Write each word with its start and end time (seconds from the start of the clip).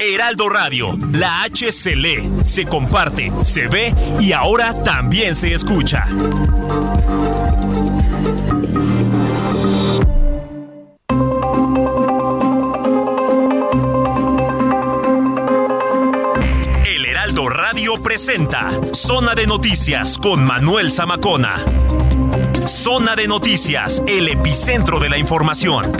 Heraldo 0.00 0.48
Radio, 0.48 0.96
la 1.12 1.42
H 1.42 1.72
se 1.72 1.94
lee, 1.94 2.30
se 2.42 2.64
comparte, 2.64 3.30
se 3.42 3.66
ve 3.68 3.94
y 4.18 4.32
ahora 4.32 4.72
también 4.72 5.34
se 5.34 5.52
escucha. 5.52 6.06
El 16.86 17.04
Heraldo 17.04 17.48
Radio 17.50 18.02
presenta 18.02 18.70
Zona 18.92 19.34
de 19.34 19.46
Noticias 19.46 20.16
con 20.16 20.44
Manuel 20.44 20.90
Zamacona. 20.90 21.56
Zona 22.66 23.16
de 23.16 23.28
Noticias, 23.28 24.02
el 24.06 24.28
epicentro 24.28 24.98
de 24.98 25.08
la 25.10 25.18
información. 25.18 25.92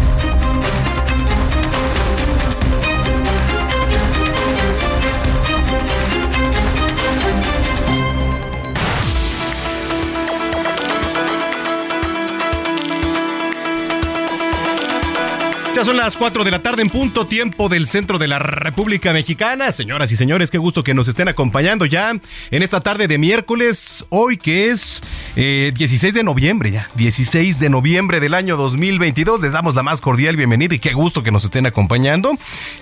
Son 15.84 15.96
las 15.96 16.16
4 16.16 16.42
de 16.42 16.50
la 16.50 16.58
tarde 16.58 16.82
en 16.82 16.90
punto 16.90 17.26
tiempo 17.26 17.68
del 17.68 17.86
centro 17.86 18.18
de 18.18 18.26
la 18.26 18.40
República 18.40 19.12
Mexicana. 19.12 19.70
Señoras 19.70 20.10
y 20.10 20.16
señores, 20.16 20.50
qué 20.50 20.58
gusto 20.58 20.82
que 20.82 20.92
nos 20.92 21.06
estén 21.06 21.28
acompañando 21.28 21.86
ya 21.86 22.10
en 22.10 22.62
esta 22.62 22.80
tarde 22.80 23.06
de 23.06 23.16
miércoles, 23.16 24.04
hoy 24.08 24.38
que 24.38 24.70
es 24.70 25.00
16 25.36 26.02
eh, 26.04 26.12
de 26.12 26.24
noviembre 26.24 26.72
ya, 26.72 26.90
16 26.96 27.60
de 27.60 27.70
noviembre 27.70 28.18
del 28.18 28.34
año 28.34 28.56
2022. 28.56 29.40
Les 29.40 29.52
damos 29.52 29.76
la 29.76 29.84
más 29.84 30.00
cordial 30.00 30.36
bienvenida 30.36 30.74
y 30.74 30.80
qué 30.80 30.94
gusto 30.94 31.22
que 31.22 31.30
nos 31.30 31.44
estén 31.44 31.64
acompañando. 31.64 32.32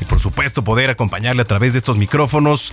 Y 0.01 0.07
por 0.07 0.19
supuesto 0.19 0.65
poder 0.65 0.89
acompañarle 0.89 1.43
a 1.43 1.47
través 1.47 1.75
de 1.75 1.81
estos 1.81 1.99
micrófonos 1.99 2.73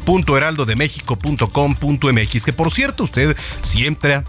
www.heraldodemexico.com.mx, 0.06 2.44
que 2.44 2.52
por 2.52 2.72
cierto, 2.72 3.06
usted 3.06 3.38
siempre 3.62 4.22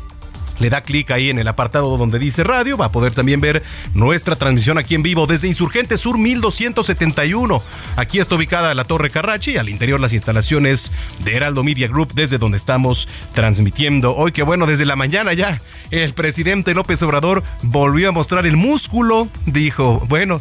le 0.60 0.70
da 0.70 0.82
clic 0.82 1.10
ahí 1.10 1.30
en 1.30 1.38
el 1.38 1.48
apartado 1.48 1.96
donde 1.96 2.18
dice 2.18 2.44
radio, 2.44 2.76
va 2.76 2.86
a 2.86 2.92
poder 2.92 3.12
también 3.12 3.40
ver 3.40 3.62
nuestra 3.94 4.36
transmisión 4.36 4.78
aquí 4.78 4.94
en 4.94 5.02
vivo 5.02 5.26
desde 5.26 5.48
Insurgente 5.48 5.96
Sur 5.96 6.18
1271. 6.18 7.62
Aquí 7.96 8.18
está 8.18 8.34
ubicada 8.34 8.74
la 8.74 8.84
Torre 8.84 9.10
Carrachi, 9.10 9.56
al 9.56 9.68
interior 9.68 10.00
las 10.00 10.12
instalaciones 10.12 10.92
de 11.24 11.34
Heraldo 11.34 11.64
Media 11.64 11.88
Group, 11.88 12.12
desde 12.14 12.38
donde 12.38 12.58
estamos 12.58 13.08
transmitiendo. 13.34 14.14
Hoy 14.14 14.32
que 14.32 14.42
bueno, 14.42 14.66
desde 14.66 14.84
la 14.84 14.96
mañana 14.96 15.32
ya 15.32 15.60
el 15.90 16.12
presidente 16.14 16.74
López 16.74 17.02
Obrador 17.02 17.42
volvió 17.62 18.10
a 18.10 18.12
mostrar 18.12 18.46
el 18.46 18.56
músculo, 18.56 19.28
dijo, 19.46 20.04
bueno, 20.08 20.40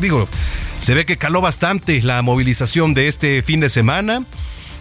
digo, 0.00 0.28
se 0.78 0.94
ve 0.94 1.04
que 1.04 1.18
caló 1.18 1.40
bastante 1.40 2.00
la 2.02 2.22
movilización 2.22 2.94
de 2.94 3.08
este 3.08 3.42
fin 3.42 3.60
de 3.60 3.68
semana 3.68 4.24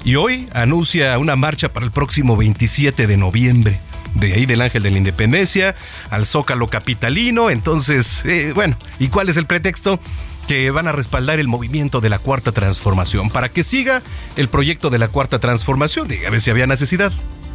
y 0.06 0.16
hoy 0.16 0.48
anuncia 0.54 1.18
una 1.18 1.36
marcha 1.36 1.70
para 1.70 1.86
el 1.86 1.92
próximo 1.92 2.38
27 2.38 3.08
de 3.08 3.18
noviembre 3.18 3.80
de 4.20 4.34
ahí 4.34 4.46
del 4.46 4.62
Ángel 4.62 4.84
de 4.84 4.92
la 4.92 4.98
Independencia 4.98 5.76
al 6.10 6.26
Zócalo 6.26 6.68
Capitalino. 6.68 7.50
Entonces, 7.50 8.24
eh, 8.26 8.52
bueno, 8.54 8.78
¿y 9.00 9.08
cuál 9.08 9.30
es 9.30 9.38
el 9.38 9.46
pretexto? 9.46 10.00
Que 10.48 10.72
van 10.72 10.88
a 10.88 10.92
respaldar 10.92 11.40
el 11.40 11.48
movimiento 11.48 12.02
de 12.02 12.10
la 12.10 12.20
Cuarta 12.20 12.52
Transformación 12.52 13.30
para 13.30 13.50
que 13.50 13.64
siga 13.64 14.02
el 14.36 14.48
proyecto 14.48 14.90
de 14.90 14.98
la 14.98 15.10
Cuarta 15.10 15.40
Transformación. 15.40 16.08
Dígame 16.08 16.40
si 16.40 16.52
había 16.52 16.68
necesidad, 16.68 17.12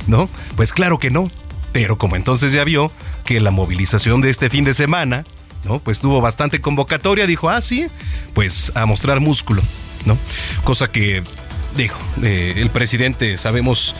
¿no? 0.06 0.28
Pues 0.56 0.72
claro 0.72 0.98
que 0.98 1.10
no. 1.10 1.30
Pero 1.72 1.96
como 1.96 2.16
entonces 2.16 2.52
ya 2.52 2.64
vio 2.64 2.92
que 3.24 3.40
la 3.40 3.50
movilización 3.50 4.20
de 4.20 4.28
este 4.28 4.50
fin 4.50 4.64
de 4.64 4.74
semana, 4.74 5.24
¿no? 5.64 5.78
Pues 5.78 6.00
tuvo 6.00 6.20
bastante 6.20 6.60
convocatoria, 6.60 7.26
dijo, 7.26 7.48
ah, 7.48 7.62
sí, 7.62 7.86
pues 8.34 8.72
a 8.74 8.84
mostrar 8.84 9.20
músculo, 9.20 9.62
¿no? 10.04 10.18
Cosa 10.64 10.88
que 10.88 11.22
dijo, 11.76 11.98
eh, 12.22 12.54
el 12.56 12.68
presidente 12.68 13.38
sabemos 13.38 13.94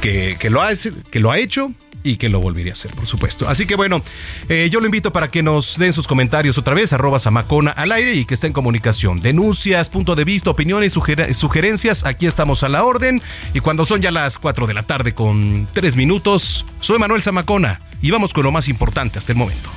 que, 0.00 0.36
que, 0.38 0.50
lo 0.50 0.62
que 1.10 1.20
lo 1.20 1.32
ha 1.32 1.38
hecho, 1.38 1.72
y 2.06 2.16
que 2.16 2.28
lo 2.28 2.40
volvería 2.40 2.72
a 2.72 2.74
hacer, 2.74 2.92
por 2.92 3.06
supuesto. 3.06 3.48
Así 3.48 3.66
que 3.66 3.74
bueno, 3.74 4.02
eh, 4.48 4.68
yo 4.70 4.80
lo 4.80 4.86
invito 4.86 5.12
para 5.12 5.28
que 5.28 5.42
nos 5.42 5.78
den 5.78 5.92
sus 5.92 6.06
comentarios 6.06 6.58
otra 6.58 6.74
vez, 6.74 6.92
arroba 6.92 7.18
Samacona 7.18 7.72
al 7.72 7.92
aire 7.92 8.14
y 8.14 8.24
que 8.24 8.34
esté 8.34 8.46
en 8.46 8.52
comunicación. 8.52 9.20
Denuncias, 9.20 9.90
punto 9.90 10.14
de 10.14 10.24
vista, 10.24 10.50
opiniones, 10.50 10.92
sugerencias, 10.92 12.04
aquí 12.06 12.26
estamos 12.26 12.62
a 12.62 12.68
la 12.68 12.84
orden. 12.84 13.22
Y 13.54 13.60
cuando 13.60 13.84
son 13.84 14.00
ya 14.00 14.10
las 14.10 14.38
4 14.38 14.66
de 14.66 14.74
la 14.74 14.82
tarde 14.82 15.14
con 15.14 15.68
3 15.72 15.96
minutos, 15.96 16.64
soy 16.80 16.98
Manuel 16.98 17.22
Zamacona 17.22 17.80
y 18.00 18.10
vamos 18.10 18.32
con 18.32 18.44
lo 18.44 18.52
más 18.52 18.68
importante 18.68 19.18
hasta 19.18 19.32
el 19.32 19.38
momento. 19.38 19.75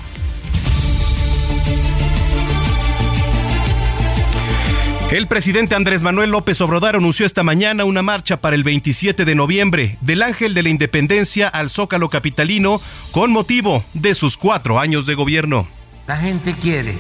El 5.12 5.26
presidente 5.26 5.74
Andrés 5.74 6.04
Manuel 6.04 6.30
López 6.30 6.62
Obrador 6.62 6.96
anunció 6.96 7.26
esta 7.26 7.42
mañana 7.42 7.84
una 7.84 8.04
marcha 8.04 8.38
para 8.42 8.56
el 8.56 8.64
27 8.64 9.26
de 9.26 9.34
noviembre 9.34 9.98
del 10.02 10.22
Ángel 10.22 10.54
de 10.54 10.62
la 10.62 10.70
Independencia 10.70 11.48
al 11.48 11.72
Zócalo 11.72 12.10
Capitalino 12.10 12.80
con 13.12 13.32
motivo 13.32 13.84
de 13.96 14.14
sus 14.14 14.38
cuatro 14.38 14.80
años 14.80 15.08
de 15.08 15.16
gobierno. 15.16 15.68
La 16.06 16.16
gente 16.16 16.54
quiere 16.54 16.94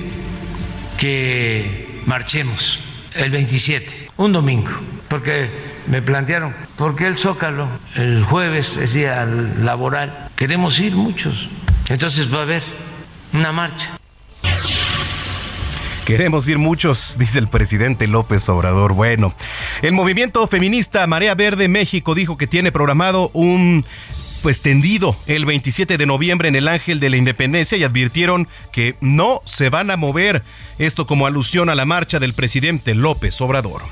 que 0.97 2.01
marchemos 2.07 2.79
el 3.13 3.29
27, 3.29 4.09
un 4.17 4.33
domingo, 4.33 4.71
porque 5.07 5.51
me 5.85 6.01
plantearon, 6.01 6.55
¿por 6.77 6.95
qué 6.95 7.05
el 7.05 7.15
Zócalo? 7.15 7.67
El 7.93 8.23
jueves 8.23 8.77
es 8.77 8.95
día 8.95 9.23
laboral, 9.25 10.29
queremos 10.35 10.79
ir 10.79 10.95
muchos, 10.95 11.47
entonces 11.87 12.33
va 12.33 12.39
a 12.39 12.41
haber 12.41 12.63
una 13.33 13.51
marcha. 13.51 13.99
Queremos 16.09 16.47
ir 16.47 16.57
muchos, 16.57 17.17
dice 17.19 17.37
el 17.37 17.49
presidente 17.49 18.07
López 18.07 18.49
Obrador. 18.49 18.93
Bueno, 18.93 19.35
el 19.83 19.91
movimiento 19.91 20.47
feminista 20.47 21.05
Marea 21.05 21.35
Verde 21.35 21.67
México 21.67 22.15
dijo 22.15 22.35
que 22.35 22.47
tiene 22.47 22.71
programado 22.71 23.29
un 23.35 23.85
pues 24.41 24.61
tendido 24.61 25.15
el 25.27 25.45
27 25.45 25.99
de 25.99 26.05
noviembre 26.07 26.47
en 26.47 26.55
el 26.55 26.67
Ángel 26.67 26.99
de 26.99 27.11
la 27.11 27.17
Independencia 27.17 27.77
y 27.77 27.83
advirtieron 27.83 28.47
que 28.71 28.95
no 29.01 29.43
se 29.45 29.69
van 29.69 29.91
a 29.91 29.97
mover. 29.97 30.41
Esto 30.79 31.05
como 31.05 31.27
alusión 31.27 31.69
a 31.69 31.75
la 31.75 31.85
marcha 31.85 32.17
del 32.17 32.33
presidente 32.33 32.95
López 32.95 33.39
Obrador. 33.39 33.83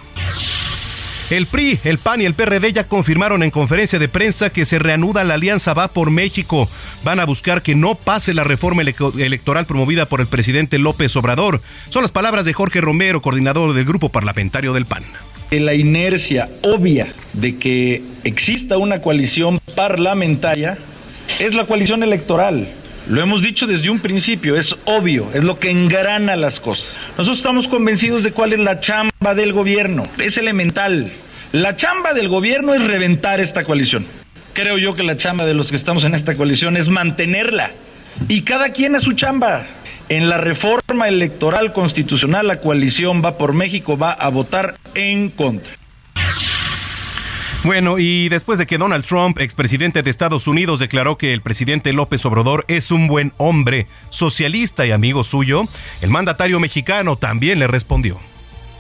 El 1.30 1.46
PRI, 1.46 1.78
el 1.84 1.98
PAN 1.98 2.22
y 2.22 2.26
el 2.26 2.36
PRD 2.36 2.72
ya 2.72 2.86
confirmaron 2.86 3.44
en 3.44 3.52
conferencia 3.52 4.00
de 4.00 4.08
prensa 4.08 4.50
que 4.50 4.64
se 4.64 4.80
reanuda 4.80 5.26
la 5.26 5.34
alianza 5.34 5.74
Va 5.74 5.90
por 5.90 6.10
México. 6.10 6.70
Van 7.04 7.20
a 7.20 7.26
buscar 7.26 7.62
que 7.62 7.76
no 7.76 7.96
pase 7.96 8.34
la 8.34 8.46
reforma 8.46 8.82
electoral 8.82 9.66
promovida 9.66 10.06
por 10.06 10.22
el 10.22 10.28
presidente 10.28 10.80
López 10.80 11.14
Obrador. 11.18 11.62
Son 11.90 12.02
las 12.02 12.14
palabras 12.14 12.46
de 12.46 12.54
Jorge 12.54 12.80
Romero, 12.80 13.22
coordinador 13.22 13.74
del 13.74 13.84
grupo 13.84 14.08
parlamentario 14.08 14.72
del 14.72 14.86
PAN. 14.86 15.04
La 15.52 15.74
inercia 15.74 16.48
obvia 16.62 17.08
de 17.34 17.58
que 17.58 18.02
exista 18.24 18.78
una 18.78 19.02
coalición 19.02 19.60
parlamentaria 19.76 20.78
es 21.40 21.54
la 21.54 21.66
coalición 21.66 22.04
electoral. 22.04 22.70
Lo 23.09 23.21
hemos 23.21 23.42
dicho 23.42 23.68
desde 23.68 23.89
un 23.89 24.00
principio, 24.00 24.57
es 24.57 24.75
obvio, 24.83 25.30
es 25.33 25.42
lo 25.42 25.59
que 25.59 25.71
engrana 25.71 26.36
las 26.36 26.59
cosas. 26.59 27.00
Nosotros 27.12 27.38
estamos 27.38 27.69
convencidos 27.69 28.21
de 28.21 28.33
cuál 28.33 28.51
es 28.51 28.59
la 28.59 28.81
chamba 28.81 29.33
del 29.33 29.54
gobierno, 29.54 30.04
es 30.18 30.38
elemental. 30.38 31.09
La 31.54 31.77
chamba 31.77 32.13
del 32.13 32.27
gobierno 32.27 32.74
es 32.74 32.83
reventar 32.83 33.39
esta 33.39 33.63
coalición. 33.63 34.06
Creo 34.51 34.77
yo 34.77 34.94
que 34.94 35.04
la 35.04 35.15
chamba 35.15 35.45
de 35.45 35.54
los 35.54 35.69
que 35.69 35.77
estamos 35.77 36.04
en 36.04 36.15
esta 36.15 36.36
coalición 36.36 36.75
es 36.75 36.89
mantenerla. 36.89 37.71
Y 38.27 38.42
cada 38.42 38.74
quien 38.74 38.95
a 38.95 39.00
su 39.00 39.13
chamba. 39.13 39.65
En 40.09 40.27
la 40.27 40.38
reforma 40.38 41.07
electoral 41.07 41.71
constitucional, 41.71 42.48
la 42.48 42.59
coalición 42.59 43.24
Va 43.24 43.38
por 43.38 43.54
México 43.54 43.98
va 43.98 44.12
a 44.12 44.27
votar 44.30 44.75
en 44.95 45.30
contra. 45.30 45.71
Bueno, 47.63 47.98
y 48.00 48.30
después 48.30 48.59
de 48.59 48.65
que 48.65 48.77
Donald 48.77 49.06
Trump, 49.06 49.39
expresidente 49.39 50.04
de 50.04 50.09
Estados 50.09 50.48
Unidos, 50.48 50.80
declaró 50.80 51.18
que 51.18 51.33
el 51.33 51.42
presidente 51.42 51.92
López 51.94 52.25
Obrador 52.25 52.65
es 52.68 52.92
un 52.92 53.07
buen 53.07 53.33
hombre, 53.38 53.88
socialista 54.09 54.86
y 54.86 54.92
amigo 54.92 55.24
suyo, 55.24 55.63
el 56.01 56.09
mandatario 56.09 56.59
mexicano 56.59 57.18
también 57.18 57.59
le 57.59 57.68
respondió. 57.68 58.19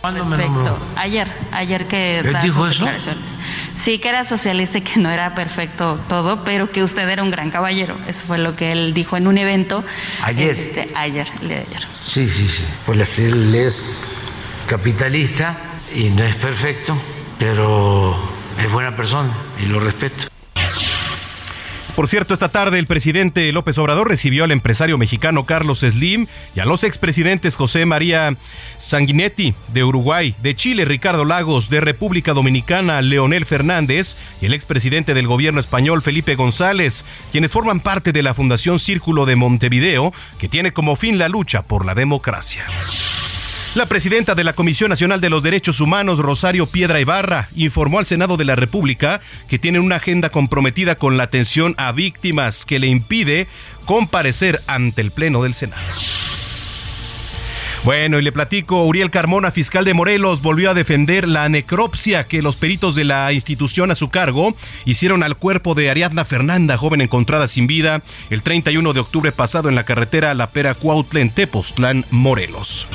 Respecto, 0.03 0.77
ayer, 0.95 1.27
ayer 1.51 1.85
que 1.87 2.23
da 2.23 2.41
sus 2.43 2.69
declaraciones. 2.69 3.31
Sí, 3.75 3.97
que 3.99 4.09
era 4.09 4.23
socialista 4.23 4.77
y 4.77 4.81
que 4.81 4.99
no 4.99 5.09
era 5.09 5.35
perfecto 5.35 5.99
todo, 6.07 6.43
pero 6.45 6.71
que 6.71 6.81
usted 6.81 7.09
era 7.09 7.23
un 7.23 7.31
gran 7.31 7.51
caballero. 7.51 7.97
Eso 8.07 8.25
fue 8.25 8.37
lo 8.37 8.55
que 8.55 8.71
él 8.71 8.93
dijo 8.93 9.17
en 9.17 9.27
un 9.27 9.37
evento. 9.37 9.83
Ayer. 10.23 10.55
Este, 10.57 10.89
ayer, 10.95 11.27
el 11.41 11.47
de 11.49 11.55
ayer. 11.55 11.87
Sí, 11.99 12.29
sí, 12.29 12.47
sí. 12.47 12.63
Pues 12.85 13.19
él 13.19 13.53
es 13.53 14.09
capitalista 14.67 15.57
y 15.93 16.09
no 16.09 16.23
es 16.23 16.35
perfecto, 16.37 16.97
pero 17.37 18.36
es 18.57 18.71
buena 18.71 18.95
persona 18.95 19.33
y 19.61 19.65
lo 19.65 19.79
respeto. 19.79 20.27
Por 21.97 22.07
cierto, 22.07 22.35
esta 22.35 22.49
tarde 22.49 22.77
el 22.77 22.85
presidente 22.85 23.51
López 23.51 23.75
Obrador 23.79 24.07
recibió 24.07 24.43
al 24.43 24.51
empresario 24.51 24.99
mexicano 24.99 25.45
Carlos 25.47 25.79
Slim 25.79 26.27
y 26.55 26.59
a 26.59 26.65
los 26.65 26.83
expresidentes 26.83 27.55
José 27.55 27.87
María 27.87 28.37
Sanguinetti 28.77 29.55
de 29.73 29.83
Uruguay, 29.83 30.35
de 30.43 30.55
Chile 30.55 30.85
Ricardo 30.85 31.25
Lagos, 31.25 31.71
de 31.71 31.81
República 31.81 32.33
Dominicana 32.33 33.01
Leonel 33.01 33.47
Fernández 33.47 34.15
y 34.41 34.45
el 34.45 34.53
expresidente 34.53 35.15
del 35.15 35.25
gobierno 35.25 35.59
español 35.59 36.03
Felipe 36.03 36.35
González, 36.35 37.03
quienes 37.31 37.51
forman 37.51 37.79
parte 37.79 38.11
de 38.11 38.21
la 38.21 38.35
Fundación 38.35 38.77
Círculo 38.77 39.25
de 39.25 39.35
Montevideo, 39.35 40.13
que 40.37 40.47
tiene 40.47 40.73
como 40.73 40.97
fin 40.97 41.17
la 41.17 41.29
lucha 41.29 41.63
por 41.63 41.83
la 41.83 41.95
democracia. 41.95 42.63
La 43.77 43.85
presidenta 43.85 44.33
de 44.33 44.43
la 44.43 44.53
Comisión 44.53 44.89
Nacional 44.89 45.21
de 45.21 45.29
los 45.29 45.43
Derechos 45.43 45.81
Humanos, 45.81 46.17
Rosario 46.17 46.65
Piedra 46.65 46.99
Ibarra, 46.99 47.47
informó 47.55 47.99
al 47.99 48.07
Senado 48.07 48.35
de 48.35 48.43
la 48.43 48.55
República 48.55 49.21
que 49.47 49.59
tiene 49.59 49.79
una 49.79 49.97
agenda 49.97 50.31
comprometida 50.31 50.95
con 50.95 51.15
la 51.15 51.25
atención 51.25 51.75
a 51.77 51.91
víctimas 51.91 52.65
que 52.65 52.79
le 52.79 52.87
impide 52.87 53.45
comparecer 53.85 54.61
ante 54.65 55.01
el 55.01 55.11
Pleno 55.11 55.43
del 55.43 55.53
Senado. 55.53 55.83
Bueno, 57.83 58.17
y 58.17 58.23
le 58.23 58.31
platico, 58.31 58.83
Uriel 58.83 59.11
Carmona, 59.11 59.51
fiscal 59.51 59.85
de 59.85 59.93
Morelos, 59.93 60.41
volvió 60.41 60.71
a 60.71 60.73
defender 60.73 61.27
la 61.27 61.47
necropsia 61.47 62.23
que 62.23 62.41
los 62.41 62.55
peritos 62.55 62.95
de 62.95 63.03
la 63.03 63.31
institución 63.31 63.91
a 63.91 63.95
su 63.95 64.09
cargo 64.09 64.55
hicieron 64.85 65.21
al 65.21 65.35
cuerpo 65.37 65.75
de 65.75 65.91
Ariadna 65.91 66.25
Fernanda, 66.25 66.77
joven 66.77 67.01
encontrada 67.01 67.47
sin 67.47 67.67
vida, 67.67 68.01
el 68.31 68.41
31 68.41 68.93
de 68.93 69.01
octubre 69.01 69.31
pasado 69.31 69.69
en 69.69 69.75
la 69.75 69.83
carretera 69.83 70.33
La 70.33 70.47
Pera 70.47 70.73
Cuautla 70.73 71.29
Tepoztlán, 71.29 72.05
Morelos. 72.09 72.87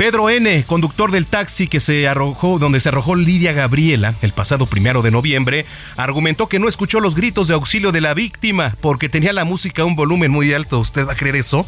Pedro 0.00 0.30
N., 0.30 0.64
conductor 0.64 1.10
del 1.10 1.26
taxi 1.26 1.68
que 1.68 1.78
se 1.78 2.08
arrojó, 2.08 2.58
donde 2.58 2.80
se 2.80 2.88
arrojó 2.88 3.16
Lidia 3.16 3.52
Gabriela 3.52 4.14
el 4.22 4.32
pasado 4.32 4.64
primero 4.64 5.02
de 5.02 5.10
noviembre, 5.10 5.66
argumentó 5.98 6.46
que 6.46 6.58
no 6.58 6.68
escuchó 6.70 7.00
los 7.00 7.14
gritos 7.14 7.48
de 7.48 7.54
auxilio 7.54 7.92
de 7.92 8.00
la 8.00 8.14
víctima 8.14 8.74
porque 8.80 9.10
tenía 9.10 9.34
la 9.34 9.44
música 9.44 9.82
a 9.82 9.84
un 9.84 9.96
volumen 9.96 10.30
muy 10.30 10.54
alto. 10.54 10.78
¿Usted 10.78 11.06
va 11.06 11.12
a 11.12 11.16
creer 11.16 11.36
eso? 11.36 11.66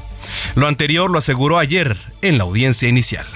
Lo 0.55 0.67
anterior 0.67 1.11
lo 1.11 1.19
aseguró 1.19 1.58
ayer 1.58 1.99
en 2.23 2.38
la 2.38 2.44
audiencia 2.44 2.88
inicial. 2.88 3.26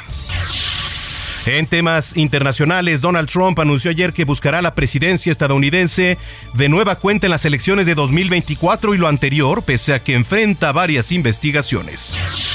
En 1.44 1.66
temas 1.66 2.16
internacionales, 2.16 3.02
Donald 3.02 3.28
Trump 3.28 3.58
anunció 3.58 3.90
ayer 3.90 4.14
que 4.14 4.24
buscará 4.24 4.62
la 4.62 4.74
presidencia 4.74 5.30
estadounidense 5.30 6.16
de 6.54 6.68
nueva 6.70 6.96
cuenta 6.96 7.26
en 7.26 7.32
las 7.32 7.44
elecciones 7.44 7.84
de 7.84 7.94
2024 7.94 8.94
y 8.94 8.96
lo 8.96 9.08
anterior, 9.08 9.62
pese 9.62 9.92
a 9.92 10.02
que 10.02 10.14
enfrenta 10.14 10.72
varias 10.72 11.12
investigaciones. 11.12 12.45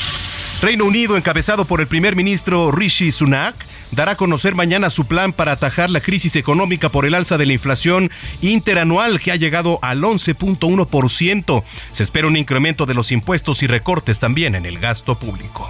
Reino 0.62 0.86
Unido, 0.86 1.18
encabezado 1.18 1.66
por 1.66 1.82
el 1.82 1.88
primer 1.88 2.16
ministro 2.16 2.72
Rishi 2.72 3.12
Sunak, 3.12 3.56
dará 3.90 4.12
a 4.12 4.16
conocer 4.16 4.54
mañana 4.54 4.92
su 4.92 5.06
plan 5.06 5.34
para 5.34 5.54
atajar 5.54 5.90
la 5.90 6.02
crisis 6.02 6.36
económica 6.36 6.90
por 6.90 7.08
el 7.08 7.16
alza 7.16 7.40
de 7.40 7.48
la 7.48 7.54
inflación 7.54 8.12
interanual 8.44 9.20
que 9.20 9.32
ha 9.32 9.38
llegado 9.38 9.80
al 9.82 10.04
11.1%. 10.04 11.64
Se 11.92 12.04
espera 12.04 12.28
un 12.28 12.38
incremento 12.38 12.86
de 12.86 12.94
los 12.94 13.12
impuestos 13.12 13.64
y 13.64 13.68
recortes 13.68 14.20
también 14.20 14.54
en 14.54 14.68
el 14.68 14.78
gasto 14.78 15.18
público. 15.18 15.68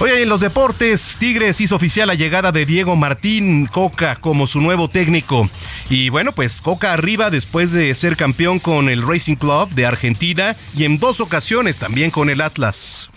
Hoy 0.00 0.10
en 0.12 0.30
los 0.30 0.40
deportes, 0.40 1.16
Tigres 1.18 1.60
hizo 1.60 1.76
oficial 1.76 2.08
la 2.08 2.14
llegada 2.14 2.52
de 2.52 2.64
Diego 2.64 2.96
Martín 2.96 3.66
Coca 3.66 4.16
como 4.16 4.46
su 4.46 4.62
nuevo 4.62 4.88
técnico. 4.88 5.50
Y 5.90 6.08
bueno, 6.08 6.32
pues 6.32 6.62
Coca 6.62 6.94
arriba 6.94 7.28
después 7.28 7.72
de 7.72 7.94
ser 7.94 8.16
campeón 8.16 8.58
con 8.58 8.88
el 8.88 9.06
Racing 9.06 9.36
Club 9.36 9.68
de 9.68 9.84
Argentina 9.84 10.56
y 10.74 10.84
en 10.84 10.98
dos 10.98 11.20
ocasiones 11.20 11.76
también 11.76 12.10
con 12.10 12.30
el 12.30 12.40
Atlas. 12.40 13.10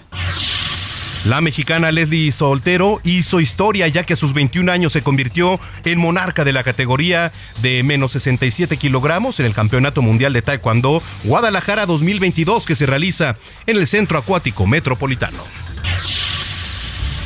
La 1.25 1.39
mexicana 1.39 1.91
Leslie 1.91 2.33
Soltero 2.33 2.99
hizo 3.05 3.39
historia 3.39 3.87
ya 3.87 4.03
que 4.03 4.13
a 4.13 4.17
sus 4.17 4.33
21 4.33 4.69
años 4.69 4.91
se 4.91 5.01
convirtió 5.01 5.57
en 5.85 5.97
monarca 5.97 6.43
de 6.43 6.51
la 6.51 6.63
categoría 6.63 7.31
de 7.61 7.81
menos 7.83 8.11
67 8.11 8.75
kilogramos 8.75 9.39
en 9.39 9.45
el 9.45 9.53
Campeonato 9.53 10.01
Mundial 10.01 10.33
de 10.33 10.41
Taekwondo 10.41 11.01
Guadalajara 11.23 11.85
2022 11.85 12.65
que 12.65 12.75
se 12.75 12.85
realiza 12.85 13.37
en 13.67 13.77
el 13.77 13.87
Centro 13.87 14.17
Acuático 14.17 14.67
Metropolitano. 14.67 15.43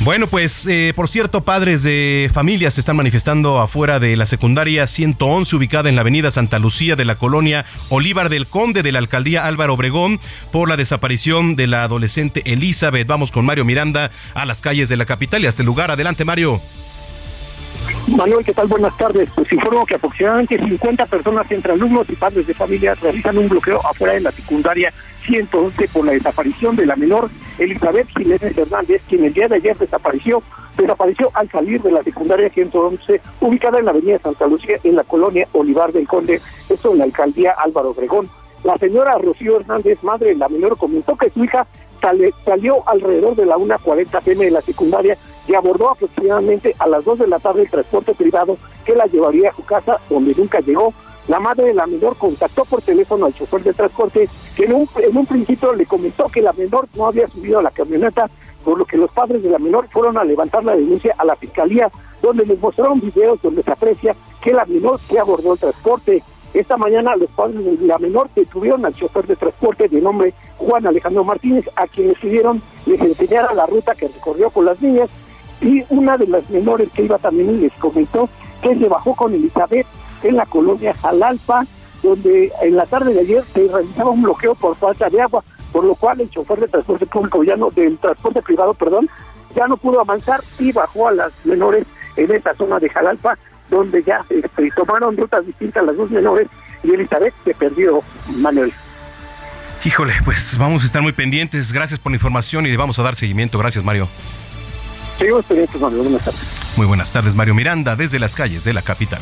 Bueno, 0.00 0.28
pues 0.28 0.64
eh, 0.68 0.92
por 0.94 1.08
cierto, 1.08 1.40
padres 1.40 1.82
de 1.82 2.30
familias 2.32 2.74
se 2.74 2.80
están 2.80 2.96
manifestando 2.96 3.60
afuera 3.60 3.98
de 3.98 4.16
la 4.16 4.26
secundaria 4.26 4.86
111 4.86 5.56
ubicada 5.56 5.88
en 5.88 5.96
la 5.96 6.02
avenida 6.02 6.30
Santa 6.30 6.60
Lucía 6.60 6.94
de 6.94 7.04
la 7.04 7.16
colonia 7.16 7.64
Olivar 7.88 8.28
del 8.28 8.46
Conde 8.46 8.84
de 8.84 8.92
la 8.92 9.00
alcaldía 9.00 9.44
Álvaro 9.44 9.74
Obregón 9.74 10.20
por 10.52 10.68
la 10.68 10.76
desaparición 10.76 11.56
de 11.56 11.66
la 11.66 11.82
adolescente 11.82 12.42
Elizabeth. 12.46 13.08
Vamos 13.08 13.32
con 13.32 13.44
Mario 13.44 13.64
Miranda 13.64 14.12
a 14.34 14.46
las 14.46 14.62
calles 14.62 14.88
de 14.88 14.96
la 14.96 15.04
capital 15.04 15.42
y 15.42 15.46
a 15.46 15.48
este 15.48 15.64
lugar. 15.64 15.90
Adelante, 15.90 16.24
Mario. 16.24 16.60
Manuel, 18.06 18.44
¿qué 18.44 18.54
tal? 18.54 18.68
Buenas 18.68 18.96
tardes. 18.96 19.28
Pues 19.34 19.52
informo 19.52 19.84
que 19.84 19.96
aproximadamente 19.96 20.58
50 20.58 21.06
personas 21.06 21.50
entre 21.50 21.72
alumnos 21.72 22.08
y 22.08 22.14
padres 22.14 22.46
de 22.46 22.54
familia 22.54 22.94
realizan 22.94 23.36
un 23.36 23.48
bloqueo 23.48 23.84
afuera 23.84 24.14
de 24.14 24.20
la 24.20 24.30
secundaria 24.30 24.92
111 25.26 25.88
por 25.88 26.06
la 26.06 26.12
desaparición 26.12 26.76
de 26.76 26.86
la 26.86 26.94
menor 26.94 27.28
Elizabeth 27.58 28.08
Jiménez 28.16 28.56
Hernández, 28.56 29.02
quien 29.08 29.24
el 29.24 29.34
día 29.34 29.48
de 29.48 29.56
ayer 29.56 29.76
desapareció, 29.76 30.42
desapareció 30.76 31.30
al 31.34 31.50
salir 31.50 31.82
de 31.82 31.90
la 31.90 32.02
secundaria 32.02 32.48
111, 32.50 33.20
ubicada 33.40 33.78
en 33.78 33.86
la 33.86 33.90
avenida 33.90 34.18
Santa 34.20 34.46
Lucía, 34.46 34.78
en 34.84 34.96
la 34.96 35.04
colonia 35.04 35.48
Olivar 35.52 35.92
del 35.92 36.06
Conde, 36.06 36.40
esto 36.68 36.92
en 36.92 36.98
la 36.98 37.04
alcaldía 37.04 37.52
Álvaro 37.52 37.90
Obregón. 37.90 38.28
La 38.64 38.76
señora 38.78 39.18
Rocío 39.18 39.60
Hernández, 39.60 40.02
madre 40.02 40.30
de 40.30 40.34
la 40.36 40.48
menor, 40.48 40.76
comentó 40.76 41.16
que 41.16 41.30
su 41.30 41.44
hija 41.44 41.66
salió 42.44 42.88
alrededor 42.88 43.34
de 43.34 43.46
la 43.46 43.56
1.40 43.56 44.22
pm 44.22 44.44
de 44.44 44.50
la 44.50 44.60
secundaria 44.60 45.16
y 45.46 45.54
abordó 45.54 45.90
aproximadamente 45.90 46.74
a 46.78 46.86
las 46.86 47.04
2 47.04 47.20
de 47.20 47.28
la 47.28 47.38
tarde 47.38 47.62
el 47.62 47.70
transporte 47.70 48.14
privado 48.14 48.56
que 48.84 48.94
la 48.94 49.06
llevaría 49.06 49.50
a 49.50 49.54
su 49.54 49.64
casa, 49.64 49.98
donde 50.08 50.34
nunca 50.36 50.60
llegó. 50.60 50.92
La 51.28 51.38
madre 51.38 51.66
de 51.66 51.74
la 51.74 51.86
menor 51.86 52.16
contactó 52.16 52.64
por 52.64 52.80
teléfono 52.80 53.26
al 53.26 53.34
chofer 53.34 53.62
de 53.62 53.74
transporte, 53.74 54.30
que 54.56 54.64
en 54.64 54.72
un, 54.74 55.26
principio 55.26 55.74
le 55.74 55.84
comentó 55.84 56.24
que 56.28 56.40
la 56.40 56.54
menor 56.54 56.88
no 56.96 57.06
había 57.06 57.28
subido 57.28 57.58
a 57.58 57.62
la 57.62 57.70
camioneta, 57.70 58.30
por 58.64 58.78
lo 58.78 58.86
que 58.86 58.96
los 58.96 59.10
padres 59.10 59.42
de 59.42 59.50
la 59.50 59.58
menor 59.58 59.88
fueron 59.90 60.16
a 60.16 60.24
levantar 60.24 60.64
la 60.64 60.74
denuncia 60.74 61.14
a 61.18 61.26
la 61.26 61.36
fiscalía, 61.36 61.90
donde 62.22 62.46
les 62.46 62.58
mostraron 62.58 62.98
videos 62.98 63.42
donde 63.42 63.62
se 63.62 63.70
aprecia 63.70 64.16
que 64.40 64.54
la 64.54 64.64
menor 64.64 64.98
se 65.00 65.18
abordó 65.18 65.52
el 65.52 65.58
transporte. 65.58 66.22
Esta 66.54 66.78
mañana 66.78 67.14
los 67.14 67.30
padres 67.30 67.62
de 67.78 67.86
la 67.86 67.98
menor 67.98 68.30
detuvieron 68.34 68.86
al 68.86 68.94
chofer 68.94 69.26
de 69.26 69.36
transporte 69.36 69.86
de 69.86 70.00
nombre 70.00 70.32
Juan 70.56 70.86
Alejandro 70.86 71.24
Martínez, 71.24 71.68
a 71.76 71.86
quien 71.86 72.08
les 72.08 72.18
pidieron 72.18 72.62
les 72.86 73.02
enseñara 73.02 73.52
la 73.52 73.66
ruta 73.66 73.94
que 73.94 74.08
recorrió 74.08 74.48
con 74.48 74.64
las 74.64 74.80
niñas, 74.80 75.10
y 75.60 75.84
una 75.90 76.16
de 76.16 76.26
las 76.26 76.48
menores 76.48 76.88
que 76.90 77.02
iba 77.02 77.18
también 77.18 77.60
les 77.60 77.72
comentó 77.74 78.30
que 78.62 78.78
se 78.78 78.88
bajó 78.88 79.14
con 79.14 79.34
Elizabeth 79.34 79.86
en 80.22 80.36
la 80.36 80.46
colonia 80.46 80.94
Jalalpa, 80.94 81.66
donde 82.02 82.52
en 82.62 82.76
la 82.76 82.86
tarde 82.86 83.12
de 83.12 83.20
ayer 83.20 83.44
se 83.52 83.66
realizaba 83.66 84.10
un 84.10 84.22
bloqueo 84.22 84.54
por 84.54 84.76
falta 84.76 85.08
de 85.08 85.20
agua, 85.20 85.42
por 85.72 85.84
lo 85.84 85.94
cual 85.94 86.20
el 86.20 86.30
chofer 86.30 86.60
de 86.60 86.68
transporte 86.68 87.06
público, 87.06 87.42
ya 87.44 87.56
no, 87.56 87.70
del 87.70 87.98
transporte 87.98 88.42
privado, 88.42 88.74
perdón, 88.74 89.08
ya 89.54 89.66
no 89.66 89.76
pudo 89.76 90.00
avanzar 90.00 90.40
y 90.58 90.72
bajó 90.72 91.08
a 91.08 91.12
las 91.12 91.32
menores 91.44 91.86
en 92.16 92.32
esta 92.32 92.54
zona 92.54 92.78
de 92.78 92.88
Jalalpa, 92.88 93.38
donde 93.70 94.02
ya 94.02 94.24
este, 94.30 94.70
tomaron 94.76 95.16
rutas 95.16 95.44
distintas 95.46 95.84
las 95.84 95.96
dos 95.96 96.10
menores 96.10 96.48
y 96.82 96.92
Elizabeth 96.92 97.34
se 97.44 97.54
perdió, 97.54 98.02
Manuel. 98.36 98.72
Híjole, 99.84 100.14
pues 100.24 100.56
vamos 100.58 100.82
a 100.82 100.86
estar 100.86 101.02
muy 101.02 101.12
pendientes. 101.12 101.72
Gracias 101.72 102.00
por 102.00 102.10
la 102.10 102.16
información 102.16 102.66
y 102.66 102.70
le 102.70 102.76
vamos 102.76 102.98
a 102.98 103.02
dar 103.02 103.14
seguimiento. 103.14 103.58
Gracias, 103.58 103.84
Mario. 103.84 104.08
Seguimos 105.18 105.44
pendientes, 105.44 105.80
Mario. 105.80 106.02
Buenas 106.02 106.24
tardes. 106.24 106.74
Muy 106.76 106.86
buenas 106.86 107.12
tardes, 107.12 107.34
Mario 107.34 107.54
Miranda, 107.54 107.96
desde 107.96 108.18
las 108.18 108.34
calles 108.34 108.64
de 108.64 108.72
la 108.72 108.82
capital. 108.82 109.20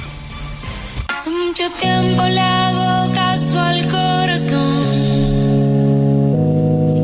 Hace 1.09 1.31
mucho 1.31 1.71
tiempo 1.79 2.23
le 2.29 2.41
hago 2.41 3.13
caso 3.13 3.61
al 3.61 3.87
corazón. 3.87 4.85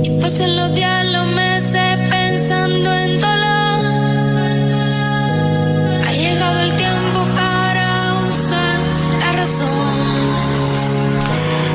Y 0.05 0.11
pasan 0.21 0.57
los 0.57 0.75
días, 0.75 1.07
los 1.07 1.27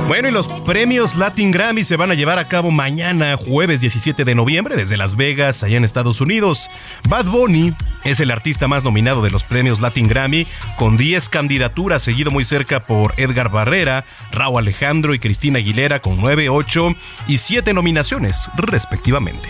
Bueno, 0.08 0.30
y 0.30 0.32
los 0.32 0.48
premios 0.48 1.16
Latin 1.16 1.52
Grammy 1.52 1.84
se 1.84 1.98
van 1.98 2.12
a 2.12 2.14
llevar 2.14 2.40
a 2.40 2.48
cabo 2.48 2.72
mañana, 2.72 3.36
jueves 3.36 3.82
17 3.82 4.24
de 4.24 4.36
noviembre, 4.36 4.78
desde 4.78 4.96
Las 4.96 5.18
Vegas, 5.18 5.64
allá 5.64 5.76
en 5.76 5.84
Estados 5.84 6.22
Unidos. 6.22 6.70
Bad 7.10 7.26
Bunny 7.26 7.74
es 8.06 8.22
el 8.22 8.32
artista 8.32 8.70
más 8.70 8.86
nominado 8.86 9.22
de 9.22 9.32
los 9.32 9.44
premios 9.44 9.82
Latin 9.82 10.08
Grammy, 10.08 10.48
con 10.78 10.96
10 10.96 11.28
candidaturas, 11.28 12.04
seguido 12.04 12.32
muy 12.32 12.46
cerca 12.46 12.80
por 12.80 13.16
Edgar 13.18 13.50
Barrera, 13.50 14.06
Raúl 14.32 14.60
Alejandro 14.60 15.14
y 15.14 15.20
Cristina 15.20 15.60
Aguilera, 15.60 16.00
con 16.00 16.16
9, 16.22 16.48
8 16.48 16.96
y 17.28 17.40
7 17.40 17.74
nominaciones, 17.74 18.50
respectivamente. 18.56 19.50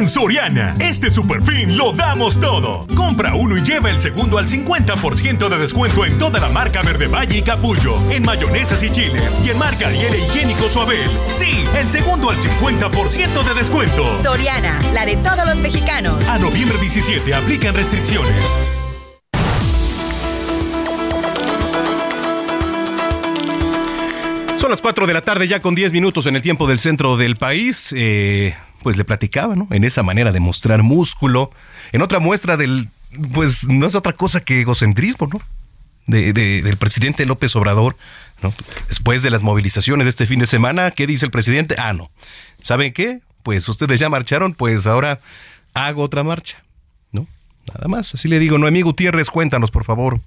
En 0.00 0.08
Soriana, 0.08 0.74
este 0.78 1.10
super 1.10 1.42
fin 1.42 1.76
lo 1.76 1.92
damos 1.92 2.40
todo. 2.40 2.86
Compra 2.96 3.34
uno 3.34 3.58
y 3.58 3.60
lleva 3.60 3.90
el 3.90 4.00
segundo 4.00 4.38
al 4.38 4.48
50% 4.48 5.46
de 5.50 5.58
descuento 5.58 6.06
en 6.06 6.16
toda 6.16 6.40
la 6.40 6.48
marca 6.48 6.80
Verde 6.80 7.06
Valle 7.06 7.36
y 7.36 7.42
Capullo, 7.42 8.00
en 8.10 8.24
mayonesas 8.24 8.82
y 8.82 8.88
chiles 8.88 9.38
y 9.44 9.50
en 9.50 9.58
marca 9.58 9.88
Ariel 9.88 10.14
e 10.14 10.24
Higiénico 10.24 10.70
Suabel. 10.70 11.10
Sí, 11.28 11.66
el 11.76 11.90
segundo 11.90 12.30
al 12.30 12.38
50% 12.38 13.44
de 13.44 13.54
descuento. 13.54 14.06
Soriana, 14.22 14.80
la 14.94 15.04
de 15.04 15.16
todos 15.16 15.44
los 15.44 15.58
mexicanos. 15.58 16.26
A 16.28 16.38
noviembre 16.38 16.78
17 16.78 17.34
aplican 17.34 17.74
restricciones. 17.74 18.58
Son 24.70 24.74
las 24.76 24.82
4 24.82 25.08
de 25.08 25.14
la 25.14 25.22
tarde 25.22 25.48
ya 25.48 25.58
con 25.58 25.74
10 25.74 25.90
minutos 25.90 26.26
en 26.26 26.36
el 26.36 26.42
tiempo 26.42 26.68
del 26.68 26.78
centro 26.78 27.16
del 27.16 27.34
país. 27.34 27.92
Eh, 27.96 28.54
pues 28.84 28.96
le 28.96 29.04
platicaba, 29.04 29.56
¿no? 29.56 29.66
En 29.72 29.82
esa 29.82 30.04
manera 30.04 30.30
de 30.30 30.38
mostrar 30.38 30.84
músculo, 30.84 31.50
en 31.90 32.02
otra 32.02 32.20
muestra 32.20 32.56
del, 32.56 32.86
pues 33.34 33.66
no 33.66 33.84
es 33.84 33.96
otra 33.96 34.12
cosa 34.12 34.44
que 34.44 34.60
egocentrismo, 34.60 35.26
¿no? 35.26 35.40
De, 36.06 36.32
del 36.32 36.76
presidente 36.76 37.26
López 37.26 37.56
Obrador, 37.56 37.96
¿no? 38.44 38.54
Después 38.86 39.24
de 39.24 39.30
las 39.30 39.42
movilizaciones 39.42 40.04
de 40.04 40.10
este 40.10 40.26
fin 40.26 40.38
de 40.38 40.46
semana, 40.46 40.92
¿qué 40.92 41.08
dice 41.08 41.24
el 41.24 41.32
presidente? 41.32 41.74
Ah, 41.76 41.92
no. 41.92 42.12
¿Saben 42.62 42.92
qué? 42.92 43.22
Pues 43.42 43.68
ustedes 43.68 43.98
ya 43.98 44.08
marcharon, 44.08 44.54
pues 44.54 44.86
ahora 44.86 45.18
hago 45.74 46.04
otra 46.04 46.22
marcha, 46.22 46.62
¿no? 47.10 47.26
Nada 47.74 47.88
más, 47.88 48.14
así 48.14 48.28
le 48.28 48.38
digo, 48.38 48.56
Noemí 48.56 48.82
Gutiérrez, 48.82 49.30
cuéntanos, 49.30 49.72
por 49.72 49.82
favor. 49.82 50.20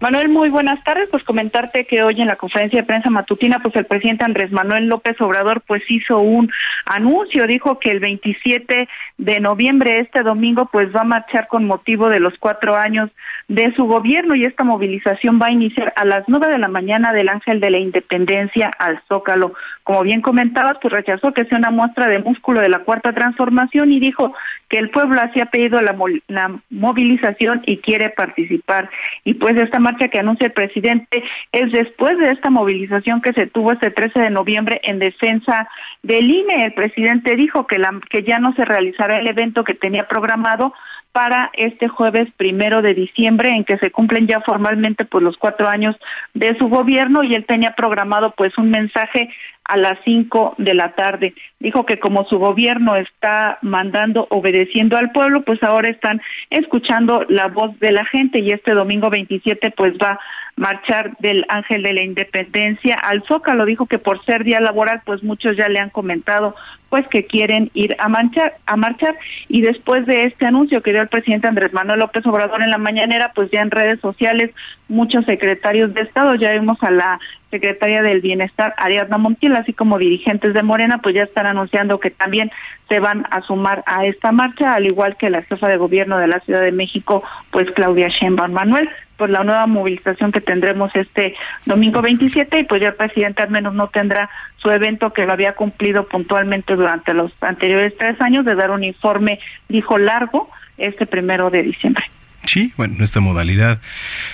Manuel, 0.00 0.28
muy 0.28 0.48
buenas 0.48 0.84
tardes. 0.84 1.08
Pues 1.10 1.24
comentarte 1.24 1.84
que 1.84 2.04
hoy 2.04 2.20
en 2.20 2.28
la 2.28 2.36
conferencia 2.36 2.80
de 2.80 2.86
prensa 2.86 3.10
matutina, 3.10 3.58
pues 3.60 3.74
el 3.74 3.84
presidente 3.84 4.24
Andrés 4.24 4.52
Manuel 4.52 4.86
López 4.86 5.20
Obrador, 5.20 5.60
pues 5.62 5.82
hizo 5.88 6.18
un 6.20 6.48
anuncio, 6.84 7.48
dijo 7.48 7.80
que 7.80 7.90
el 7.90 7.98
27 7.98 8.88
de 9.18 9.40
noviembre, 9.40 9.98
este 9.98 10.22
domingo, 10.22 10.68
pues 10.70 10.94
va 10.94 11.00
a 11.00 11.04
marchar 11.04 11.48
con 11.48 11.64
motivo 11.64 12.08
de 12.08 12.20
los 12.20 12.34
cuatro 12.38 12.76
años 12.76 13.10
de 13.48 13.74
su 13.74 13.86
gobierno 13.86 14.36
y 14.36 14.44
esta 14.44 14.62
movilización 14.62 15.40
va 15.42 15.46
a 15.46 15.52
iniciar 15.52 15.92
a 15.96 16.04
las 16.04 16.22
nueve 16.28 16.48
de 16.48 16.58
la 16.58 16.68
mañana 16.68 17.12
del 17.12 17.28
Ángel 17.28 17.58
de 17.58 17.70
la 17.70 17.78
Independencia 17.78 18.70
al 18.78 19.02
Zócalo. 19.08 19.54
Como 19.82 20.02
bien 20.02 20.20
comentabas, 20.20 20.78
pues 20.80 20.92
rechazó 20.92 21.32
que 21.32 21.44
sea 21.46 21.58
una 21.58 21.70
muestra 21.70 22.06
de 22.06 22.20
músculo 22.20 22.60
de 22.60 22.68
la 22.68 22.80
cuarta 22.80 23.12
transformación 23.12 23.90
y 23.90 23.98
dijo 23.98 24.32
que 24.68 24.78
el 24.78 24.90
pueblo 24.90 25.20
así 25.20 25.40
ha 25.40 25.46
pedido 25.46 25.80
la, 25.80 25.96
la 26.28 26.60
movilización 26.70 27.62
y 27.66 27.78
quiere 27.78 28.10
participar. 28.10 28.90
Y 29.24 29.34
pues 29.34 29.56
esta 29.56 29.78
marcha 29.78 30.08
que 30.08 30.18
anuncia 30.18 30.46
el 30.46 30.52
presidente 30.52 31.22
es 31.52 31.72
después 31.72 32.18
de 32.18 32.32
esta 32.32 32.50
movilización 32.50 33.22
que 33.22 33.32
se 33.32 33.46
tuvo 33.46 33.72
este 33.72 33.90
13 33.90 34.20
de 34.20 34.30
noviembre 34.30 34.80
en 34.84 34.98
defensa 34.98 35.68
del 36.02 36.30
INE. 36.30 36.66
El 36.66 36.74
presidente 36.74 37.34
dijo 37.36 37.66
que, 37.66 37.78
la, 37.78 37.98
que 38.10 38.22
ya 38.22 38.38
no 38.38 38.52
se 38.54 38.64
realizará 38.64 39.18
el 39.18 39.26
evento 39.26 39.64
que 39.64 39.74
tenía 39.74 40.06
programado 40.06 40.74
para 41.12 41.50
este 41.54 41.88
jueves 41.88 42.28
primero 42.36 42.82
de 42.82 42.94
diciembre 42.94 43.50
en 43.50 43.64
que 43.64 43.78
se 43.78 43.90
cumplen 43.90 44.26
ya 44.26 44.40
formalmente 44.40 45.04
pues 45.04 45.24
los 45.24 45.36
cuatro 45.36 45.68
años 45.68 45.96
de 46.34 46.56
su 46.58 46.68
gobierno 46.68 47.24
y 47.24 47.34
él 47.34 47.46
tenía 47.46 47.72
programado 47.72 48.34
pues 48.36 48.56
un 48.58 48.70
mensaje 48.70 49.30
a 49.68 49.76
las 49.76 49.98
cinco 50.04 50.54
de 50.58 50.74
la 50.74 50.94
tarde. 50.94 51.34
Dijo 51.60 51.84
que 51.86 51.98
como 51.98 52.24
su 52.24 52.38
gobierno 52.38 52.96
está 52.96 53.58
mandando, 53.62 54.26
obedeciendo 54.30 54.96
al 54.96 55.12
pueblo, 55.12 55.42
pues 55.42 55.62
ahora 55.62 55.90
están 55.90 56.20
escuchando 56.50 57.24
la 57.28 57.48
voz 57.48 57.78
de 57.78 57.92
la 57.92 58.04
gente 58.06 58.40
y 58.40 58.50
este 58.50 58.72
domingo 58.72 59.10
27 59.10 59.72
pues 59.76 59.94
va 60.02 60.18
marchar 60.58 61.16
del 61.18 61.44
Ángel 61.48 61.82
de 61.82 61.92
la 61.92 62.02
Independencia 62.02 62.96
al 62.96 63.22
Zócalo. 63.26 63.64
Dijo 63.64 63.86
que 63.86 63.98
por 63.98 64.24
ser 64.24 64.44
día 64.44 64.60
laboral, 64.60 65.02
pues 65.04 65.22
muchos 65.22 65.56
ya 65.56 65.68
le 65.68 65.78
han 65.78 65.90
comentado 65.90 66.54
pues 66.88 67.06
que 67.08 67.26
quieren 67.26 67.70
ir 67.74 67.94
a 67.98 68.08
marchar, 68.08 68.54
a 68.66 68.76
marchar 68.76 69.14
y 69.48 69.60
después 69.60 70.06
de 70.06 70.22
este 70.22 70.46
anuncio 70.46 70.82
que 70.82 70.92
dio 70.92 71.02
el 71.02 71.08
presidente 71.08 71.46
Andrés 71.46 71.72
Manuel 71.74 71.98
López 71.98 72.24
Obrador 72.26 72.62
en 72.62 72.70
la 72.70 72.78
mañanera, 72.78 73.32
pues 73.34 73.50
ya 73.50 73.60
en 73.60 73.70
redes 73.70 74.00
sociales 74.00 74.50
muchos 74.88 75.26
secretarios 75.26 75.92
de 75.92 76.00
Estado, 76.00 76.34
ya 76.36 76.52
vimos 76.52 76.78
a 76.82 76.90
la 76.90 77.20
secretaria 77.50 78.02
del 78.02 78.22
Bienestar 78.22 78.74
Ariadna 78.78 79.18
Montiel, 79.18 79.56
así 79.56 79.74
como 79.74 79.98
dirigentes 79.98 80.54
de 80.54 80.62
Morena, 80.62 81.00
pues 81.02 81.14
ya 81.14 81.24
están 81.24 81.46
anunciando 81.46 82.00
que 82.00 82.10
también 82.10 82.50
se 82.88 83.00
van 83.00 83.26
a 83.30 83.42
sumar 83.42 83.84
a 83.86 84.04
esta 84.04 84.32
marcha, 84.32 84.74
al 84.74 84.86
igual 84.86 85.16
que 85.18 85.30
la 85.30 85.42
jefa 85.42 85.68
de 85.68 85.76
gobierno 85.76 86.18
de 86.18 86.26
la 86.26 86.40
Ciudad 86.40 86.62
de 86.62 86.72
México, 86.72 87.22
pues 87.50 87.70
Claudia 87.72 88.08
Sheinbaum 88.08 88.52
Manuel 88.52 88.88
pues 89.18 89.30
la 89.30 89.44
nueva 89.44 89.66
movilización 89.66 90.32
que 90.32 90.40
tendremos 90.40 90.94
este 90.94 91.34
domingo 91.66 92.00
27 92.00 92.60
y 92.60 92.64
pues 92.64 92.80
ya 92.80 92.88
el 92.88 92.94
presidente 92.94 93.42
al 93.42 93.50
menos 93.50 93.74
no 93.74 93.88
tendrá 93.88 94.30
su 94.62 94.70
evento 94.70 95.12
que 95.12 95.26
lo 95.26 95.32
había 95.32 95.54
cumplido 95.54 96.06
puntualmente 96.06 96.76
durante 96.76 97.12
los 97.12 97.32
anteriores 97.40 97.94
tres 97.98 98.18
años 98.20 98.44
de 98.44 98.54
dar 98.54 98.70
un 98.70 98.84
informe, 98.84 99.40
dijo 99.68 99.98
largo, 99.98 100.48
este 100.78 101.04
primero 101.04 101.50
de 101.50 101.64
diciembre. 101.64 102.04
Sí, 102.46 102.72
bueno, 102.76 102.94
en 102.96 103.02
esta 103.02 103.20
modalidad. 103.20 103.80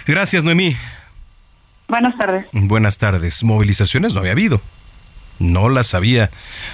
Gracias, 0.06 0.44
Noemí. 0.44 0.76
Buenas 1.88 2.16
tardes. 2.16 2.46
Buenas 2.52 2.98
tardes. 2.98 3.42
Movilizaciones 3.42 4.14
no 4.14 4.20
había 4.20 4.32
habido. 4.32 4.60
No 5.38 5.68
las 5.70 5.94
había. 5.94 6.30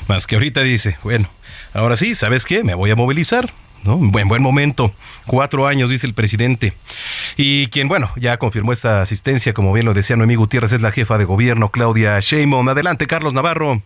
Más 0.09 0.27
que 0.27 0.35
ahorita 0.35 0.63
dice, 0.63 0.99
bueno, 1.03 1.29
ahora 1.73 1.97
sí, 1.97 2.15
¿sabes 2.15 2.45
qué? 2.45 2.65
Me 2.65 2.75
voy 2.75 2.91
a 2.91 2.97
movilizar. 2.97 3.51
¿No? 3.85 3.97
Buen, 3.97 4.29
buen 4.29 4.43
momento. 4.43 4.93
Cuatro 5.27 5.67
años, 5.67 5.91
dice 5.91 6.07
el 6.07 6.15
presidente. 6.15 6.73
Y 7.37 7.69
quien, 7.69 7.89
bueno, 7.89 8.11
ya 8.17 8.37
confirmó 8.39 8.73
esta 8.73 9.03
asistencia, 9.03 9.53
como 9.53 9.73
bien 9.73 9.87
lo 9.87 9.95
decía 9.95 10.17
Noemí 10.17 10.35
Gutiérrez, 10.35 10.73
es 10.73 10.81
la 10.81 10.91
jefa 10.91 11.19
de 11.19 11.25
gobierno, 11.25 11.69
Claudia 11.69 12.19
Sheinbaum. 12.21 12.69
Adelante, 12.69 13.07
Carlos 13.07 13.35
Navarro. 13.35 13.83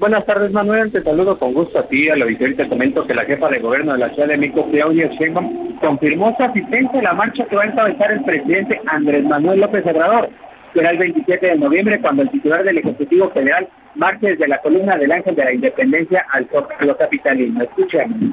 Buenas 0.00 0.24
tardes, 0.24 0.50
Manuel. 0.52 0.90
Te 0.90 1.02
saludo 1.02 1.38
con 1.38 1.52
gusto 1.52 1.78
a 1.78 1.82
ti, 1.86 2.08
a 2.08 2.16
la 2.16 2.30
y 2.30 2.34
te 2.34 2.68
comento 2.68 3.06
que 3.06 3.12
la 3.12 3.26
jefa 3.26 3.50
de 3.50 3.58
gobierno 3.58 3.92
de 3.92 3.98
la 3.98 4.08
Ciudad 4.08 4.28
de 4.28 4.38
México, 4.38 4.66
Claudia 4.70 5.08
Sheinbaum, 5.08 5.76
confirmó 5.78 6.34
su 6.38 6.42
asistencia 6.42 7.00
a 7.00 7.02
la 7.02 7.12
marcha 7.12 7.44
que 7.44 7.54
va 7.54 7.64
a 7.64 7.66
encabezar 7.66 8.10
el 8.12 8.24
presidente 8.24 8.80
Andrés 8.86 9.24
Manuel 9.24 9.60
López 9.60 9.84
Obrador. 9.84 10.30
Será 10.72 10.92
el 10.92 10.96
27 10.96 11.46
de 11.46 11.58
noviembre 11.58 12.00
cuando 12.00 12.22
el 12.22 12.30
titular 12.30 12.64
del 12.64 12.78
Ejecutivo 12.78 13.28
Federal 13.30 13.68
marche 13.94 14.28
desde 14.28 14.48
la 14.48 14.58
columna 14.62 14.96
del 14.96 15.12
Ángel 15.12 15.34
de 15.34 15.44
la 15.44 15.52
Independencia 15.52 16.24
al 16.32 16.48
Zócalo 16.48 16.96
Capitalino. 16.96 17.62
Escuchen. 17.62 18.32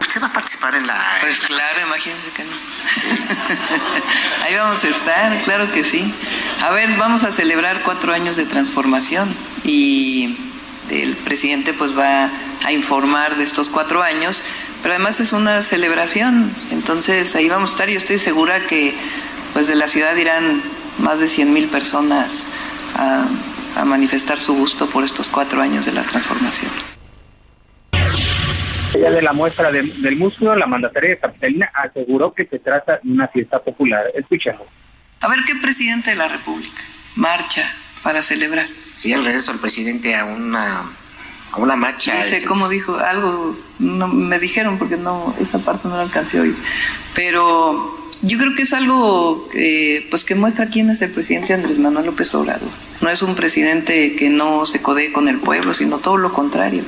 ¿Usted 0.00 0.22
va 0.22 0.26
a 0.26 0.32
participar 0.32 0.74
en 0.74 0.86
la...? 0.86 1.18
Pues 1.20 1.40
claro, 1.40 1.80
imagínense 1.86 2.30
que 2.30 2.44
no. 2.44 2.52
Ahí 4.44 4.54
vamos 4.54 4.84
a 4.84 4.88
estar, 4.88 5.42
claro 5.42 5.72
que 5.72 5.84
sí. 5.84 6.12
A 6.62 6.70
ver, 6.70 6.90
vamos 6.96 7.24
a 7.24 7.32
celebrar 7.32 7.80
cuatro 7.82 8.12
años 8.12 8.36
de 8.36 8.44
transformación 8.44 9.34
y 9.64 10.36
el 10.90 11.16
presidente 11.16 11.72
pues 11.72 11.96
va 11.96 12.28
a 12.64 12.72
informar 12.72 13.36
de 13.36 13.44
estos 13.44 13.70
cuatro 13.70 14.02
años, 14.02 14.42
pero 14.82 14.94
además 14.94 15.20
es 15.20 15.32
una 15.32 15.62
celebración, 15.62 16.54
entonces 16.70 17.34
ahí 17.34 17.48
vamos 17.48 17.70
a 17.70 17.72
estar. 17.72 17.88
Yo 17.88 17.98
estoy 17.98 18.18
segura 18.18 18.66
que 18.66 18.94
pues 19.52 19.66
de 19.66 19.74
la 19.74 19.88
ciudad 19.88 20.14
irán 20.16 20.62
más 20.98 21.20
de 21.20 21.28
100 21.28 21.52
mil 21.52 21.68
personas 21.68 22.46
a, 22.96 23.26
a 23.80 23.84
manifestar 23.84 24.38
su 24.38 24.54
gusto 24.54 24.86
por 24.88 25.04
estos 25.04 25.28
cuatro 25.28 25.60
años 25.60 25.86
de 25.86 25.92
la 25.92 26.02
transformación. 26.02 26.70
Ya 29.00 29.10
de 29.10 29.22
la 29.22 29.32
muestra 29.32 29.70
del 29.72 30.16
músculo, 30.16 30.54
la 30.54 30.66
mandataria 30.66 31.10
de 31.10 31.18
Capitalina 31.18 31.70
aseguró 31.74 32.32
que 32.32 32.46
se 32.46 32.58
trata 32.58 33.00
de 33.02 33.10
una 33.10 33.28
fiesta 33.28 33.60
popular. 33.60 34.04
Escuchemos. 34.14 34.66
A 35.20 35.28
ver 35.28 35.40
qué 35.46 35.54
presidente 35.56 36.10
de 36.10 36.16
la 36.16 36.28
República 36.28 36.82
marcha 37.16 37.70
para 38.02 38.22
celebrar. 38.22 38.66
Sí, 38.94 39.12
el 39.12 39.24
regreso 39.24 39.52
del 39.52 39.60
presidente 39.60 40.14
a 40.14 40.24
una 40.24 40.84
una 41.56 41.76
marcha. 41.76 42.16
Dice, 42.16 42.44
como 42.44 42.68
dijo, 42.68 42.96
algo, 42.96 43.56
no, 43.78 44.08
me 44.08 44.38
dijeron 44.38 44.78
porque 44.78 44.96
no, 44.96 45.34
esa 45.40 45.58
parte 45.58 45.88
no 45.88 45.96
la 45.96 46.02
alcancé 46.02 46.38
a 46.38 46.42
oír. 46.42 46.56
Pero 47.14 48.10
yo 48.22 48.38
creo 48.38 48.54
que 48.54 48.62
es 48.62 48.72
algo 48.72 49.48
pues 50.10 50.24
que 50.24 50.34
muestra 50.34 50.66
quién 50.66 50.90
es 50.90 51.02
el 51.02 51.10
presidente 51.10 51.54
Andrés 51.54 51.78
Manuel 51.78 52.06
López 52.06 52.34
Obrador. 52.34 52.68
No 53.00 53.08
es 53.08 53.22
un 53.22 53.34
presidente 53.34 54.16
que 54.16 54.30
no 54.30 54.66
se 54.66 54.82
codee 54.82 55.12
con 55.12 55.28
el 55.28 55.38
pueblo, 55.38 55.74
sino 55.74 55.98
todo 55.98 56.16
lo 56.16 56.32
contrario. 56.32 56.82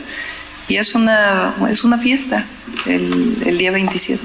Y 0.69 0.77
es 0.77 0.95
una, 0.95 1.55
es 1.69 1.85
una 1.85 1.99
fiesta 1.99 2.45
el, 2.87 3.37
el 3.47 3.59
día 3.59 3.71
27. 3.71 4.21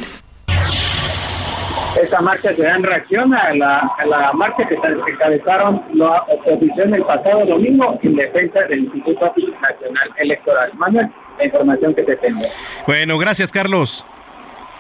Esta 2.02 2.22
marcha 2.22 2.56
se 2.56 2.64
da 2.64 2.76
en 2.76 2.84
reacción 2.84 3.34
a 3.34 3.54
la, 3.54 3.80
a 3.80 4.06
la 4.06 4.34
marcha 4.34 4.68
que 4.68 4.76
encabezaron 4.76 5.84
la 5.94 6.24
oposición 6.24 6.94
el 6.94 7.04
pasado 7.04 7.46
domingo 7.46 8.00
en 8.02 8.16
defensa 8.16 8.62
del 8.62 8.86
Instituto 8.86 9.34
Nacional 9.62 10.10
Electoral. 10.18 10.72
Manuel, 10.76 11.10
la 11.38 11.46
información 11.46 11.94
que 11.94 12.04
te 12.04 12.16
tengo. 12.16 12.42
Bueno, 12.88 13.18
gracias 13.18 13.52
Carlos. 13.52 14.06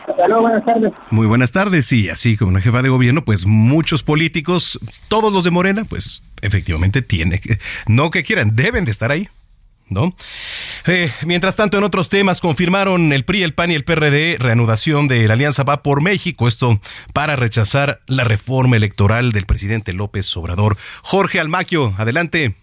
Hasta 0.07 0.27
luego, 0.27 0.43
buenas 0.43 0.65
tardes. 0.65 0.93
Muy 1.09 1.27
buenas 1.27 1.51
tardes, 1.51 1.91
y 1.93 2.09
así 2.09 2.37
como 2.37 2.49
una 2.49 2.61
jefa 2.61 2.81
de 2.81 2.89
gobierno, 2.89 3.23
pues 3.23 3.45
muchos 3.45 4.03
políticos, 4.03 4.79
todos 5.07 5.31
los 5.31 5.43
de 5.43 5.51
Morena, 5.51 5.85
pues 5.85 6.23
efectivamente 6.41 7.01
tiene 7.01 7.39
que, 7.39 7.59
no 7.87 8.09
que 8.09 8.23
quieran, 8.23 8.55
deben 8.55 8.85
de 8.85 8.91
estar 8.91 9.11
ahí. 9.11 9.29
¿No? 9.91 10.13
Eh, 10.87 11.11
mientras 11.25 11.55
tanto, 11.55 11.77
en 11.77 11.83
otros 11.83 12.09
temas, 12.09 12.41
confirmaron 12.41 13.13
el 13.13 13.25
PRI, 13.25 13.43
el 13.43 13.53
PAN 13.53 13.71
y 13.71 13.75
el 13.75 13.83
PRD 13.83 14.37
reanudación 14.39 15.07
de 15.07 15.27
la 15.27 15.33
Alianza 15.33 15.63
Va 15.63 15.83
por 15.83 16.01
México, 16.01 16.47
esto 16.47 16.79
para 17.13 17.35
rechazar 17.35 17.99
la 18.07 18.23
reforma 18.23 18.77
electoral 18.77 19.31
del 19.31 19.45
presidente 19.45 19.93
López 19.93 20.35
Obrador. 20.35 20.77
Jorge 21.03 21.39
Almaquio, 21.39 21.93
adelante. 21.97 22.55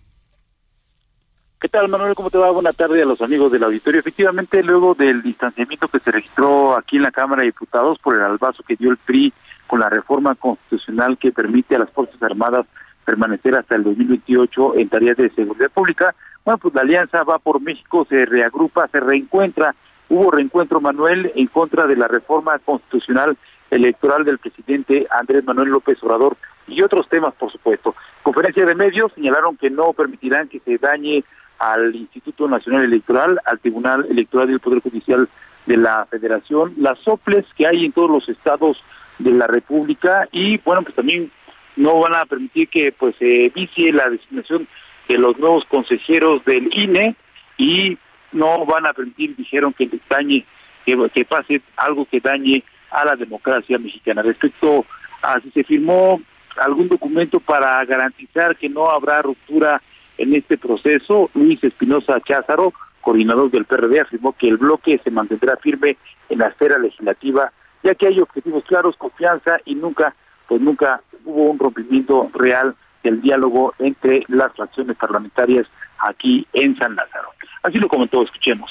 ¿Qué 1.61 1.68
tal, 1.68 1.88
Manuel? 1.88 2.14
¿Cómo 2.14 2.30
te 2.30 2.38
va? 2.38 2.52
Buenas 2.52 2.76
tardes 2.76 3.02
a 3.02 3.06
los 3.06 3.20
amigos 3.20 3.50
del 3.50 3.64
auditorio. 3.64 3.99
Efectivamente, 3.99 4.62
luego 4.62 4.94
del 4.94 5.23
distanciamiento 5.23 5.88
que 5.88 5.99
se 5.99 6.12
registró 6.12 6.76
aquí 6.78 6.97
en 6.97 7.02
la 7.02 7.11
Cámara 7.11 7.40
de 7.40 7.47
Diputados 7.47 7.99
por 7.99 8.14
el 8.14 8.23
albazo 8.23 8.62
que 8.62 8.76
dio 8.76 8.90
el 8.90 8.97
PRI 8.97 9.32
con 9.66 9.80
la 9.80 9.90
reforma 9.90 10.37
constitucional 10.37 11.18
que 11.18 11.32
permite 11.32 11.75
a 11.75 11.80
las 11.80 11.90
Fuerzas 11.90 12.23
Armadas 12.23 12.64
permanecer 13.09 13.57
hasta 13.57 13.75
el 13.75 13.85
2028 13.85 14.77
en 14.77 14.91
tareas 14.91 15.17
de 15.17 15.31
seguridad 15.31 15.71
pública, 15.71 16.15
bueno, 16.45 16.59
pues 16.59 16.75
la 16.75 16.83
alianza 16.83 17.23
va 17.23 17.38
por 17.38 17.59
México, 17.59 18.07
se 18.07 18.27
reagrupa, 18.27 18.87
se 18.88 19.00
reencuentra. 19.00 19.75
Hubo 20.11 20.31
reencuentro, 20.31 20.79
Manuel, 20.79 21.33
en 21.35 21.47
contra 21.47 21.87
de 21.87 21.97
la 21.97 22.07
reforma 22.07 22.59
constitucional 22.59 23.38
electoral 23.71 24.27
del 24.27 24.37
presidente 24.37 25.07
Andrés 25.11 25.43
Manuel 25.47 25.71
López 25.71 25.97
Obrador 26.03 26.37
y 26.67 26.83
otros 26.83 27.09
temas, 27.09 27.33
por 27.33 27.50
supuesto. 27.50 27.95
Conferencia 28.23 28.67
de 28.67 28.75
medios 28.75 29.11
señalaron 29.15 29.57
que 29.57 29.71
no 29.71 29.95
permitirán 29.95 30.49
que 30.49 30.61
se 30.61 30.77
dañe 30.77 31.25
al 31.59 31.97
Instituto 31.97 32.47
Nacional 32.47 32.85
Electoral, 32.85 33.41
al 33.47 33.59
Tribunal 33.59 34.07
Electoral 34.11 34.50
al 34.50 34.61
Poder 34.61 34.83
Judicial 34.83 35.31
de 35.65 35.79
la 35.79 36.05
Federación, 36.11 36.75
las 36.77 36.99
soples 36.99 37.47
que 37.57 37.67
hay 37.67 37.87
en 37.87 37.93
todos 37.93 38.11
los 38.11 38.29
estados 38.29 38.77
de 39.19 39.33
la 39.33 39.47
República 39.47 40.29
y, 40.31 40.59
bueno, 40.59 40.83
pues 40.83 40.95
también 40.95 41.31
no 41.78 42.00
van 42.00 42.14
a 42.16 42.26
permitir 42.26 42.68
que 42.68 42.92
pues 42.92 43.14
se 43.18 43.50
vicie 43.54 43.92
la 43.92 44.11
designación 44.11 44.66
de 45.08 45.16
los 45.16 45.38
nuevos 45.38 45.64
consejeros 45.66 46.44
del 46.44 46.68
INE 46.73 47.14
y 47.56 47.97
no 48.32 48.66
van 48.66 48.87
a 48.87 48.92
permitir, 48.92 49.37
dijeron, 49.37 49.73
que 49.73 49.88
dañe, 50.11 50.44
que, 50.85 51.25
pase 51.25 51.62
algo 51.76 52.04
que 52.06 52.20
dañe 52.20 52.62
a 52.90 53.04
la 53.04 53.16
democracia 53.16 53.78
mexicana. 53.78 54.23
Respecto 54.23 54.85
a 55.23 55.40
si 55.40 55.50
se 55.52 55.64
firmó 55.64 56.20
algún 56.58 56.88
documento 56.88 57.40
para 57.40 57.85
garantizar 57.85 58.56
que 58.56 58.68
no 58.68 58.90
habrá 58.90 59.23
ruptura 59.23 59.80
en 60.18 60.35
este 60.35 60.58
proceso, 60.58 61.30
Luis 61.35 61.62
Espinosa 61.62 62.20
Cházaro, 62.20 62.73
coordinador 63.00 63.50
del 63.50 63.64
PRD, 63.64 64.00
afirmó 64.00 64.32
que 64.32 64.49
el 64.49 64.56
bloque 64.56 65.00
se 65.02 65.11
mantendrá 65.11 65.56
firme 65.56 65.97
en 66.28 66.40
la 66.40 66.49
esfera 66.49 66.76
legislativa, 66.76 67.52
ya 67.85 67.94
que 67.94 68.08
hay 68.08 68.18
objetivos 68.18 68.64
claros, 68.64 68.97
confianza 68.97 69.58
y 69.64 69.76
nunca, 69.76 70.14
pues 70.49 70.61
nunca 70.61 71.00
hubo 71.25 71.50
un 71.50 71.59
rompimiento 71.59 72.31
real 72.35 72.75
del 73.02 73.21
diálogo 73.21 73.75
entre 73.78 74.25
las 74.28 74.52
fracciones 74.55 74.97
parlamentarias 74.97 75.66
aquí 75.99 76.46
en 76.53 76.77
San 76.79 76.96
Lázaro. 76.96 77.29
Así 77.62 77.79
lo 77.79 77.88
comentó, 77.88 78.22
escuchemos. 78.22 78.70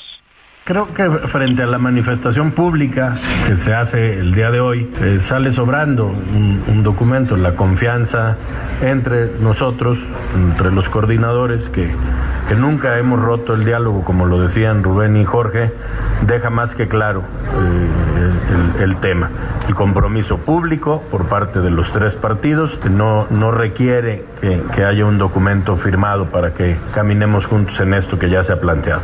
Creo 0.67 0.93
que 0.93 1.09
frente 1.29 1.63
a 1.63 1.65
la 1.65 1.77
manifestación 1.77 2.51
pública 2.51 3.15
que 3.47 3.55
se 3.55 3.73
hace 3.73 4.19
el 4.19 4.35
día 4.35 4.51
de 4.51 4.59
hoy, 4.59 4.91
eh, 4.99 5.19
sale 5.21 5.53
sobrando 5.53 6.07
un, 6.07 6.83
documento, 6.83 7.37
la 7.37 7.55
confianza 7.55 8.35
entre 8.81 9.39
nosotros, 9.39 9.97
entre 10.35 10.73
los 10.73 10.89
coordinadores, 10.89 11.69
que, 11.69 11.89
que 12.49 12.55
nunca 12.55 12.99
hemos 12.99 13.21
roto 13.21 13.53
el 13.53 13.63
diálogo, 13.63 14.03
como 14.03 14.25
lo 14.25 14.41
decían 14.41 14.83
Rubén 14.83 15.15
y 15.15 15.23
Jorge, 15.23 15.71
deja 16.23 16.49
más 16.49 16.75
que 16.75 16.89
claro 16.89 17.21
eh, 17.21 18.06
el, 18.79 18.97
tema. 18.97 19.29
El 19.67 19.75
compromiso 19.75 20.37
público 20.37 21.03
por 21.11 21.27
parte 21.27 21.59
de 21.59 21.69
los 21.69 21.91
tres 21.91 22.15
partidos 22.15 22.79
no, 22.85 23.27
no 23.29 23.51
requiere 23.51 24.23
que, 24.41 24.61
que 24.73 24.83
haya 24.83 25.05
un 25.05 25.17
documento 25.17 25.75
firmado 25.77 26.29
para 26.31 26.53
que 26.53 26.77
caminemos 26.93 27.45
juntos 27.45 27.79
en 27.79 27.93
esto 27.93 28.17
que 28.17 28.29
ya 28.29 28.43
se 28.43 28.53
ha 28.53 28.59
planteado. 28.59 29.03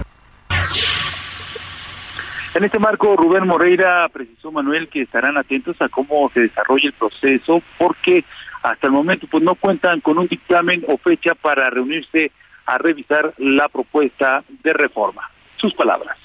En 2.56 2.64
este 2.64 2.78
marco, 2.78 3.16
Rubén 3.16 3.48
Moreira 3.48 4.08
precisó, 4.10 4.52
Manuel, 4.52 4.88
que 4.88 5.02
estarán 5.02 5.38
atentos 5.38 5.76
a 5.80 5.90
cómo 5.90 6.30
se 6.36 6.42
desarrolla 6.42 6.88
el 6.88 6.94
proceso, 6.94 7.64
porque 7.80 8.24
hasta 8.62 8.88
el 8.88 8.94
momento 8.94 9.26
pues 9.30 9.44
no 9.44 9.56
cuentan 9.56 10.02
con 10.02 10.20
un 10.20 10.28
dictamen 10.28 10.84
o 10.88 10.98
fecha 10.98 11.34
para 11.34 11.70
reunirse 11.72 12.32
a 12.66 12.78
revisar 12.78 13.34
la 13.38 13.68
propuesta 13.70 14.44
de 14.64 14.72
reforma. 14.72 15.30
Sus 15.58 15.74
palabras. 15.74 16.18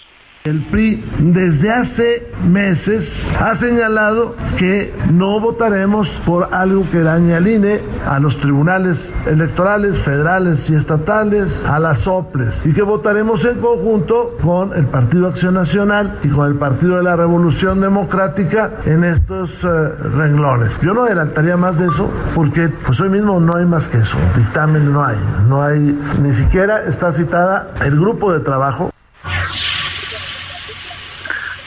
El 0.48 0.64
PRI 0.64 1.04
desde 1.18 1.70
hace 1.70 2.26
meses 2.42 3.28
ha 3.38 3.54
señalado 3.54 4.34
que 4.56 4.94
no 5.12 5.40
votaremos 5.40 6.08
por 6.24 6.48
algo 6.54 6.84
que 6.90 7.00
dañe 7.00 7.34
al 7.34 7.46
INE, 7.46 7.80
a 8.06 8.18
los 8.18 8.40
tribunales 8.40 9.12
electorales 9.26 9.98
federales 9.98 10.70
y 10.70 10.74
estatales, 10.74 11.66
a 11.66 11.78
las 11.78 12.06
OPLES, 12.06 12.64
y 12.64 12.72
que 12.72 12.80
votaremos 12.80 13.44
en 13.44 13.60
conjunto 13.60 14.38
con 14.42 14.72
el 14.72 14.86
Partido 14.86 15.26
Acción 15.26 15.52
Nacional 15.52 16.18
y 16.22 16.28
con 16.28 16.46
el 16.46 16.54
Partido 16.54 16.96
de 16.96 17.02
la 17.02 17.14
Revolución 17.14 17.82
Democrática 17.82 18.70
en 18.86 19.04
estos 19.04 19.62
eh, 19.64 19.68
renglones. 20.16 20.80
Yo 20.80 20.94
no 20.94 21.02
adelantaría 21.02 21.58
más 21.58 21.78
de 21.78 21.88
eso 21.88 22.10
porque 22.34 22.70
pues 22.86 22.98
hoy 23.02 23.10
mismo 23.10 23.38
no 23.38 23.54
hay 23.54 23.66
más 23.66 23.88
que 23.88 23.98
eso, 23.98 24.16
dictamen 24.34 24.90
no 24.90 25.04
hay, 25.04 25.18
no 25.46 25.62
hay, 25.62 25.78
ni 26.22 26.32
siquiera 26.32 26.84
está 26.84 27.12
citada 27.12 27.68
el 27.84 28.00
grupo 28.00 28.32
de 28.32 28.40
trabajo 28.40 28.90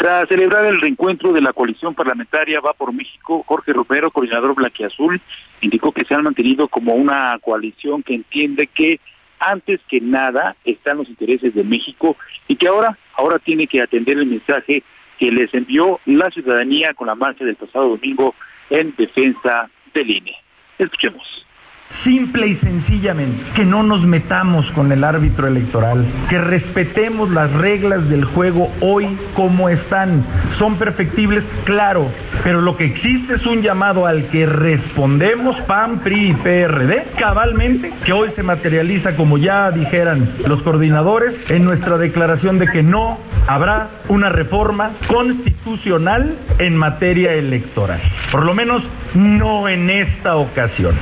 tras 0.02 0.28
celebrar 0.30 0.66
el 0.66 0.82
reencuentro 0.82 1.32
de 1.32 1.42
la 1.42 1.54
coalición 1.54 1.94
parlamentaria 1.94 2.60
Va 2.60 2.74
por 2.74 2.92
México, 2.92 3.44
Jorge 3.46 3.72
Romero, 3.72 4.10
coordinador 4.10 4.56
Blanquiazul, 4.56 5.22
indicó 5.62 5.92
que 5.92 6.06
se 6.06 6.16
han 6.16 6.24
mantenido 6.24 6.68
como 6.70 6.96
una 6.96 7.38
coalición 7.40 8.02
que 8.02 8.16
entiende 8.16 8.66
que 8.66 9.00
antes 9.40 9.80
que 9.88 10.02
nada 10.02 10.56
están 10.66 10.98
los 10.98 11.08
intereses 11.08 11.54
de 11.54 11.64
México 11.64 12.18
y 12.48 12.56
que 12.56 12.68
ahora, 12.68 12.98
ahora 13.14 13.38
tiene 13.38 13.68
que 13.68 13.80
atender 13.80 14.18
el 14.18 14.26
mensaje 14.26 14.82
que 15.20 15.30
les 15.30 15.54
envió 15.54 16.00
la 16.08 16.32
ciudadanía 16.32 16.96
con 16.96 17.06
la 17.06 17.14
marcha 17.14 17.46
del 17.46 17.56
pasado 17.56 17.90
domingo 17.90 18.34
en 18.72 18.96
defensa 18.98 19.70
del 19.94 20.10
INE. 20.10 20.34
Escuchemos. 20.80 21.46
Simple 21.92 22.48
y 22.48 22.56
sencillamente, 22.56 23.44
que 23.54 23.66
no 23.66 23.84
nos 23.84 24.06
metamos 24.06 24.72
con 24.72 24.92
el 24.92 25.04
árbitro 25.04 25.48
electoral, 25.48 26.06
que 26.30 26.40
respetemos 26.40 27.30
las 27.30 27.52
reglas 27.52 28.10
del 28.10 28.26
juego 28.26 28.72
hoy 28.80 29.18
como 29.36 29.70
están. 29.70 30.24
Son 30.52 30.78
perfectibles, 30.78 31.44
claro, 31.64 32.08
pero 32.44 32.62
lo 32.62 32.76
que 32.76 32.86
existe 32.86 33.34
es 33.34 33.46
un 33.46 33.62
llamado 33.62 34.08
al 34.08 34.30
que 34.30 34.46
respondemos 34.46 35.60
PAN, 35.62 36.00
PRI 36.00 36.30
y 36.30 36.34
PRD 36.34 37.08
cabalmente, 37.18 37.94
que 38.04 38.14
hoy 38.14 38.30
se 38.32 38.42
materializa, 38.42 39.16
como 39.16 39.38
ya 39.38 39.70
dijeran 39.70 40.28
los 40.48 40.64
coordinadores, 40.64 41.52
en 41.52 41.66
nuestra 41.66 41.98
declaración 41.98 42.58
de 42.58 42.68
que 42.68 42.84
no 42.84 43.20
habrá 43.48 43.90
una 44.08 44.30
reforma 44.30 44.92
constitucional 45.08 46.36
en 46.58 46.76
materia 46.76 47.34
electoral. 47.34 48.02
Por 48.32 48.46
lo 48.46 48.54
menos 48.54 48.88
no 49.14 49.70
en 49.70 49.90
esta 49.90 50.38
ocasión. 50.38 50.96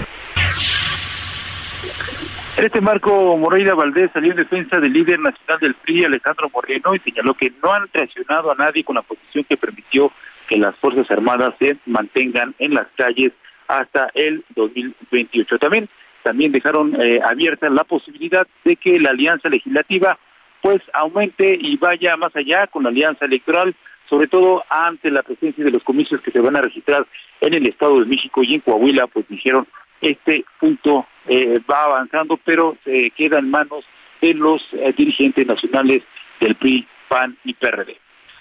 En 2.60 2.66
este 2.66 2.82
marco, 2.82 3.38
Moreira 3.38 3.74
Valdés 3.74 4.12
salió 4.12 4.32
en 4.32 4.38
defensa 4.38 4.82
del 4.82 4.92
líder 4.92 5.18
nacional 5.18 5.60
del 5.62 5.76
PRI, 5.76 6.04
Alejandro 6.04 6.50
Moreno, 6.54 6.94
y 6.94 7.00
señaló 7.00 7.34
que 7.34 7.54
no 7.64 7.72
han 7.72 7.88
traicionado 7.88 8.52
a 8.52 8.56
nadie 8.56 8.84
con 8.84 8.96
la 8.96 9.02
posición 9.02 9.46
que 9.46 9.56
permitió 9.56 10.12
que 10.46 10.58
las 10.58 10.76
Fuerzas 10.76 11.10
Armadas 11.10 11.56
se 11.58 11.78
mantengan 11.86 12.54
en 12.60 12.74
las 12.74 12.88
calles 12.98 13.32
hasta 13.70 14.10
el 14.14 14.44
2028. 14.56 15.58
También, 15.58 15.88
también 16.22 16.52
dejaron 16.52 17.02
eh, 17.02 17.22
abierta 17.24 17.70
la 17.70 17.86
posibilidad 17.86 18.46
de 18.66 18.76
que 18.76 19.00
la 19.00 19.12
alianza 19.12 19.48
legislativa 19.48 20.20
pues 20.62 20.82
aumente 20.92 21.58
y 21.58 21.78
vaya 21.78 22.18
más 22.18 22.36
allá 22.36 22.68
con 22.68 22.84
la 22.84 22.90
alianza 22.90 23.24
electoral, 23.24 23.74
sobre 24.10 24.28
todo 24.28 24.66
ante 24.70 25.12
la 25.12 25.24
presencia 25.24 25.64
de 25.64 25.72
los 25.72 25.84
comicios 25.86 26.20
que 26.20 26.32
se 26.32 26.42
van 26.42 26.58
a 26.58 26.62
registrar 26.62 27.08
en 27.40 27.54
el 27.54 27.66
Estado 27.68 28.02
de 28.02 28.06
México 28.06 28.44
y 28.44 28.56
en 28.56 28.60
Coahuila, 28.60 29.08
pues 29.08 29.26
dijeron 29.30 29.66
este 30.02 30.44
punto 30.60 31.06
eh, 31.30 31.60
va 31.70 31.84
avanzando, 31.84 32.38
pero 32.44 32.76
se 32.84 33.12
queda 33.12 33.40
en 33.40 33.50
manos 33.50 33.86
de 34.20 34.34
los 34.34 34.62
eh, 34.74 34.94
dirigentes 34.98 35.46
nacionales 35.46 36.04
del 36.40 36.56
PRI, 36.56 36.88
PAN 37.08 37.38
y 37.44 37.54
PRD. 37.54 37.96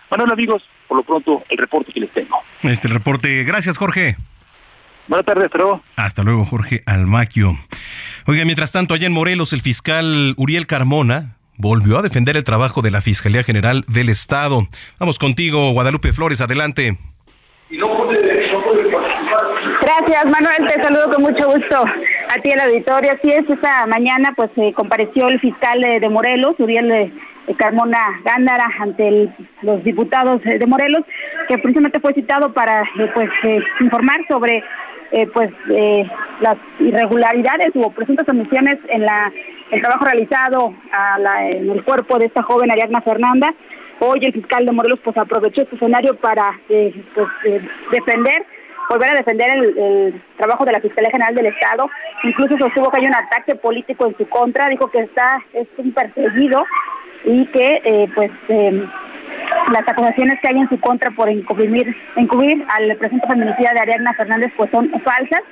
Bueno, 0.08 0.24
amigos, 0.30 0.62
por 0.86 0.96
lo 0.96 1.02
pronto 1.02 1.44
el 1.50 1.58
reporte 1.58 1.92
que 1.92 2.00
les 2.00 2.10
tengo. 2.10 2.38
Este 2.62 2.88
reporte, 2.88 3.44
gracias 3.44 3.76
Jorge. 3.76 4.16
Buenas 5.06 5.26
tardes, 5.26 5.48
luego. 5.54 5.82
Hasta 5.96 6.22
luego, 6.22 6.44
Jorge 6.44 6.82
Almaquio. 6.86 7.58
Oiga, 8.26 8.44
mientras 8.44 8.72
tanto, 8.72 8.94
allá 8.94 9.06
en 9.06 9.12
Morelos, 9.12 9.52
el 9.52 9.60
fiscal 9.60 10.34
Uriel 10.36 10.66
Carmona 10.66 11.36
volvió 11.56 11.98
a 11.98 12.02
defender 12.02 12.36
el 12.36 12.44
trabajo 12.44 12.82
de 12.82 12.90
la 12.90 13.00
Fiscalía 13.00 13.42
General 13.42 13.84
del 13.88 14.08
Estado. 14.08 14.66
Vamos 14.98 15.18
contigo, 15.18 15.72
Guadalupe 15.72 16.12
Flores, 16.12 16.40
adelante. 16.40 16.96
Gracias, 19.80 20.24
Manuel. 20.26 20.66
Te 20.66 20.82
saludo 20.82 21.10
con 21.10 21.22
mucho 21.22 21.46
gusto 21.46 21.84
a 22.28 22.40
ti 22.42 22.50
en 22.50 22.58
la 22.58 22.64
auditorio. 22.64 23.12
Así 23.12 23.30
es, 23.30 23.48
esta 23.48 23.86
mañana 23.86 24.32
pues 24.36 24.50
eh, 24.56 24.72
compareció 24.74 25.28
el 25.28 25.40
fiscal 25.40 25.80
de, 25.80 26.08
Morelos, 26.08 26.56
Uriel 26.58 26.90
eh, 26.90 27.12
Carmona 27.56 28.20
Gándara, 28.24 28.66
ante 28.78 29.30
los 29.62 29.82
diputados 29.84 30.42
de 30.42 30.66
Morelos, 30.66 31.04
que 31.48 31.58
precisamente 31.58 32.00
fue 32.00 32.12
citado 32.14 32.52
para 32.52 32.82
eh, 32.82 33.10
pues 33.14 33.30
informar 33.80 34.20
sobre 34.28 34.62
pues 35.32 35.48
las 36.40 36.58
irregularidades 36.78 37.70
o 37.76 37.90
presuntas 37.92 38.28
omisiones 38.28 38.78
en 38.90 39.06
la 39.06 39.32
el 39.70 39.80
trabajo 39.80 40.04
realizado 40.04 40.74
en 41.40 41.70
el 41.70 41.82
cuerpo 41.82 42.18
de 42.18 42.26
esta 42.26 42.42
joven 42.42 42.70
Ariadna 42.70 43.00
Fernanda. 43.00 43.54
Hoy 44.00 44.18
el 44.20 44.34
fiscal 44.34 44.66
de 44.66 44.72
Morelos 44.72 45.00
pues 45.02 45.16
aprovechó 45.16 45.62
este 45.62 45.76
escenario 45.76 46.14
para 46.16 46.60
pues, 46.68 46.92
defender 47.90 48.44
volver 48.88 49.10
a 49.10 49.18
defender 49.18 49.50
el, 49.50 50.22
trabajo 50.36 50.64
de 50.64 50.72
la 50.72 50.80
Fiscalía 50.80 51.10
General 51.10 51.34
del 51.34 51.46
Estado. 51.46 51.90
Incluso 52.24 52.56
sostuvo 52.58 52.90
que 52.90 53.00
hay 53.00 53.06
un 53.06 53.14
ataque 53.14 53.54
político 53.56 54.06
en 54.06 54.16
su 54.16 54.28
contra, 54.28 54.68
dijo 54.68 54.90
que 54.90 55.00
está 55.00 55.40
es 55.52 55.66
un 55.76 55.92
perseguido 55.92 56.64
y 57.24 57.46
que 57.46 57.80
eh, 57.84 58.08
pues 58.14 58.30
eh, 58.48 58.86
las 59.72 59.88
acusaciones 59.88 60.38
que 60.40 60.48
hay 60.48 60.58
en 60.58 60.68
su 60.68 60.80
contra 60.80 61.10
por 61.10 61.28
encubrir, 61.28 61.94
encubrir 62.16 62.64
al 62.68 62.96
presidente 62.96 63.26
feminicida 63.26 63.72
de 63.72 63.80
Ariadna 63.80 64.14
Fernández 64.14 64.52
pues 64.56 64.70
son 64.70 64.90
falsas. 65.04 65.42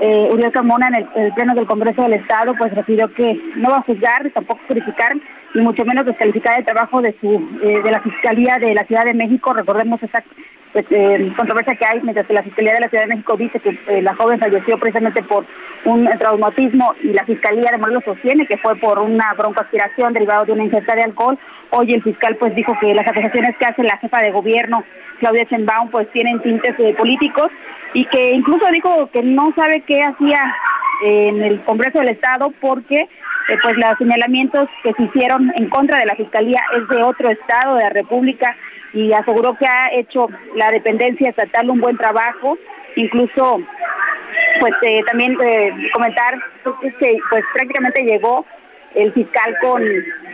Eh, 0.00 0.30
Uriel 0.32 0.52
Carmona 0.52 0.88
en 0.88 1.22
el, 1.22 1.32
Pleno 1.34 1.54
del 1.54 1.66
Congreso 1.66 2.02
del 2.02 2.14
Estado 2.14 2.54
pues 2.56 2.74
refirió 2.74 3.12
que 3.12 3.38
no 3.56 3.70
va 3.70 3.76
a 3.78 3.82
juzgar, 3.82 4.28
tampoco 4.30 4.60
purificar 4.66 5.12
y 5.54 5.60
mucho 5.60 5.84
menos 5.84 6.06
descalificar 6.06 6.58
el 6.58 6.64
trabajo 6.64 7.02
de 7.02 7.14
su 7.20 7.28
eh, 7.62 7.82
de 7.82 7.90
la 7.90 8.00
Fiscalía 8.00 8.56
de 8.58 8.74
la 8.74 8.84
Ciudad 8.84 9.04
de 9.04 9.14
México. 9.14 9.52
Recordemos 9.52 10.02
esa 10.02 10.24
pues, 10.72 10.86
eh, 10.90 11.32
controversia 11.36 11.76
que 11.76 11.84
hay, 11.84 12.00
mientras 12.02 12.26
que 12.26 12.32
la 12.32 12.42
Fiscalía 12.42 12.74
de 12.74 12.80
la 12.80 12.88
Ciudad 12.88 13.04
de 13.04 13.14
México 13.14 13.36
dice 13.36 13.60
que 13.60 13.78
eh, 13.88 14.02
la 14.02 14.14
joven 14.14 14.40
falleció 14.40 14.78
precisamente 14.78 15.22
por 15.22 15.44
un 15.84 16.08
traumatismo 16.18 16.94
y 17.02 17.08
la 17.08 17.24
Fiscalía 17.24 17.70
de 17.70 17.78
Morelos 17.78 18.04
sostiene 18.04 18.46
que 18.46 18.56
fue 18.58 18.76
por 18.76 18.98
una 18.98 19.34
broncoaspiración 19.34 20.12
derivada 20.12 20.44
de 20.44 20.52
una 20.52 20.64
ingesta 20.64 20.94
de 20.94 21.02
alcohol. 21.02 21.38
Hoy 21.70 21.92
el 21.92 22.02
fiscal 22.02 22.36
pues 22.36 22.54
dijo 22.54 22.74
que 22.80 22.94
las 22.94 23.06
acusaciones 23.06 23.56
que 23.58 23.66
hace 23.66 23.82
la 23.82 23.98
jefa 23.98 24.20
de 24.20 24.30
gobierno, 24.30 24.84
Claudia 25.20 25.44
Sheinbaum, 25.44 25.90
pues 25.90 26.10
tienen 26.12 26.40
tintes 26.40 26.74
eh, 26.78 26.94
políticos 26.94 27.48
y 27.92 28.06
que 28.06 28.30
incluso 28.30 28.66
dijo 28.70 29.10
que 29.12 29.22
no 29.22 29.52
sabe 29.54 29.82
qué 29.86 30.02
hacía 30.02 30.54
en 31.04 31.42
el 31.42 31.62
Congreso 31.64 31.98
del 31.98 32.10
Estado 32.10 32.52
porque 32.60 33.08
pues 33.46 33.76
los 33.76 33.98
señalamientos 33.98 34.68
que 34.82 34.92
se 34.92 35.02
hicieron 35.04 35.52
en 35.56 35.68
contra 35.68 35.98
de 35.98 36.06
la 36.06 36.14
Fiscalía 36.14 36.60
es 36.76 36.88
de 36.88 37.02
otro 37.02 37.30
estado 37.30 37.76
de 37.76 37.82
la 37.82 37.90
República 37.90 38.56
y 38.92 39.12
aseguró 39.12 39.56
que 39.56 39.66
ha 39.66 39.88
hecho 39.92 40.28
la 40.54 40.68
dependencia 40.68 41.30
estatal 41.30 41.70
un 41.70 41.80
buen 41.80 41.96
trabajo, 41.96 42.58
incluso 42.96 43.60
pues 44.60 44.72
eh, 44.82 45.00
también 45.06 45.36
eh, 45.42 45.72
comentar 45.92 46.38
que 46.98 47.18
pues 47.30 47.44
prácticamente 47.54 48.02
llegó 48.02 48.44
el 48.94 49.12
fiscal 49.12 49.56
con 49.60 49.82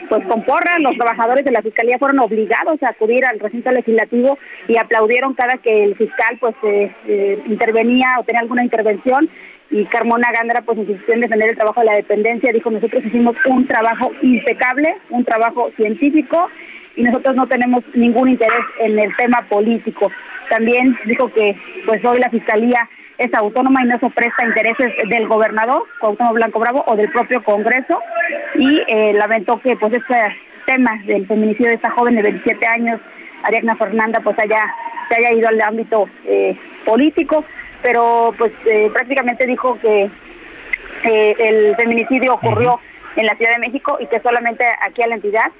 pues 0.08 0.24
con 0.26 0.42
porra, 0.42 0.78
los 0.78 0.96
trabajadores 0.96 1.44
de 1.44 1.50
la 1.50 1.60
fiscalía 1.60 1.98
fueron 1.98 2.20
obligados 2.20 2.82
a 2.82 2.88
acudir 2.88 3.26
al 3.26 3.38
recinto 3.38 3.70
legislativo 3.70 4.38
y 4.66 4.78
aplaudieron 4.78 5.34
cada 5.34 5.58
que 5.58 5.84
el 5.84 5.96
fiscal 5.96 6.38
pues 6.40 6.54
eh, 6.62 7.42
intervenía 7.46 8.16
o 8.18 8.24
tenía 8.24 8.40
alguna 8.40 8.64
intervención 8.64 9.28
y 9.70 9.84
Carmona 9.86 10.32
Gándara 10.32 10.62
pues 10.62 10.78
insistió 10.78 11.14
en 11.14 11.20
defender 11.20 11.50
el 11.50 11.56
trabajo 11.56 11.80
de 11.80 11.86
la 11.86 11.96
dependencia, 11.96 12.52
dijo 12.52 12.70
nosotros 12.70 13.04
hicimos 13.04 13.36
un 13.46 13.66
trabajo 13.66 14.12
impecable, 14.22 14.96
un 15.10 15.24
trabajo 15.24 15.70
científico 15.76 16.48
y 16.96 17.02
nosotros 17.02 17.36
no 17.36 17.46
tenemos 17.46 17.82
ningún 17.94 18.28
interés 18.30 18.64
en 18.80 18.98
el 18.98 19.14
tema 19.16 19.46
político. 19.48 20.10
También 20.48 20.96
dijo 21.04 21.32
que 21.32 21.56
pues 21.86 22.04
hoy 22.04 22.18
la 22.18 22.30
fiscalía 22.30 22.88
es 23.18 23.34
autónoma 23.34 23.82
y 23.82 23.88
no 23.88 23.98
se 23.98 24.10
presta 24.10 24.46
intereses 24.46 24.92
del 25.08 25.26
gobernador, 25.26 25.84
Cuauhtémoc 26.00 26.34
Blanco 26.34 26.60
Bravo, 26.60 26.84
o 26.86 26.96
del 26.96 27.10
propio 27.10 27.42
Congreso, 27.42 28.00
y 28.54 28.82
eh, 28.86 29.12
lamentó 29.14 29.60
que 29.60 29.76
pues 29.76 29.92
este 29.92 30.16
tema 30.66 31.00
del 31.04 31.26
feminicidio 31.26 31.70
de 31.70 31.74
esta 31.74 31.90
joven 31.90 32.14
de 32.14 32.22
27 32.22 32.66
años, 32.66 33.00
Ariadna 33.42 33.76
Fernanda, 33.76 34.20
pues 34.22 34.38
haya, 34.38 34.64
se 35.08 35.16
haya 35.16 35.36
ido 35.36 35.48
al 35.48 35.60
ámbito 35.60 36.08
eh, 36.24 36.56
político, 36.84 37.44
pero 37.82 38.34
pues 38.38 38.52
eh, 38.66 38.90
prácticamente 38.92 39.46
dijo 39.46 39.78
que 39.80 40.10
el 41.04 41.76
feminicidio 41.76 42.34
ocurrió 42.34 42.80
en 43.16 43.26
la 43.26 43.36
Ciudad 43.36 43.52
de 43.52 43.58
México 43.58 43.98
y 44.00 44.06
que 44.06 44.20
solamente 44.20 44.64
aquí 44.82 45.02
a 45.02 45.06
la 45.06 45.14
entidad 45.16 45.52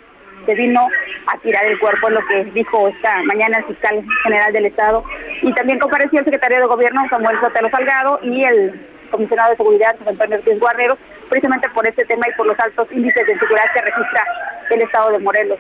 se 0.47 0.55
vino 0.55 0.87
a 1.27 1.39
tirar 1.39 1.65
el 1.67 1.79
cuerpo, 1.79 2.09
lo 2.11 2.25
que 2.27 2.45
dijo 2.53 2.89
esta 2.89 3.23
mañana 3.25 3.59
el 3.59 3.65
fiscal 3.65 4.05
general 4.23 4.53
del 4.53 4.67
Estado. 4.67 5.05
Y 5.43 5.53
también 5.55 5.79
compareció 5.79 6.21
el 6.21 6.25
secretario 6.25 6.61
de 6.61 6.67
Gobierno, 6.67 7.03
Samuel 7.11 7.39
Sotelo 7.41 7.69
Salgado, 7.71 8.21
y 8.23 8.45
el 8.45 8.87
comisionado 9.11 9.51
de 9.51 9.57
seguridad, 9.57 9.97
Antonio 10.07 10.37
Ortiz 10.37 10.59
Guarneros, 10.59 10.99
precisamente 11.29 11.69
por 11.71 11.87
este 11.87 12.05
tema 12.05 12.27
y 12.29 12.37
por 12.37 12.47
los 12.47 12.59
altos 12.59 12.87
índices 12.93 13.27
de 13.27 13.39
seguridad 13.39 13.65
que 13.75 13.81
registra 13.81 14.25
el 14.71 14.83
Estado 14.83 15.13
de 15.13 15.19
Morelos. 15.19 15.59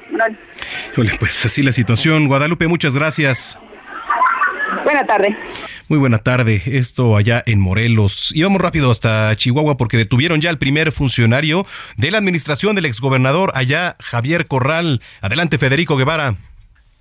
pues 1.19 1.45
así 1.45 1.63
la 1.63 1.73
situación. 1.73 2.29
Guadalupe, 2.29 2.69
muchas 2.69 2.97
gracias. 2.97 3.59
Buenas 4.85 5.07
tardes. 5.07 5.35
Muy 5.89 5.99
buena 5.99 6.19
tarde. 6.19 6.63
Esto 6.67 7.17
allá 7.17 7.43
en 7.47 7.61
Morelos. 7.61 8.33
Y 8.35 8.43
vamos 8.43 8.61
rápido 8.61 8.91
hasta 8.91 9.35
Chihuahua 9.37 9.77
porque 9.77 9.97
detuvieron 9.97 10.41
ya 10.41 10.51
al 10.51 10.59
primer 10.59 10.93
funcionario 10.93 11.67
de 11.97 12.11
la 12.11 12.19
administración 12.19 12.77
del 12.77 12.87
exgobernador 12.87 13.53
allá, 13.55 13.97
Javier 14.01 14.47
Corral. 14.47 15.01
Adelante, 15.21 15.59
Federico 15.59 15.97
Guevara. 15.97 16.35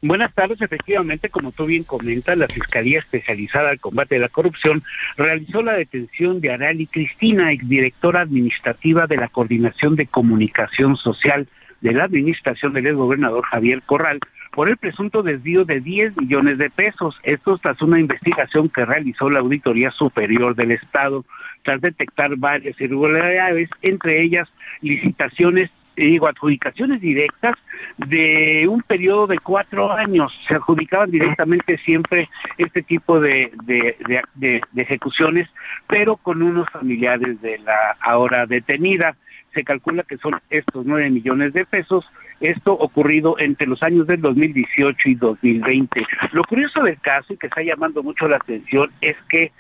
Buenas 0.02 0.34
tardes. 0.34 0.62
Efectivamente, 0.62 1.30
como 1.30 1.52
tú 1.52 1.66
bien 1.66 1.84
comentas, 1.84 2.38
la 2.38 2.48
Fiscalía 2.48 3.00
Especializada 3.00 3.72
al 3.72 3.80
Combate 3.80 4.16
de 4.16 4.22
la 4.22 4.30
Corrupción 4.30 4.84
realizó 5.18 5.62
la 5.62 5.74
detención 5.74 6.40
de 6.40 6.52
Arali 6.52 6.86
Cristina, 6.86 7.52
exdirectora 7.52 8.22
administrativa 8.22 9.08
de 9.08 9.18
la 9.18 9.28
Coordinación 9.28 9.96
de 9.96 10.06
Comunicación 10.06 10.96
Social 10.98 11.48
de 11.82 11.94
la 11.94 12.06
administración 12.06 12.74
del 12.74 12.88
exgobernador 12.88 13.44
Javier 13.46 13.82
Corral, 13.84 14.20
por 14.58 14.70
el 14.70 14.78
presunto 14.78 15.22
desvío 15.22 15.66
de 15.66 15.82
10 15.82 16.18
millones 16.18 16.58
de 16.58 16.72
pesos. 16.72 17.16
Esto 17.22 17.60
tras 17.60 17.80
una 17.84 18.00
investigación 18.00 18.70
que 18.70 18.86
realizó 18.86 19.30
la 19.30 19.38
Auditoría 19.38 19.92
Superior 19.92 20.56
del 20.56 20.72
Estado, 20.72 21.24
tras 21.62 21.80
detectar 21.80 22.36
varias 22.38 22.82
irregularidades, 22.82 23.70
entre 23.84 24.24
ellas 24.24 24.50
licitaciones 24.82 25.70
digo, 25.96 26.28
adjudicaciones 26.28 27.02
directas 27.02 27.56
de 27.98 28.68
un 28.68 28.82
periodo 28.82 29.28
de 29.28 29.38
cuatro 29.38 29.94
años. 29.94 30.34
Se 30.48 30.56
adjudicaban 30.56 31.12
directamente 31.12 31.78
siempre 31.78 32.30
este 32.58 32.82
tipo 32.82 33.20
de, 33.20 33.52
de, 33.64 34.62
ejecuciones, 34.76 35.50
pero 35.88 36.18
con 36.18 36.42
unos 36.42 36.68
familiares 36.70 37.42
de 37.42 37.60
la 37.60 37.96
ahora 38.00 38.48
detenida. 38.48 39.16
Se 39.54 39.64
calcula 39.64 40.04
que 40.04 40.18
son 40.18 40.40
estos 40.50 40.86
nueve 40.86 41.10
millones 41.10 41.54
de 41.54 41.66
pesos 41.66 42.06
esto 42.40 42.74
ocurrido 42.74 43.40
entre 43.40 43.68
los 43.68 43.82
años 43.82 44.06
del 44.08 44.22
2018 44.22 45.10
y 45.10 45.16
2020. 45.16 46.06
Lo 46.34 46.44
curioso 46.44 46.84
del 46.84 47.00
caso 47.00 47.34
y 47.34 47.38
que 47.38 47.48
está 47.48 47.64
llamando 47.64 48.04
mucho 48.04 48.28
la 48.28 48.36
atención 48.38 48.92
es 49.02 49.16
que 49.28 49.52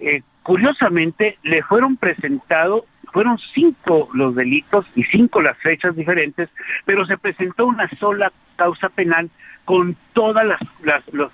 eh, 0.00 0.22
curiosamente 0.42 1.38
le 1.42 1.62
fueron 1.62 1.96
presentados, 1.96 2.84
fueron 3.12 3.38
cinco 3.54 4.10
los 4.12 4.34
delitos 4.34 4.86
y 4.94 5.04
cinco 5.04 5.40
las 5.40 5.56
fechas 5.58 5.96
diferentes, 5.96 6.50
pero 6.84 7.06
se 7.06 7.16
presentó 7.16 7.66
una 7.66 7.88
sola 7.98 8.30
causa 8.56 8.90
penal 8.90 9.30
con 9.64 9.96
todas 10.12 10.46
las, 10.46 10.60
los, 11.12 11.32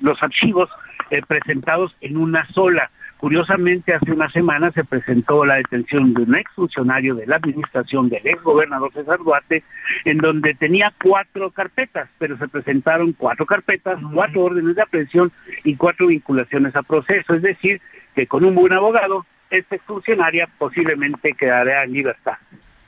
los, 0.00 0.22
archivos 0.22 0.70
eh, 1.10 1.20
presentados 1.26 1.94
en 2.00 2.16
una 2.16 2.46
sola. 2.52 2.90
Curiosamente, 3.24 3.94
hace 3.94 4.12
una 4.12 4.30
semana 4.30 4.70
se 4.70 4.84
presentó 4.84 5.46
la 5.46 5.54
detención 5.54 6.12
de 6.12 6.24
un 6.24 6.34
exfuncionario 6.34 7.14
de 7.14 7.26
la 7.26 7.36
administración 7.36 8.10
del 8.10 8.20
ex 8.26 8.42
gobernador 8.42 8.92
César 8.92 9.16
Duarte, 9.16 9.64
en 10.04 10.18
donde 10.18 10.52
tenía 10.52 10.92
cuatro 11.02 11.50
carpetas, 11.50 12.10
pero 12.18 12.36
se 12.36 12.48
presentaron 12.48 13.14
cuatro 13.14 13.46
carpetas, 13.46 13.98
cuatro 14.12 14.42
órdenes 14.42 14.76
de 14.76 14.82
aprehensión 14.82 15.32
y 15.64 15.74
cuatro 15.74 16.08
vinculaciones 16.08 16.76
a 16.76 16.82
proceso. 16.82 17.32
Es 17.32 17.40
decir, 17.40 17.80
que 18.14 18.26
con 18.26 18.44
un 18.44 18.54
buen 18.54 18.74
abogado, 18.74 19.24
esta 19.48 19.76
exfuncionaria 19.76 20.46
posiblemente 20.58 21.32
quedará 21.32 21.84
en 21.84 21.94
libertad. 21.94 22.36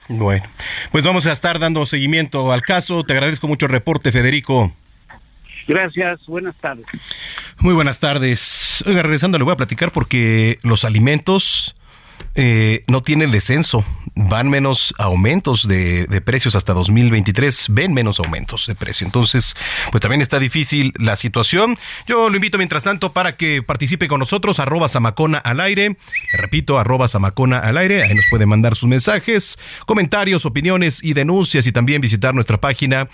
Bueno, 0.07 0.45
pues 0.93 1.07
vamos 1.07 1.27
a 1.27 1.33
estar 1.33 1.59
dando 1.59 1.87
seguimiento 1.87 2.53
al 2.53 2.61
caso. 2.61 3.05
Te 3.05 3.15
agradezco 3.15 3.49
mucho 3.49 3.65
el 3.65 3.73
reporte, 3.73 4.13
Federico. 4.13 4.71
Gracias, 5.67 6.25
buenas 6.27 6.57
tardes. 6.57 6.87
Muy 7.59 7.75
buenas 7.75 8.01
tardes. 8.01 8.85
Oiga, 8.87 9.03
regresando, 9.03 9.39
le 9.39 9.45
voy 9.45 9.55
a 9.55 9.57
platicar 9.57 9.91
porque 9.91 10.59
los 10.63 10.85
alimentos 10.85 11.75
eh, 12.39 12.85
no 12.87 13.03
tiene 13.03 13.27
descenso, 13.27 13.83
van 14.15 14.51
menos 14.51 14.95
aumentos 14.99 15.67
de, 15.67 16.07
precios 16.23 16.55
hasta 16.55 16.75
2023, 16.75 17.69
ven 17.71 17.95
menos 17.95 18.21
aumentos 18.21 18.67
de 18.67 18.75
precio. 18.75 19.07
Entonces, 19.07 19.57
pues 19.91 20.03
también 20.03 20.21
está 20.21 20.39
difícil 20.39 20.93
la 20.99 21.17
situación. 21.17 21.79
Yo 22.07 22.29
lo 22.29 22.37
invito 22.37 22.59
mientras 22.59 22.85
tanto 22.85 23.13
para 23.13 23.37
que 23.37 23.63
participe 23.63 24.07
con 24.07 24.21
nosotros, 24.21 24.61
arroba 24.61 24.89
Samacona 24.89 25.39
al 25.39 25.61
aire. 25.61 25.97
repito, 26.33 26.79
arroba 26.79 27.09
Samacona 27.09 27.59
al 27.59 27.79
aire. 27.79 28.03
Ahí 28.03 28.15
nos 28.15 28.27
puede 28.29 28.45
mandar 28.45 28.75
sus 28.75 28.89
mensajes, 28.89 29.59
comentarios, 29.87 30.45
opiniones 30.45 31.03
y 31.03 31.15
denuncias 31.15 31.67
y 31.67 31.73
también 31.73 32.03
visitar 32.03 32.35
nuestra 32.35 32.61
página 32.61 33.09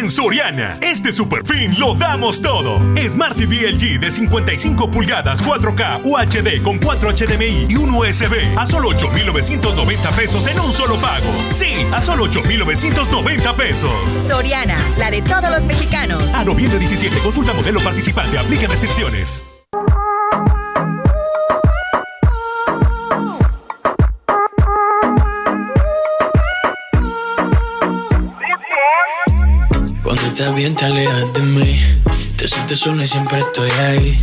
En 0.00 0.08
Soriana, 0.08 0.72
este 0.80 1.12
super 1.12 1.44
fin 1.44 1.78
lo 1.78 1.94
damos 1.94 2.40
todo. 2.40 2.80
Smart 3.06 3.36
TV 3.36 3.70
LG 3.70 4.00
de 4.00 4.10
55 4.10 4.90
pulgadas 4.90 5.44
4K 5.44 6.00
UHD 6.02 6.62
con 6.62 6.78
4 6.78 7.10
HDMI 7.12 7.66
y 7.68 7.76
un 7.76 7.90
USB 7.90 8.56
a 8.56 8.64
solo 8.64 8.88
8,990 8.88 10.10
pesos 10.12 10.46
en 10.46 10.58
un 10.58 10.72
solo 10.72 10.96
pago. 11.02 11.30
Sí, 11.50 11.86
a 11.92 12.00
solo 12.00 12.24
8,990 12.24 13.54
pesos. 13.56 13.92
Soriana, 14.26 14.78
la 14.96 15.10
de 15.10 15.20
todos 15.20 15.50
los 15.50 15.66
mexicanos. 15.66 16.32
A 16.32 16.44
noviembre 16.44 16.78
17, 16.78 17.18
consulta 17.18 17.52
modelo 17.52 17.80
participante, 17.80 18.38
aplica 18.38 18.68
restricciones. 18.68 19.42
Cuando 30.10 30.26
estás 30.26 30.52
bien 30.56 30.74
te 30.74 30.86
alejas 30.86 31.32
de 31.34 31.40
mí. 31.40 31.80
Te 32.34 32.48
sientes 32.48 32.80
sola 32.80 33.04
y 33.04 33.06
siempre 33.06 33.38
estoy 33.38 33.70
ahí. 33.70 34.20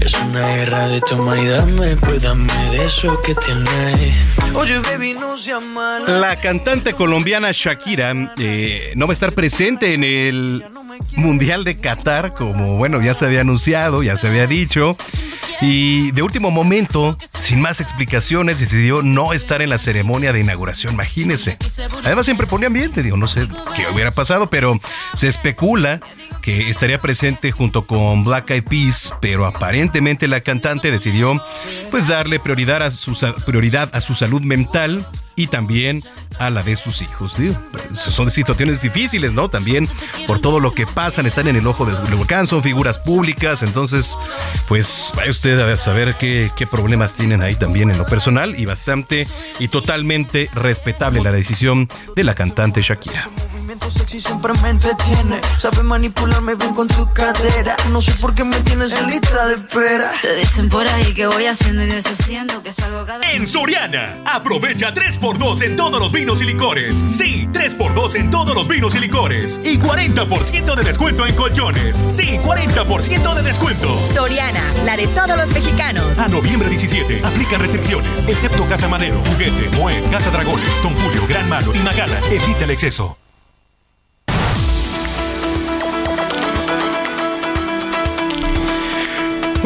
Es 0.00 0.14
una 0.14 0.40
guerra 0.40 0.86
de 0.86 1.02
toma 1.02 1.38
y 1.38 1.46
dame 1.46 1.94
Pues 1.96 2.22
dame 2.22 2.50
de 2.70 2.86
eso 2.86 3.20
que 3.20 3.34
tienes. 3.34 4.14
Oye 4.54 4.78
baby 4.78 5.12
no 5.12 5.36
seas 5.36 5.62
mala. 5.62 6.08
La 6.08 6.40
cantante 6.40 6.94
colombiana 6.94 7.50
Shakira 7.52 8.14
eh, 8.38 8.92
no 8.96 9.06
va 9.06 9.12
a 9.12 9.12
estar 9.12 9.32
presente 9.32 9.92
en 9.92 10.04
el 10.04 10.64
Mundial 11.16 11.64
de 11.64 11.78
Qatar 11.78 12.34
Como 12.34 12.76
bueno 12.76 13.02
ya 13.02 13.14
se 13.14 13.26
había 13.26 13.40
anunciado, 13.40 14.02
ya 14.02 14.16
se 14.16 14.28
había 14.28 14.46
dicho 14.46 14.96
y 15.60 16.10
de 16.10 16.22
último 16.22 16.50
momento, 16.50 17.16
sin 17.38 17.60
más 17.60 17.80
explicaciones, 17.80 18.60
decidió 18.60 19.02
no 19.02 19.32
estar 19.32 19.62
en 19.62 19.70
la 19.70 19.78
ceremonia 19.78 20.32
de 20.32 20.40
inauguración, 20.40 20.94
imagínese. 20.94 21.56
Además 22.04 22.26
siempre 22.26 22.46
pone 22.46 22.66
ambiente, 22.66 23.02
digo, 23.02 23.16
no 23.16 23.26
sé 23.26 23.48
qué 23.74 23.86
hubiera 23.88 24.10
pasado, 24.10 24.50
pero 24.50 24.78
se 25.14 25.28
especula 25.28 26.00
que 26.42 26.68
estaría 26.68 27.00
presente 27.00 27.52
junto 27.52 27.86
con 27.86 28.24
Black 28.24 28.50
Eyed 28.50 28.64
Peas, 28.64 29.14
pero 29.20 29.46
aparentemente 29.46 30.28
la 30.28 30.40
cantante 30.40 30.90
decidió 30.90 31.42
pues 31.90 32.06
darle 32.06 32.38
prioridad 32.38 32.82
a 32.82 32.90
su, 32.90 33.16
prioridad 33.46 33.88
a 33.94 34.00
su 34.00 34.14
salud 34.14 34.42
mental 34.42 35.06
y 35.36 35.46
también 35.46 36.02
a 36.38 36.50
la 36.50 36.62
de 36.62 36.76
sus 36.76 37.02
hijos. 37.02 37.36
Son 37.90 38.30
situaciones 38.30 38.82
difíciles, 38.82 39.34
¿no? 39.34 39.48
También 39.48 39.86
por 40.26 40.38
todo 40.38 40.60
lo 40.60 40.72
que 40.72 40.86
pasan, 40.86 41.26
están 41.26 41.46
en 41.48 41.56
el 41.56 41.66
ojo 41.66 41.84
del 41.84 42.14
huracán, 42.14 42.46
son 42.46 42.62
figuras 42.62 42.98
públicas, 42.98 43.62
entonces, 43.62 44.18
pues 44.66 45.12
vaya 45.14 45.30
usted 45.30 45.60
a 45.60 45.76
saber 45.76 46.16
qué, 46.18 46.50
qué 46.56 46.66
problemas 46.66 47.14
tienen 47.14 47.42
ahí 47.42 47.54
también 47.54 47.90
en 47.90 47.98
lo 47.98 48.06
personal 48.06 48.58
y 48.58 48.64
bastante 48.64 49.26
y 49.58 49.68
totalmente 49.68 50.50
respetable 50.54 51.22
la 51.22 51.32
decisión 51.32 51.88
de 52.14 52.24
la 52.24 52.34
cantante 52.34 52.82
Shakira 52.82 53.28
sexy 53.90 54.20
siempre 54.20 54.52
me 54.62 54.70
entretiene. 54.70 55.40
Sabe 55.58 55.82
manipularme 55.82 56.54
bien 56.54 56.74
con 56.74 56.88
tu 56.88 57.12
cadera. 57.12 57.76
No 57.90 58.00
sé 58.00 58.12
por 58.14 58.34
qué 58.34 58.44
me 58.44 58.58
tienes 58.60 58.92
en 58.92 59.10
lista 59.10 59.46
de 59.46 59.54
espera. 59.54 60.12
Te 60.22 60.36
dicen 60.36 60.68
por 60.68 60.86
ahí 60.88 61.12
que 61.14 61.26
voy 61.26 61.46
haciendo 61.46 61.82
y 61.82 61.86
deshaciendo, 61.86 62.62
que 62.62 62.72
salgo 62.72 63.04
cada 63.04 63.30
En 63.30 63.46
Soriana, 63.46 64.22
aprovecha 64.24 64.92
3x2 64.92 65.62
en 65.62 65.76
todos 65.76 66.00
los 66.00 66.12
vinos 66.12 66.40
y 66.42 66.44
licores. 66.44 67.02
Sí, 67.08 67.48
3x2 67.52 68.16
en 68.16 68.30
todos 68.30 68.54
los 68.54 68.68
vinos 68.68 68.94
y 68.94 69.00
licores. 69.00 69.60
Y 69.64 69.78
40% 69.78 70.74
de 70.74 70.84
descuento 70.84 71.26
en 71.26 71.34
colchones. 71.34 72.04
Sí, 72.08 72.38
40% 72.38 73.34
de 73.34 73.42
descuento. 73.42 74.06
Soriana, 74.14 74.62
la 74.84 74.96
de 74.96 75.06
todos 75.08 75.36
los 75.36 75.50
mexicanos. 75.50 76.18
A 76.18 76.28
noviembre 76.28 76.68
17, 76.68 77.20
aplica 77.24 77.58
restricciones. 77.58 78.28
Excepto 78.28 78.64
Casa 78.68 78.88
Madero, 78.88 79.20
Juguete, 79.32 79.76
Moed, 79.76 80.02
Casa 80.10 80.30
Dragones, 80.30 80.82
Don 80.82 80.94
Julio, 80.94 81.26
Gran 81.28 81.48
Malo 81.48 81.74
y 81.74 81.78
Magala. 81.78 82.20
Evita 82.30 82.64
el 82.64 82.70
exceso. 82.70 83.16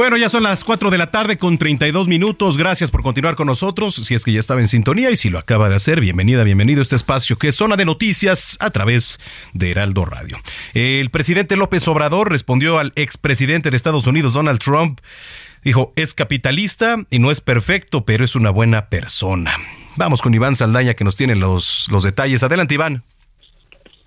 Bueno, 0.00 0.16
ya 0.16 0.30
son 0.30 0.44
las 0.44 0.64
4 0.64 0.88
de 0.88 0.96
la 0.96 1.10
tarde 1.10 1.36
con 1.36 1.58
32 1.58 2.08
minutos. 2.08 2.56
Gracias 2.56 2.90
por 2.90 3.02
continuar 3.02 3.34
con 3.34 3.46
nosotros. 3.46 3.96
Si 3.96 4.14
es 4.14 4.24
que 4.24 4.32
ya 4.32 4.40
estaba 4.40 4.62
en 4.62 4.66
sintonía 4.66 5.10
y 5.10 5.16
si 5.16 5.28
lo 5.28 5.38
acaba 5.38 5.68
de 5.68 5.74
hacer, 5.74 6.00
bienvenida, 6.00 6.42
bienvenido 6.42 6.80
a 6.80 6.84
este 6.84 6.96
espacio 6.96 7.36
que 7.36 7.48
es 7.48 7.54
zona 7.54 7.76
de 7.76 7.84
noticias 7.84 8.56
a 8.60 8.70
través 8.70 9.20
de 9.52 9.72
Heraldo 9.72 10.06
Radio. 10.06 10.38
El 10.72 11.10
presidente 11.10 11.54
López 11.54 11.86
Obrador 11.86 12.30
respondió 12.30 12.78
al 12.78 12.94
expresidente 12.96 13.70
de 13.70 13.76
Estados 13.76 14.06
Unidos, 14.06 14.32
Donald 14.32 14.60
Trump. 14.60 15.00
Dijo, 15.62 15.92
es 15.96 16.14
capitalista 16.14 16.96
y 17.10 17.18
no 17.18 17.30
es 17.30 17.42
perfecto, 17.42 18.06
pero 18.06 18.24
es 18.24 18.34
una 18.34 18.48
buena 18.48 18.88
persona. 18.88 19.54
Vamos 19.96 20.22
con 20.22 20.32
Iván 20.32 20.56
Saldaña 20.56 20.94
que 20.94 21.04
nos 21.04 21.14
tiene 21.14 21.34
los, 21.34 21.88
los 21.90 22.04
detalles. 22.04 22.42
Adelante, 22.42 22.72
Iván. 22.72 23.02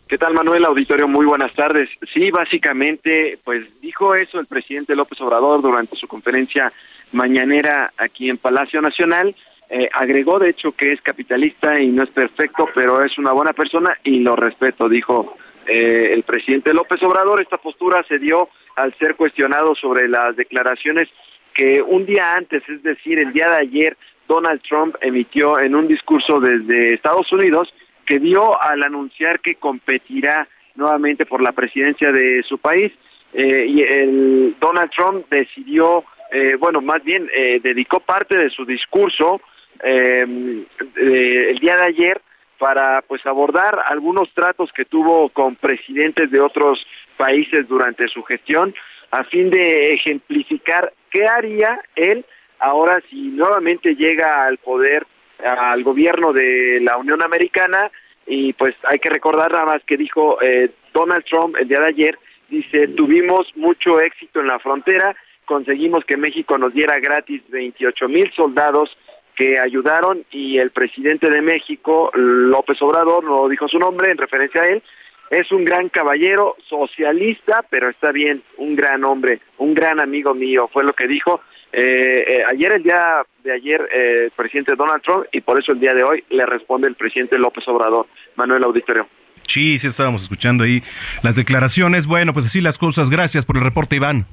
¿Qué 0.07 0.17
tal, 0.17 0.33
Manuel 0.33 0.65
Auditorio? 0.65 1.07
Muy 1.07 1.25
buenas 1.25 1.53
tardes. 1.53 1.89
Sí, 2.13 2.29
básicamente, 2.29 3.39
pues 3.43 3.81
dijo 3.81 4.13
eso 4.13 4.39
el 4.39 4.45
presidente 4.45 4.95
López 4.95 5.19
Obrador 5.21 5.61
durante 5.61 5.95
su 5.95 6.07
conferencia 6.07 6.71
mañanera 7.13 7.93
aquí 7.97 8.29
en 8.29 8.37
Palacio 8.37 8.81
Nacional. 8.81 9.33
Eh, 9.69 9.89
agregó, 9.93 10.39
de 10.39 10.49
hecho, 10.49 10.73
que 10.73 10.91
es 10.91 11.01
capitalista 11.01 11.79
y 11.79 11.87
no 11.87 12.03
es 12.03 12.09
perfecto, 12.09 12.67
pero 12.75 13.01
es 13.01 13.17
una 13.17 13.31
buena 13.31 13.53
persona 13.53 13.97
y 14.03 14.19
lo 14.19 14.35
respeto, 14.35 14.89
dijo 14.89 15.37
eh, 15.65 16.11
el 16.13 16.23
presidente 16.23 16.73
López 16.73 17.01
Obrador. 17.01 17.41
Esta 17.41 17.57
postura 17.57 18.03
se 18.07 18.19
dio 18.19 18.49
al 18.75 18.93
ser 18.99 19.15
cuestionado 19.15 19.73
sobre 19.73 20.07
las 20.09 20.35
declaraciones 20.35 21.07
que 21.55 21.81
un 21.81 22.05
día 22.05 22.33
antes, 22.33 22.61
es 22.67 22.83
decir, 22.83 23.19
el 23.19 23.31
día 23.31 23.49
de 23.49 23.57
ayer, 23.57 23.97
Donald 24.27 24.61
Trump 24.67 24.95
emitió 25.01 25.59
en 25.59 25.75
un 25.75 25.87
discurso 25.87 26.39
desde 26.39 26.93
Estados 26.93 27.31
Unidos 27.31 27.73
que 28.05 28.19
dio 28.19 28.61
al 28.61 28.83
anunciar 28.83 29.39
que 29.39 29.55
competirá 29.55 30.47
nuevamente 30.75 31.25
por 31.25 31.41
la 31.41 31.51
presidencia 31.51 32.11
de 32.11 32.43
su 32.43 32.57
país. 32.57 32.91
Eh, 33.33 33.65
y 33.67 33.81
el 33.81 34.55
Donald 34.59 34.91
Trump 34.95 35.25
decidió, 35.29 36.03
eh, 36.31 36.55
bueno, 36.59 36.81
más 36.81 37.03
bien 37.03 37.29
eh, 37.33 37.59
dedicó 37.63 37.99
parte 37.99 38.37
de 38.37 38.49
su 38.49 38.65
discurso 38.65 39.41
el 39.85 41.59
día 41.59 41.75
de 41.75 41.83
ayer 41.83 42.21
para 42.57 43.01
pues 43.01 43.25
abordar 43.25 43.77
algunos 43.89 44.31
tratos 44.33 44.71
que 44.71 44.85
tuvo 44.85 45.27
con 45.29 45.55
presidentes 45.55 46.31
de 46.31 46.39
otros 46.39 46.85
países 47.17 47.67
durante 47.67 48.07
su 48.07 48.23
gestión 48.23 48.73
a 49.11 49.25
fin 49.25 49.49
de 49.49 49.89
ejemplificar 49.89 50.93
qué 51.09 51.25
haría 51.25 51.81
él 51.95 52.23
ahora 52.59 53.01
si 53.09 53.15
nuevamente 53.15 53.95
llega 53.95 54.45
al 54.45 54.57
poder 54.59 55.05
al 55.45 55.83
gobierno 55.83 56.33
de 56.33 56.79
la 56.81 56.97
Unión 56.97 57.21
Americana 57.21 57.91
y 58.25 58.53
pues 58.53 58.75
hay 58.83 58.99
que 58.99 59.09
recordar 59.09 59.51
nada 59.51 59.65
más 59.65 59.83
que 59.85 59.97
dijo 59.97 60.41
eh, 60.41 60.71
Donald 60.93 61.25
Trump 61.25 61.55
el 61.59 61.67
día 61.67 61.79
de 61.79 61.87
ayer, 61.87 62.19
dice, 62.49 62.87
tuvimos 62.89 63.47
mucho 63.55 63.99
éxito 63.99 64.39
en 64.39 64.47
la 64.47 64.59
frontera, 64.59 65.15
conseguimos 65.45 66.05
que 66.05 66.17
México 66.17 66.57
nos 66.57 66.73
diera 66.73 66.99
gratis 66.99 67.41
28 67.49 68.07
mil 68.07 68.31
soldados 68.33 68.95
que 69.35 69.59
ayudaron 69.59 70.23
y 70.31 70.57
el 70.59 70.71
presidente 70.71 71.29
de 71.29 71.41
México, 71.41 72.11
López 72.13 72.81
Obrador, 72.81 73.23
no 73.23 73.49
dijo 73.49 73.67
su 73.67 73.79
nombre 73.79 74.11
en 74.11 74.17
referencia 74.17 74.61
a 74.61 74.67
él, 74.67 74.83
es 75.29 75.51
un 75.51 75.65
gran 75.65 75.89
caballero 75.89 76.55
socialista, 76.69 77.65
pero 77.69 77.89
está 77.89 78.11
bien, 78.11 78.43
un 78.57 78.75
gran 78.75 79.03
hombre, 79.03 79.39
un 79.57 79.73
gran 79.73 79.99
amigo 79.99 80.35
mío, 80.35 80.69
fue 80.71 80.83
lo 80.83 80.93
que 80.93 81.07
dijo. 81.07 81.41
Eh, 81.75 82.23
eh, 82.27 82.43
ayer, 82.47 82.71
el 82.73 82.83
día 82.83 83.23
de 83.43 83.51
ayer, 83.51 83.81
eh, 83.91 84.25
el 84.25 84.31
presidente 84.31 84.75
Donald 84.75 85.01
Trump, 85.01 85.25
y 85.31 85.41
por 85.41 85.59
eso 85.59 85.71
el 85.71 85.79
día 85.79 85.95
de 85.95 86.03
hoy 86.03 86.23
le 86.29 86.45
responde 86.45 86.87
el 86.87 86.95
presidente 86.95 87.39
López 87.39 87.67
Obrador, 87.67 88.05
Manuel 88.35 88.63
Auditorio. 88.63 89.07
Sí, 89.47 89.79
sí, 89.79 89.87
estábamos 89.87 90.21
escuchando 90.21 90.65
ahí 90.65 90.83
las 91.23 91.35
declaraciones. 91.35 92.05
Bueno, 92.05 92.31
pues 92.31 92.45
así 92.45 92.61
las 92.61 92.77
cosas. 92.77 93.09
Gracias 93.09 93.45
por 93.45 93.57
el 93.57 93.63
reporte, 93.63 93.95
Iván. 93.95 94.25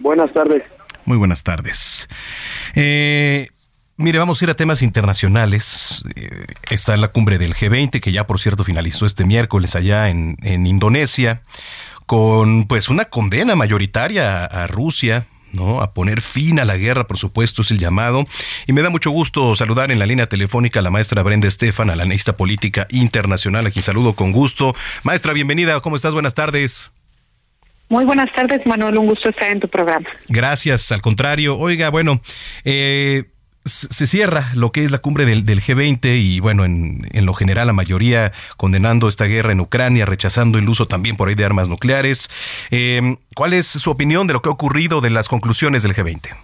Buenas 0.00 0.32
tardes. 0.32 0.64
Muy 1.04 1.16
buenas 1.16 1.44
tardes. 1.44 2.08
mire, 2.74 4.18
vamos 4.18 4.42
a 4.42 4.44
ir 4.44 4.50
a 4.50 4.54
temas 4.54 4.82
internacionales. 4.82 6.02
está 6.68 6.96
la 6.96 7.08
cumbre 7.08 7.38
del 7.38 7.54
G20, 7.54 8.00
que 8.00 8.10
ya 8.10 8.26
por 8.26 8.40
cierto 8.40 8.64
finalizó 8.64 9.06
este 9.06 9.24
miércoles 9.24 9.76
allá 9.76 10.10
en, 10.10 10.36
en 10.42 10.66
Indonesia, 10.66 11.42
con 12.06 12.66
pues 12.66 12.88
una 12.88 13.04
condena 13.04 13.54
mayoritaria 13.54 14.44
a 14.44 14.66
Rusia 14.66 15.28
¿no? 15.56 15.80
A 15.80 15.92
poner 15.92 16.20
fin 16.20 16.60
a 16.60 16.64
la 16.64 16.76
guerra, 16.76 17.06
por 17.06 17.18
supuesto, 17.18 17.62
es 17.62 17.70
el 17.70 17.78
llamado. 17.78 18.24
Y 18.66 18.72
me 18.72 18.82
da 18.82 18.90
mucho 18.90 19.10
gusto 19.10 19.54
saludar 19.56 19.90
en 19.90 19.98
la 19.98 20.06
línea 20.06 20.28
telefónica 20.28 20.80
a 20.80 20.82
la 20.82 20.90
maestra 20.90 21.22
Brenda 21.22 21.48
Estefan, 21.48 21.90
a 21.90 21.96
la 21.96 22.04
analista 22.04 22.36
política 22.36 22.86
internacional, 22.90 23.66
a 23.66 23.70
quien 23.70 23.82
saludo 23.82 24.12
con 24.12 24.32
gusto. 24.32 24.74
Maestra, 25.02 25.32
bienvenida, 25.32 25.80
¿cómo 25.80 25.96
estás? 25.96 26.14
Buenas 26.14 26.34
tardes. 26.34 26.92
Muy 27.88 28.04
buenas 28.04 28.32
tardes, 28.34 28.66
Manuel, 28.66 28.98
un 28.98 29.06
gusto 29.06 29.28
estar 29.28 29.50
en 29.50 29.60
tu 29.60 29.68
programa. 29.68 30.06
Gracias, 30.28 30.90
al 30.90 31.02
contrario. 31.02 31.56
Oiga, 31.56 31.88
bueno, 31.90 32.20
eh, 32.64 33.24
se 33.66 34.06
cierra 34.06 34.50
lo 34.54 34.70
que 34.70 34.84
es 34.84 34.90
la 34.90 34.98
cumbre 34.98 35.26
del, 35.26 35.44
G20 35.44 36.18
y 36.18 36.40
bueno, 36.40 36.64
en, 36.64 37.06
lo 37.12 37.34
general 37.34 37.66
la 37.66 37.72
mayoría 37.72 38.32
condenando 38.56 39.08
esta 39.08 39.24
guerra 39.24 39.52
en 39.52 39.60
Ucrania, 39.60 40.06
rechazando 40.06 40.58
el 40.58 40.68
uso 40.68 40.86
también 40.86 41.16
por 41.16 41.28
ahí 41.28 41.34
de 41.34 41.44
armas 41.44 41.68
nucleares. 41.68 42.30
Eh, 42.70 43.16
¿Cuál 43.34 43.52
es 43.52 43.66
su 43.66 43.90
opinión 43.90 44.26
de 44.26 44.34
lo 44.34 44.42
que 44.42 44.48
ha 44.48 44.52
ocurrido 44.52 45.00
de 45.00 45.10
las 45.10 45.28
conclusiones 45.28 45.82
del 45.82 45.94
G20? 45.94 46.36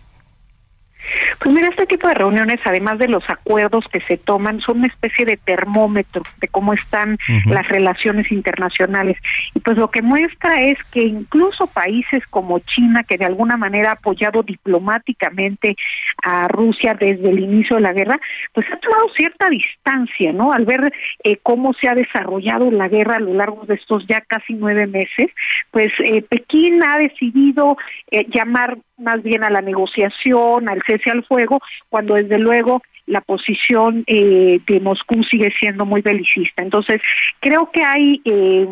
Pues 1.42 1.56
mira, 1.56 1.68
este 1.68 1.86
tipo 1.86 2.06
de 2.06 2.14
reuniones, 2.14 2.60
además 2.64 2.98
de 2.98 3.08
los 3.08 3.24
acuerdos 3.28 3.84
que 3.92 4.00
se 4.02 4.16
toman, 4.16 4.60
son 4.60 4.78
una 4.78 4.86
especie 4.86 5.24
de 5.24 5.36
termómetro 5.36 6.22
de 6.40 6.46
cómo 6.46 6.72
están 6.72 7.18
las 7.46 7.68
relaciones 7.68 8.30
internacionales. 8.30 9.16
Y 9.52 9.58
pues 9.58 9.76
lo 9.76 9.90
que 9.90 10.02
muestra 10.02 10.62
es 10.62 10.78
que 10.92 11.02
incluso 11.02 11.66
países 11.66 12.24
como 12.28 12.60
China, 12.60 13.02
que 13.02 13.18
de 13.18 13.24
alguna 13.24 13.56
manera 13.56 13.90
ha 13.90 13.94
apoyado 13.94 14.44
diplomáticamente 14.44 15.74
a 16.22 16.46
Rusia 16.46 16.94
desde 16.94 17.30
el 17.30 17.40
inicio 17.40 17.74
de 17.74 17.82
la 17.82 17.92
guerra, 17.92 18.20
pues 18.54 18.66
ha 18.72 18.76
tomado 18.76 19.08
cierta 19.16 19.48
distancia, 19.48 20.32
¿no? 20.32 20.52
Al 20.52 20.64
ver 20.64 20.92
eh, 21.24 21.38
cómo 21.42 21.72
se 21.74 21.88
ha 21.88 21.94
desarrollado 21.94 22.70
la 22.70 22.86
guerra 22.86 23.16
a 23.16 23.20
lo 23.20 23.34
largo 23.34 23.64
de 23.66 23.74
estos 23.74 24.06
ya 24.06 24.20
casi 24.20 24.54
nueve 24.54 24.86
meses, 24.86 25.26
pues 25.72 25.90
eh, 26.04 26.22
Pekín 26.22 26.84
ha 26.84 26.98
decidido 26.98 27.76
eh, 28.12 28.26
llamar 28.32 28.78
más 29.02 29.22
bien 29.22 29.42
a 29.42 29.50
la 29.50 29.60
negociación, 29.60 30.68
al 30.68 30.82
cese 30.86 31.10
al 31.10 31.24
fuego, 31.32 31.60
cuando 31.88 32.14
desde 32.14 32.38
luego 32.38 32.82
la 33.06 33.20
posición 33.20 34.04
eh, 34.06 34.60
de 34.66 34.80
Moscú 34.80 35.22
sigue 35.24 35.52
siendo 35.58 35.84
muy 35.84 36.02
belicista. 36.02 36.62
Entonces, 36.62 37.00
creo 37.40 37.70
que 37.72 37.82
hay 37.82 38.20
eh, 38.24 38.66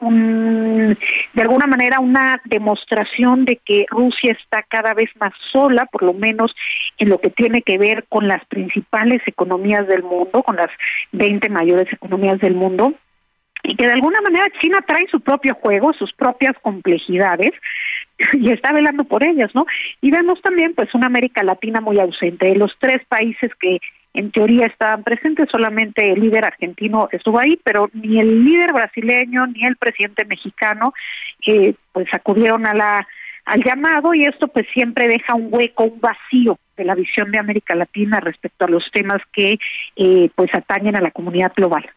un, 0.00 0.98
de 1.34 1.42
alguna 1.42 1.66
manera 1.66 2.00
una 2.00 2.40
demostración 2.44 3.44
de 3.44 3.60
que 3.64 3.86
Rusia 3.90 4.36
está 4.40 4.62
cada 4.62 4.94
vez 4.94 5.10
más 5.20 5.32
sola, 5.52 5.86
por 5.86 6.02
lo 6.02 6.14
menos 6.14 6.54
en 6.98 7.08
lo 7.08 7.18
que 7.18 7.30
tiene 7.30 7.62
que 7.62 7.78
ver 7.78 8.06
con 8.08 8.26
las 8.26 8.44
principales 8.46 9.20
economías 9.26 9.86
del 9.86 10.02
mundo, 10.02 10.42
con 10.42 10.56
las 10.56 10.70
20 11.12 11.48
mayores 11.50 11.92
economías 11.92 12.38
del 12.40 12.54
mundo, 12.54 12.94
y 13.62 13.76
que 13.76 13.86
de 13.86 13.92
alguna 13.92 14.20
manera 14.22 14.46
China 14.60 14.78
trae 14.86 15.06
su 15.10 15.20
propio 15.20 15.54
juego, 15.54 15.92
sus 15.92 16.12
propias 16.14 16.56
complejidades, 16.62 17.52
y 18.34 18.52
está 18.52 18.72
velando 18.72 19.04
por 19.04 19.22
ellas, 19.24 19.50
¿no? 19.54 19.66
Y 20.00 20.10
vemos 20.10 20.40
también 20.42 20.74
pues 20.74 20.94
una 20.94 21.06
América 21.06 21.42
Latina 21.42 21.80
muy 21.80 21.98
ausente. 21.98 22.46
De 22.48 22.56
los 22.56 22.72
tres 22.78 23.04
países 23.08 23.50
que 23.58 23.78
en 24.12 24.32
teoría 24.32 24.66
estaban 24.66 25.04
presentes, 25.04 25.48
solamente 25.50 26.12
el 26.12 26.20
líder 26.20 26.44
argentino 26.44 27.08
estuvo 27.12 27.38
ahí, 27.38 27.58
pero 27.62 27.90
ni 27.92 28.18
el 28.18 28.44
líder 28.44 28.72
brasileño 28.72 29.46
ni 29.46 29.64
el 29.64 29.76
presidente 29.76 30.24
mexicano 30.24 30.92
eh, 31.46 31.74
pues 31.92 32.08
acudieron 32.12 32.66
a 32.66 32.74
la 32.74 33.06
al 33.46 33.64
llamado 33.64 34.14
y 34.14 34.22
esto 34.22 34.48
pues 34.48 34.66
siempre 34.72 35.08
deja 35.08 35.34
un 35.34 35.48
hueco, 35.50 35.84
un 35.84 36.00
vacío 36.00 36.58
de 36.76 36.84
la 36.84 36.94
visión 36.94 37.32
de 37.32 37.38
América 37.38 37.74
Latina 37.74 38.20
respecto 38.20 38.64
a 38.64 38.68
los 38.68 38.84
temas 38.92 39.18
que 39.32 39.58
eh, 39.96 40.30
pues 40.34 40.50
atañen 40.54 40.96
a 40.96 41.00
la 41.00 41.10
comunidad 41.10 41.52
global. 41.56 41.88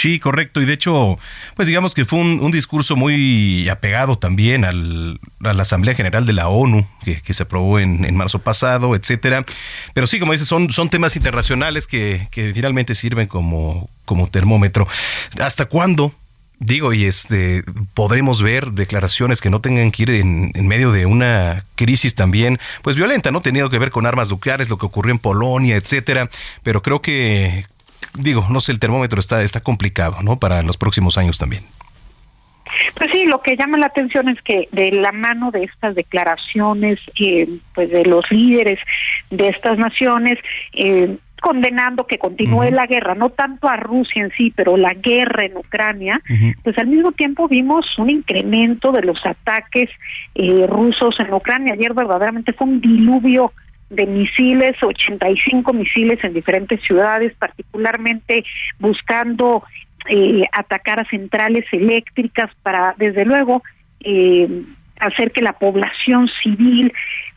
Sí, 0.00 0.18
correcto. 0.18 0.62
Y 0.62 0.64
de 0.64 0.72
hecho, 0.72 1.18
pues 1.56 1.68
digamos 1.68 1.94
que 1.94 2.06
fue 2.06 2.20
un, 2.20 2.50
discurso 2.50 2.96
muy 2.96 3.68
apegado 3.68 4.16
también 4.16 4.64
al, 4.64 5.20
a 5.44 5.52
la 5.52 5.60
Asamblea 5.60 5.94
General 5.94 6.24
de 6.24 6.32
la 6.32 6.48
ONU, 6.48 6.88
que, 7.04 7.34
se 7.34 7.42
aprobó 7.42 7.78
en, 7.78 8.16
marzo 8.16 8.38
pasado, 8.38 8.96
etcétera. 8.96 9.44
Pero 9.92 10.06
sí, 10.06 10.18
como 10.18 10.32
dices, 10.32 10.48
son, 10.48 10.70
son 10.70 10.88
temas 10.88 11.16
internacionales 11.16 11.86
que, 11.86 12.28
que 12.30 12.54
finalmente 12.54 12.94
sirven 12.94 13.26
como, 13.26 13.90
como 14.06 14.30
termómetro. 14.30 14.88
¿Hasta 15.38 15.66
cuándo? 15.66 16.14
Digo, 16.60 16.94
y 16.94 17.04
este 17.04 17.62
podremos 17.92 18.40
ver 18.40 18.72
declaraciones 18.72 19.42
que 19.42 19.50
no 19.50 19.60
tengan 19.60 19.90
que 19.90 20.04
ir 20.04 20.10
en, 20.12 20.50
en, 20.54 20.66
medio 20.66 20.92
de 20.92 21.04
una 21.04 21.66
crisis 21.74 22.14
también, 22.14 22.58
pues 22.82 22.96
violenta, 22.96 23.30
¿no? 23.30 23.42
Tenido 23.42 23.68
que 23.68 23.78
ver 23.78 23.90
con 23.90 24.06
armas 24.06 24.30
nucleares, 24.30 24.70
lo 24.70 24.78
que 24.78 24.86
ocurrió 24.86 25.12
en 25.12 25.18
Polonia, 25.18 25.76
etcétera. 25.76 26.30
Pero 26.62 26.80
creo 26.80 27.02
que 27.02 27.66
digo, 28.14 28.46
no 28.50 28.60
sé, 28.60 28.72
el 28.72 28.78
termómetro 28.78 29.20
está, 29.20 29.42
está 29.42 29.60
complicado, 29.60 30.22
¿no? 30.22 30.38
Para 30.38 30.62
los 30.62 30.76
próximos 30.76 31.18
años 31.18 31.38
también. 31.38 31.64
Pues 32.94 33.10
sí, 33.12 33.26
lo 33.26 33.42
que 33.42 33.56
llama 33.56 33.78
la 33.78 33.86
atención 33.86 34.28
es 34.28 34.40
que 34.42 34.68
de 34.72 34.92
la 34.92 35.12
mano 35.12 35.50
de 35.50 35.64
estas 35.64 35.94
declaraciones, 35.94 37.00
eh, 37.18 37.48
pues 37.74 37.90
de 37.90 38.04
los 38.04 38.30
líderes 38.30 38.78
de 39.30 39.48
estas 39.48 39.78
naciones, 39.78 40.38
eh, 40.72 41.16
condenando 41.40 42.06
que 42.06 42.18
continúe 42.18 42.70
la 42.70 42.86
guerra, 42.86 43.14
no 43.14 43.30
tanto 43.30 43.68
a 43.68 43.76
Rusia 43.76 44.22
en 44.22 44.30
sí, 44.32 44.52
pero 44.54 44.76
la 44.76 44.92
guerra 44.94 45.46
en 45.46 45.56
Ucrania, 45.56 46.20
pues 46.62 46.76
al 46.78 46.86
mismo 46.86 47.12
tiempo 47.12 47.48
vimos 47.48 47.86
un 47.98 48.10
incremento 48.10 48.92
de 48.92 49.02
los 49.02 49.24
ataques 49.24 49.88
eh, 50.34 50.66
rusos 50.68 51.16
en 51.18 51.32
Ucrania. 51.32 51.72
Ayer 51.72 51.94
verdaderamente 51.94 52.52
fue 52.52 52.66
un 52.66 52.80
diluvio 52.80 53.52
de 53.90 54.06
misiles, 54.06 54.76
85 54.82 55.72
misiles 55.72 56.22
en 56.24 56.32
diferentes 56.32 56.80
ciudades, 56.82 57.34
particularmente 57.38 58.44
buscando 58.78 59.64
eh, 60.08 60.44
atacar 60.52 61.00
a 61.00 61.08
centrales 61.10 61.64
eléctricas 61.72 62.50
para, 62.62 62.94
desde 62.96 63.24
luego, 63.24 63.62
eh, 64.00 64.48
hacer 64.98 65.32
que 65.32 65.42
la 65.42 65.54
población 65.54 66.28
civil 66.42 66.92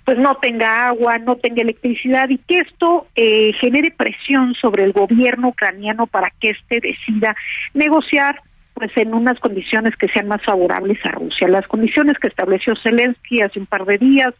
pues 0.05 0.17
no 0.17 0.35
tenga 0.35 0.87
agua, 0.87 1.17
no 1.17 1.37
tenga 1.37 1.61
electricidad 1.61 2.29
y 2.29 2.37
que 2.37 2.57
esto 2.57 3.07
eh, 3.15 3.53
genere 3.61 3.91
presión 3.91 4.53
sobre 4.55 4.83
el 4.83 4.91
gobierno 4.91 5.49
ucraniano 5.49 6.07
para 6.07 6.29
que 6.39 6.51
éste 6.51 6.81
decida 6.81 7.35
negociar 7.73 8.41
pues 8.73 8.91
en 8.97 9.13
unas 9.13 9.39
condiciones 9.39 9.95
que 9.95 10.07
sean 10.09 10.27
más 10.27 10.41
favorables 10.43 10.97
a 11.05 11.11
Rusia. 11.11 11.47
Las 11.47 11.67
condiciones 11.67 12.17
que 12.17 12.27
estableció 12.27 12.73
Zelensky 12.81 13.41
hace 13.41 13.59
un 13.59 13.65
par 13.65 13.85
de 13.85 13.97
días 13.97 14.33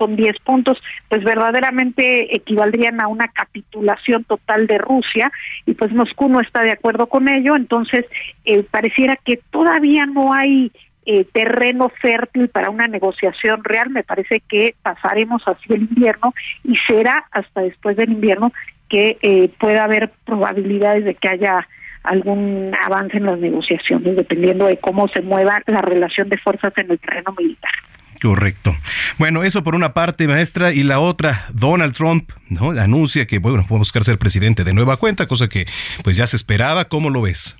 son 0.00 0.16
10 0.16 0.36
puntos, 0.40 0.78
pues 1.08 1.22
verdaderamente 1.22 2.34
equivaldrían 2.34 3.00
a 3.02 3.06
una 3.06 3.28
capitulación 3.28 4.24
total 4.24 4.66
de 4.66 4.78
Rusia 4.78 5.30
y 5.66 5.74
pues 5.74 5.92
Moscú 5.92 6.28
no 6.28 6.40
está 6.40 6.62
de 6.62 6.72
acuerdo 6.72 7.06
con 7.06 7.28
ello, 7.28 7.54
entonces 7.54 8.06
eh, 8.46 8.62
pareciera 8.62 9.16
que 9.16 9.38
todavía 9.50 10.06
no 10.06 10.32
hay 10.32 10.72
eh, 11.04 11.24
terreno 11.32 11.90
fértil 12.00 12.48
para 12.48 12.70
una 12.70 12.86
negociación 12.86 13.64
real. 13.64 13.90
Me 13.90 14.04
parece 14.04 14.42
que 14.48 14.74
pasaremos 14.82 15.42
hacia 15.44 15.76
el 15.76 15.82
invierno 15.82 16.32
y 16.64 16.76
será 16.86 17.24
hasta 17.30 17.62
después 17.62 17.96
del 17.96 18.12
invierno 18.12 18.52
que 18.88 19.18
eh, 19.22 19.50
pueda 19.58 19.84
haber 19.84 20.10
probabilidades 20.24 21.04
de 21.04 21.14
que 21.14 21.28
haya 21.28 21.66
algún 22.02 22.72
avance 22.82 23.16
en 23.18 23.26
las 23.26 23.38
negociaciones, 23.38 24.16
dependiendo 24.16 24.66
de 24.66 24.78
cómo 24.78 25.08
se 25.08 25.20
mueva 25.20 25.60
la 25.66 25.82
relación 25.82 26.28
de 26.28 26.38
fuerzas 26.38 26.72
en 26.76 26.90
el 26.90 26.98
terreno 26.98 27.34
militar. 27.36 27.72
Correcto. 28.20 28.76
Bueno, 29.18 29.44
eso 29.44 29.62
por 29.62 29.74
una 29.74 29.94
parte, 29.94 30.28
maestra, 30.28 30.72
y 30.72 30.82
la 30.82 31.00
otra, 31.00 31.46
Donald 31.52 31.94
Trump, 31.94 32.30
¿no? 32.48 32.70
Anuncia 32.72 33.26
que, 33.26 33.38
bueno, 33.38 33.64
puede 33.66 33.78
buscar 33.78 34.04
ser 34.04 34.18
presidente 34.18 34.62
de 34.62 34.74
nueva 34.74 34.98
cuenta, 34.98 35.26
cosa 35.26 35.48
que 35.48 35.66
pues 36.04 36.16
ya 36.16 36.26
se 36.26 36.36
esperaba. 36.36 36.86
¿Cómo 36.86 37.08
lo 37.08 37.22
ves? 37.22 37.56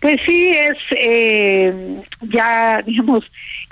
Pues 0.00 0.16
sí, 0.26 0.50
es 0.50 0.78
eh, 0.96 2.02
ya, 2.22 2.82
digamos, 2.82 3.24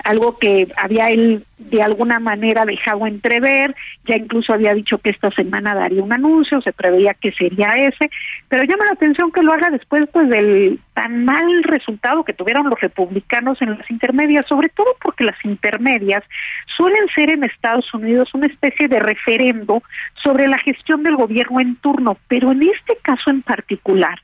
algo 0.03 0.37
que 0.37 0.67
había 0.77 1.09
él 1.09 1.43
de 1.57 1.81
alguna 1.81 2.19
manera 2.19 2.65
dejado 2.65 3.05
entrever, 3.05 3.75
ya 4.05 4.15
incluso 4.15 4.53
había 4.53 4.73
dicho 4.73 4.97
que 4.97 5.11
esta 5.11 5.29
semana 5.31 5.75
daría 5.75 6.01
un 6.01 6.11
anuncio, 6.11 6.61
se 6.61 6.73
preveía 6.73 7.13
que 7.13 7.31
sería 7.31 7.73
ese, 7.75 8.09
pero 8.49 8.63
llama 8.63 8.85
la 8.85 8.93
atención 8.93 9.31
que 9.31 9.43
lo 9.43 9.53
haga 9.53 9.69
después 9.69 10.09
pues 10.11 10.27
del 10.29 10.79
tan 10.93 11.23
mal 11.23 11.63
resultado 11.63 12.23
que 12.23 12.33
tuvieron 12.33 12.69
los 12.69 12.79
republicanos 12.79 13.61
en 13.61 13.77
las 13.77 13.91
intermedias, 13.91 14.45
sobre 14.47 14.69
todo 14.69 14.95
porque 15.01 15.23
las 15.23 15.37
intermedias 15.45 16.23
suelen 16.77 17.07
ser 17.13 17.29
en 17.29 17.43
Estados 17.43 17.93
Unidos 17.93 18.33
una 18.33 18.47
especie 18.47 18.87
de 18.87 18.99
referendo 18.99 19.83
sobre 20.23 20.47
la 20.47 20.57
gestión 20.57 21.03
del 21.03 21.15
gobierno 21.15 21.59
en 21.59 21.75
turno, 21.75 22.17
pero 22.27 22.51
en 22.51 22.63
este 22.63 22.97
caso 23.01 23.29
en 23.29 23.43
particular, 23.43 24.19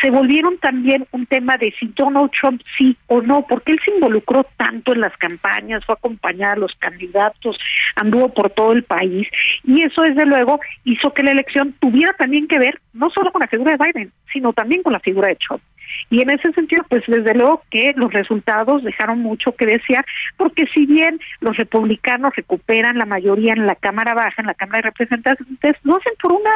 se 0.00 0.10
volvieron 0.10 0.58
también 0.58 1.06
un 1.12 1.26
tema 1.26 1.56
de 1.56 1.72
si 1.78 1.86
Donald 1.96 2.30
Trump 2.40 2.62
sí 2.78 2.96
o 3.06 3.20
no, 3.20 3.46
porque 3.48 3.72
él 3.72 3.80
se 3.84 3.94
involucró 3.94 4.46
tanto 4.56 4.92
en 4.92 5.00
las 5.00 5.16
campañas, 5.16 5.84
fue 5.84 5.94
a 5.94 5.98
acompañar 5.98 6.52
a 6.52 6.60
los 6.60 6.74
candidatos, 6.76 7.56
anduvo 7.96 8.28
por 8.30 8.50
todo 8.50 8.72
el 8.72 8.84
país 8.84 9.28
y 9.64 9.82
eso 9.82 10.02
desde 10.02 10.26
luego 10.26 10.60
hizo 10.84 11.12
que 11.12 11.22
la 11.22 11.32
elección 11.32 11.74
tuviera 11.80 12.12
también 12.14 12.48
que 12.48 12.58
ver 12.58 12.80
no 12.92 13.10
solo 13.10 13.32
con 13.32 13.40
la 13.40 13.48
figura 13.48 13.76
de 13.76 13.84
Biden, 13.84 14.12
sino 14.32 14.52
también 14.52 14.82
con 14.82 14.92
la 14.92 15.00
figura 15.00 15.28
de 15.28 15.36
Trump. 15.36 15.62
Y 16.10 16.22
en 16.22 16.30
ese 16.30 16.52
sentido, 16.52 16.84
pues 16.88 17.02
desde 17.06 17.34
luego 17.34 17.62
que 17.70 17.92
los 17.96 18.12
resultados 18.12 18.82
dejaron 18.82 19.20
mucho 19.20 19.54
que 19.56 19.66
desear, 19.66 20.04
porque 20.36 20.66
si 20.74 20.86
bien 20.86 21.20
los 21.40 21.56
republicanos 21.56 22.34
recuperan 22.34 22.98
la 22.98 23.04
mayoría 23.04 23.52
en 23.52 23.66
la 23.66 23.74
Cámara 23.74 24.14
Baja, 24.14 24.34
en 24.38 24.46
la 24.46 24.54
Cámara 24.54 24.78
de 24.78 24.90
Representantes, 24.90 25.76
lo 25.84 25.96
hacen 25.96 26.12
por 26.20 26.32
una, 26.32 26.50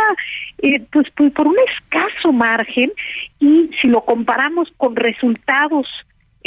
eh, 0.59 0.82
pues, 0.93 1.07
pues 1.14 1.32
por 1.32 1.49
un 1.49 1.57
escaso 1.70 2.32
margen, 2.32 2.93
y 3.39 3.70
si 3.80 3.89
lo 3.89 4.05
comparamos 4.05 4.72
con 4.76 4.97
resultados 4.97 5.87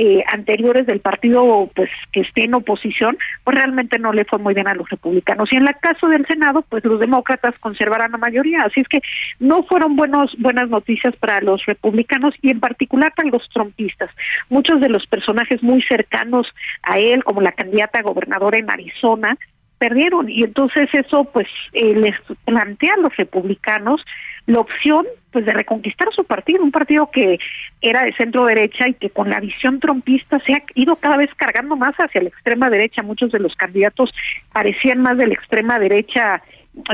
eh, 0.01 0.23
anteriores 0.31 0.87
del 0.87 1.01
partido 1.01 1.69
pues 1.75 1.89
que 2.13 2.21
esté 2.21 2.45
en 2.45 2.53
oposición, 2.53 3.17
pues 3.43 3.57
realmente 3.57 3.99
no 3.99 4.13
le 4.13 4.23
fue 4.23 4.39
muy 4.39 4.53
bien 4.53 4.69
a 4.69 4.73
los 4.73 4.89
republicanos. 4.89 5.51
Y 5.51 5.57
en 5.57 5.67
el 5.67 5.75
caso 5.81 6.07
del 6.07 6.25
Senado, 6.25 6.63
pues 6.69 6.85
los 6.85 7.01
demócratas 7.01 7.53
conservarán 7.59 8.13
la 8.13 8.17
mayoría. 8.17 8.63
Así 8.63 8.79
es 8.79 8.87
que 8.87 9.01
no 9.39 9.63
fueron 9.63 9.97
buenos 9.97 10.33
buenas 10.37 10.69
noticias 10.69 11.13
para 11.17 11.41
los 11.41 11.65
republicanos 11.65 12.33
y 12.41 12.49
en 12.49 12.61
particular 12.61 13.11
para 13.13 13.27
los 13.27 13.49
trompistas. 13.49 14.09
Muchos 14.47 14.79
de 14.79 14.87
los 14.87 15.05
personajes 15.05 15.61
muy 15.61 15.81
cercanos 15.81 16.47
a 16.83 16.97
él, 16.97 17.21
como 17.25 17.41
la 17.41 17.51
candidata 17.51 17.99
a 17.99 18.03
gobernadora 18.03 18.57
en 18.57 18.71
Arizona, 18.71 19.37
perdieron 19.79 20.29
y 20.29 20.43
entonces 20.43 20.87
eso 20.93 21.25
pues 21.25 21.47
eh, 21.73 21.93
les 21.95 22.15
plantea 22.45 22.93
a 22.93 23.01
los 23.01 23.15
republicanos 23.17 24.01
la 24.45 24.59
opción 24.59 25.05
pues 25.31 25.45
de 25.45 25.53
reconquistar 25.53 26.07
su 26.15 26.23
partido, 26.23 26.63
un 26.63 26.71
partido 26.71 27.11
que 27.11 27.37
era 27.81 28.03
de 28.03 28.13
centro 28.13 28.45
derecha 28.45 28.87
y 28.87 28.95
que 28.95 29.11
con 29.11 29.29
la 29.29 29.39
visión 29.39 29.79
trompista 29.79 30.39
se 30.39 30.53
ha 30.53 30.63
ido 30.73 30.95
cada 30.95 31.17
vez 31.17 31.29
cargando 31.35 31.75
más 31.75 31.93
hacia 31.97 32.23
la 32.23 32.29
extrema 32.29 32.69
derecha. 32.69 33.03
Muchos 33.03 33.31
de 33.31 33.39
los 33.39 33.55
candidatos 33.55 34.11
parecían 34.51 35.01
más 35.01 35.17
de 35.17 35.27
la 35.27 35.33
extrema 35.35 35.77
derecha 35.77 36.41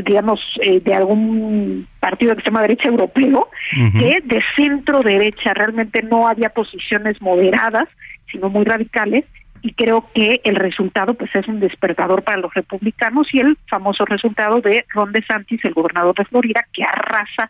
digamos, 0.04 0.40
eh, 0.62 0.80
de 0.80 0.94
algún 0.94 1.88
partido 2.00 2.32
de 2.32 2.36
extrema 2.36 2.62
derecha 2.62 2.88
europeo, 2.88 3.50
que 3.72 4.20
de 4.24 4.42
centro 4.56 5.02
derecha 5.02 5.54
realmente 5.54 6.02
no 6.02 6.28
había 6.28 6.50
posiciones 6.50 7.22
moderadas, 7.22 7.88
sino 8.32 8.50
muy 8.50 8.64
radicales, 8.64 9.26
y 9.66 9.74
creo 9.74 10.08
que 10.14 10.42
el 10.44 10.58
resultado 10.58 11.16
pues 11.16 11.34
es 11.34 11.48
un 11.48 11.60
despertador 11.60 12.22
para 12.24 12.38
los 12.38 12.54
republicanos 12.54 13.28
y 13.34 13.40
el 13.40 13.58
famoso 13.68 14.06
resultado 14.06 14.62
de 14.62 14.86
Ron 14.94 15.12
DeSantis, 15.12 15.66
el 15.66 15.74
gobernador 15.74 16.14
de 16.14 16.26
Florida, 16.26 16.64
que 16.72 16.84
arrasa 16.84 17.50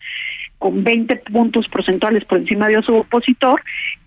con 0.58 0.82
20 0.82 1.18
puntos 1.18 1.68
porcentuales 1.68 2.24
por 2.24 2.38
encima 2.38 2.70
de 2.70 2.82
su 2.84 2.96
opositor 2.96 3.62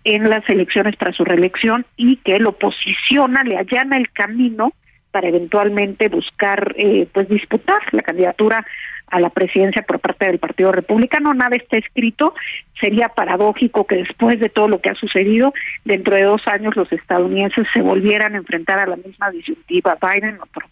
en 0.04 0.30
las 0.30 0.48
elecciones 0.48 0.96
para 0.96 1.12
su 1.12 1.22
reelección 1.22 1.84
y 1.98 2.16
que 2.16 2.38
lo 2.38 2.52
posiciona, 2.52 3.44
le 3.44 3.58
allana 3.58 3.98
el 3.98 4.10
camino 4.10 4.72
para 5.18 5.30
eventualmente 5.30 6.08
buscar 6.08 6.76
eh, 6.78 7.08
pues 7.12 7.28
disputar 7.28 7.80
la 7.90 8.02
candidatura 8.02 8.64
a 9.08 9.18
la 9.18 9.30
presidencia 9.30 9.82
por 9.82 9.98
parte 9.98 10.26
del 10.26 10.38
Partido 10.38 10.70
Republicano. 10.70 11.34
Nada 11.34 11.56
está 11.56 11.76
escrito. 11.76 12.34
Sería 12.80 13.08
paradójico 13.08 13.84
que 13.84 13.96
después 13.96 14.38
de 14.38 14.48
todo 14.48 14.68
lo 14.68 14.80
que 14.80 14.90
ha 14.90 14.94
sucedido, 14.94 15.52
dentro 15.84 16.14
de 16.14 16.22
dos 16.22 16.42
años 16.46 16.76
los 16.76 16.92
estadounidenses 16.92 17.66
se 17.74 17.82
volvieran 17.82 18.34
a 18.34 18.38
enfrentar 18.38 18.78
a 18.78 18.86
la 18.86 18.94
misma 18.94 19.32
disyuntiva 19.32 19.98
Biden 20.00 20.38
o 20.40 20.46
Trump. 20.52 20.70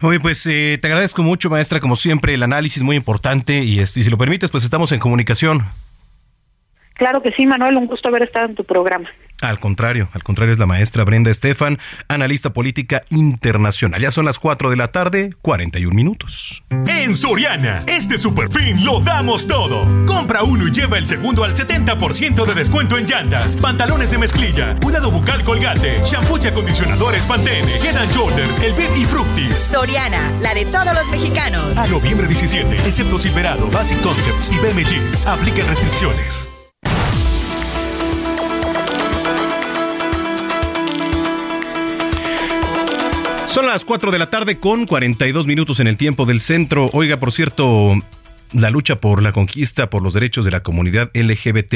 Oye, 0.00 0.20
pues 0.20 0.46
eh, 0.46 0.78
te 0.80 0.88
agradezco 0.88 1.22
mucho, 1.22 1.50
maestra, 1.50 1.80
como 1.80 1.96
siempre, 1.96 2.32
el 2.32 2.42
análisis 2.42 2.82
muy 2.82 2.96
importante 2.96 3.58
y, 3.62 3.80
este, 3.80 4.00
si 4.00 4.08
lo 4.08 4.16
permites, 4.16 4.50
pues 4.50 4.64
estamos 4.64 4.90
en 4.92 5.00
comunicación. 5.00 5.64
Claro 7.00 7.22
que 7.22 7.32
sí, 7.32 7.46
Manuel, 7.46 7.78
un 7.78 7.86
gusto 7.86 8.10
haber 8.10 8.24
estado 8.24 8.44
en 8.44 8.54
tu 8.54 8.62
programa. 8.62 9.08
Al 9.40 9.58
contrario, 9.58 10.10
al 10.12 10.22
contrario 10.22 10.52
es 10.52 10.58
la 10.58 10.66
maestra 10.66 11.02
Brenda 11.02 11.30
Estefan, 11.30 11.78
analista 12.08 12.52
política 12.52 13.00
internacional. 13.08 14.02
Ya 14.02 14.10
son 14.10 14.26
las 14.26 14.38
4 14.38 14.68
de 14.68 14.76
la 14.76 14.88
tarde, 14.88 15.30
41 15.40 15.94
minutos. 15.94 16.62
En 16.86 17.14
Soriana, 17.14 17.78
este 17.86 18.18
superfin 18.18 18.84
lo 18.84 19.00
damos 19.00 19.46
todo. 19.46 19.86
Compra 20.04 20.42
uno 20.42 20.68
y 20.68 20.72
lleva 20.72 20.98
el 20.98 21.06
segundo 21.06 21.42
al 21.42 21.54
70% 21.54 22.44
de 22.44 22.54
descuento 22.54 22.98
en 22.98 23.06
llantas, 23.06 23.56
pantalones 23.56 24.10
de 24.10 24.18
mezclilla, 24.18 24.76
cuidado 24.82 25.10
bucal 25.10 25.42
colgate, 25.42 26.00
shampoo 26.04 26.36
y 26.36 26.48
acondicionadores 26.48 27.24
Pantene, 27.24 27.76
Head 27.76 27.96
and 27.96 28.12
Shoulders, 28.12 28.62
el 28.62 28.74
Bib 28.74 28.94
y 28.94 29.06
Fructis. 29.06 29.56
Soriana, 29.56 30.30
la 30.42 30.52
de 30.52 30.66
todos 30.66 30.94
los 30.94 31.08
mexicanos. 31.08 31.78
A 31.78 31.86
noviembre 31.86 32.26
17, 32.26 32.76
excepto 32.86 33.18
Silverado, 33.18 33.70
Basic 33.70 34.02
Concepts 34.02 34.52
y 34.52 34.58
BM 34.58 34.84
Jeans. 34.84 35.24
Apliquen 35.24 35.66
restricciones. 35.66 36.50
Son 43.50 43.66
las 43.66 43.84
4 43.84 44.12
de 44.12 44.18
la 44.20 44.30
tarde 44.30 44.58
con 44.58 44.86
42 44.86 45.48
minutos 45.48 45.80
en 45.80 45.88
el 45.88 45.96
tiempo 45.96 46.24
del 46.24 46.38
centro. 46.38 46.88
Oiga, 46.92 47.16
por 47.16 47.32
cierto, 47.32 47.96
la 48.52 48.70
lucha 48.70 49.00
por 49.00 49.22
la 49.22 49.32
conquista 49.32 49.90
por 49.90 50.02
los 50.02 50.14
derechos 50.14 50.44
de 50.44 50.52
la 50.52 50.62
comunidad 50.62 51.10
LGBT 51.14 51.74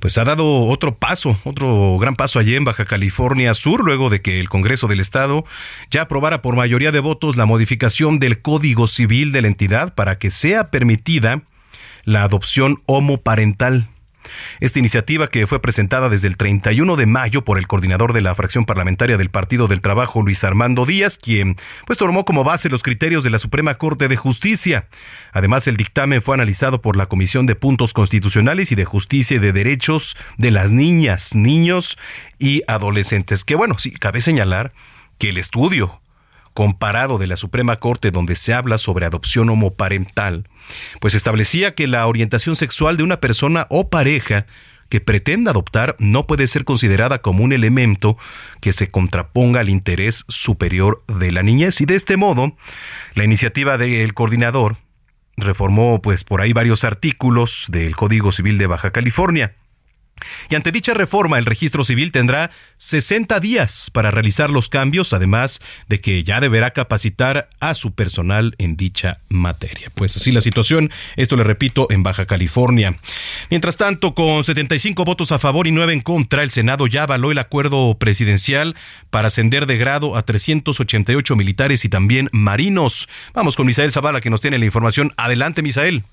pues 0.00 0.18
ha 0.18 0.24
dado 0.24 0.66
otro 0.66 0.96
paso, 0.96 1.40
otro 1.44 1.96
gran 1.98 2.14
paso 2.14 2.38
allí 2.38 2.56
en 2.56 2.66
Baja 2.66 2.84
California 2.84 3.54
Sur, 3.54 3.82
luego 3.82 4.10
de 4.10 4.20
que 4.20 4.38
el 4.38 4.50
Congreso 4.50 4.86
del 4.86 5.00
Estado 5.00 5.46
ya 5.90 6.02
aprobara 6.02 6.42
por 6.42 6.56
mayoría 6.56 6.92
de 6.92 7.00
votos 7.00 7.38
la 7.38 7.46
modificación 7.46 8.18
del 8.18 8.42
Código 8.42 8.86
Civil 8.86 9.32
de 9.32 9.40
la 9.40 9.48
entidad 9.48 9.94
para 9.94 10.18
que 10.18 10.30
sea 10.30 10.70
permitida 10.70 11.40
la 12.04 12.22
adopción 12.22 12.82
homoparental. 12.84 13.88
Esta 14.60 14.78
iniciativa 14.78 15.28
que 15.28 15.46
fue 15.46 15.60
presentada 15.62 16.08
desde 16.08 16.28
el 16.28 16.36
31 16.36 16.96
de 16.96 17.06
mayo 17.06 17.44
por 17.44 17.58
el 17.58 17.66
coordinador 17.66 18.12
de 18.12 18.20
la 18.20 18.34
fracción 18.34 18.64
parlamentaria 18.64 19.16
del 19.16 19.30
Partido 19.30 19.68
del 19.68 19.80
Trabajo, 19.80 20.22
Luis 20.22 20.44
Armando 20.44 20.86
Díaz, 20.86 21.18
quien 21.18 21.56
pues 21.86 21.98
tomó 21.98 22.24
como 22.24 22.44
base 22.44 22.68
los 22.68 22.82
criterios 22.82 23.24
de 23.24 23.30
la 23.30 23.38
Suprema 23.38 23.74
Corte 23.74 24.08
de 24.08 24.16
Justicia. 24.16 24.86
Además, 25.32 25.66
el 25.68 25.76
dictamen 25.76 26.22
fue 26.22 26.34
analizado 26.34 26.80
por 26.80 26.96
la 26.96 27.06
Comisión 27.06 27.46
de 27.46 27.54
Puntos 27.54 27.92
Constitucionales 27.92 28.72
y 28.72 28.74
de 28.74 28.84
Justicia 28.84 29.36
y 29.36 29.40
de 29.40 29.52
Derechos 29.52 30.16
de 30.38 30.50
las 30.50 30.72
Niñas, 30.72 31.34
Niños 31.34 31.98
y 32.38 32.62
Adolescentes. 32.66 33.44
Que 33.44 33.54
bueno, 33.54 33.78
sí, 33.78 33.92
cabe 33.92 34.20
señalar 34.20 34.72
que 35.18 35.28
el 35.28 35.38
estudio 35.38 36.00
comparado 36.54 37.18
de 37.18 37.26
la 37.26 37.36
Suprema 37.36 37.76
Corte 37.76 38.10
donde 38.10 38.34
se 38.34 38.54
habla 38.54 38.78
sobre 38.78 39.06
adopción 39.06 39.50
homoparental, 39.50 40.48
pues 41.00 41.14
establecía 41.14 41.74
que 41.74 41.86
la 41.86 42.06
orientación 42.06 42.56
sexual 42.56 42.96
de 42.96 43.02
una 43.02 43.20
persona 43.20 43.66
o 43.70 43.88
pareja 43.88 44.46
que 44.88 45.00
pretenda 45.00 45.52
adoptar 45.52 45.96
no 45.98 46.26
puede 46.26 46.46
ser 46.46 46.64
considerada 46.64 47.22
como 47.22 47.44
un 47.44 47.52
elemento 47.52 48.18
que 48.60 48.72
se 48.72 48.90
contraponga 48.90 49.60
al 49.60 49.68
interés 49.68 50.24
superior 50.28 51.02
de 51.06 51.30
la 51.30 51.42
niñez 51.42 51.80
y 51.80 51.86
de 51.86 51.94
este 51.94 52.16
modo 52.16 52.56
la 53.14 53.24
iniciativa 53.24 53.78
del 53.78 54.12
coordinador 54.12 54.76
reformó 55.36 56.02
pues 56.02 56.24
por 56.24 56.40
ahí 56.40 56.52
varios 56.52 56.84
artículos 56.84 57.66
del 57.68 57.96
Código 57.96 58.32
Civil 58.32 58.58
de 58.58 58.66
Baja 58.66 58.90
California. 58.90 59.54
Y 60.48 60.54
ante 60.54 60.72
dicha 60.72 60.94
reforma, 60.94 61.38
el 61.38 61.46
registro 61.46 61.84
civil 61.84 62.12
tendrá 62.12 62.50
60 62.78 63.40
días 63.40 63.90
para 63.92 64.10
realizar 64.10 64.50
los 64.50 64.68
cambios, 64.68 65.12
además 65.12 65.60
de 65.88 66.00
que 66.00 66.24
ya 66.24 66.40
deberá 66.40 66.70
capacitar 66.72 67.48
a 67.60 67.74
su 67.74 67.92
personal 67.94 68.54
en 68.58 68.76
dicha 68.76 69.20
materia. 69.28 69.90
Pues 69.94 70.16
así 70.16 70.32
la 70.32 70.40
situación, 70.40 70.90
esto 71.16 71.36
le 71.36 71.44
repito, 71.44 71.86
en 71.90 72.02
Baja 72.02 72.26
California. 72.26 72.96
Mientras 73.50 73.76
tanto, 73.76 74.14
con 74.14 74.44
75 74.44 75.04
votos 75.04 75.32
a 75.32 75.38
favor 75.38 75.66
y 75.66 75.72
9 75.72 75.92
en 75.92 76.00
contra, 76.00 76.42
el 76.42 76.50
Senado 76.50 76.86
ya 76.86 77.04
avaló 77.04 77.30
el 77.30 77.38
acuerdo 77.38 77.96
presidencial 77.98 78.76
para 79.10 79.28
ascender 79.28 79.66
de 79.66 79.78
grado 79.78 80.16
a 80.16 80.22
388 80.22 81.36
militares 81.36 81.84
y 81.84 81.88
también 81.88 82.28
marinos. 82.32 83.08
Vamos 83.34 83.56
con 83.56 83.66
Misael 83.66 83.92
Zavala 83.92 84.20
que 84.20 84.30
nos 84.30 84.40
tiene 84.40 84.58
la 84.58 84.64
información. 84.64 85.12
Adelante, 85.16 85.62
Misael. 85.62 86.04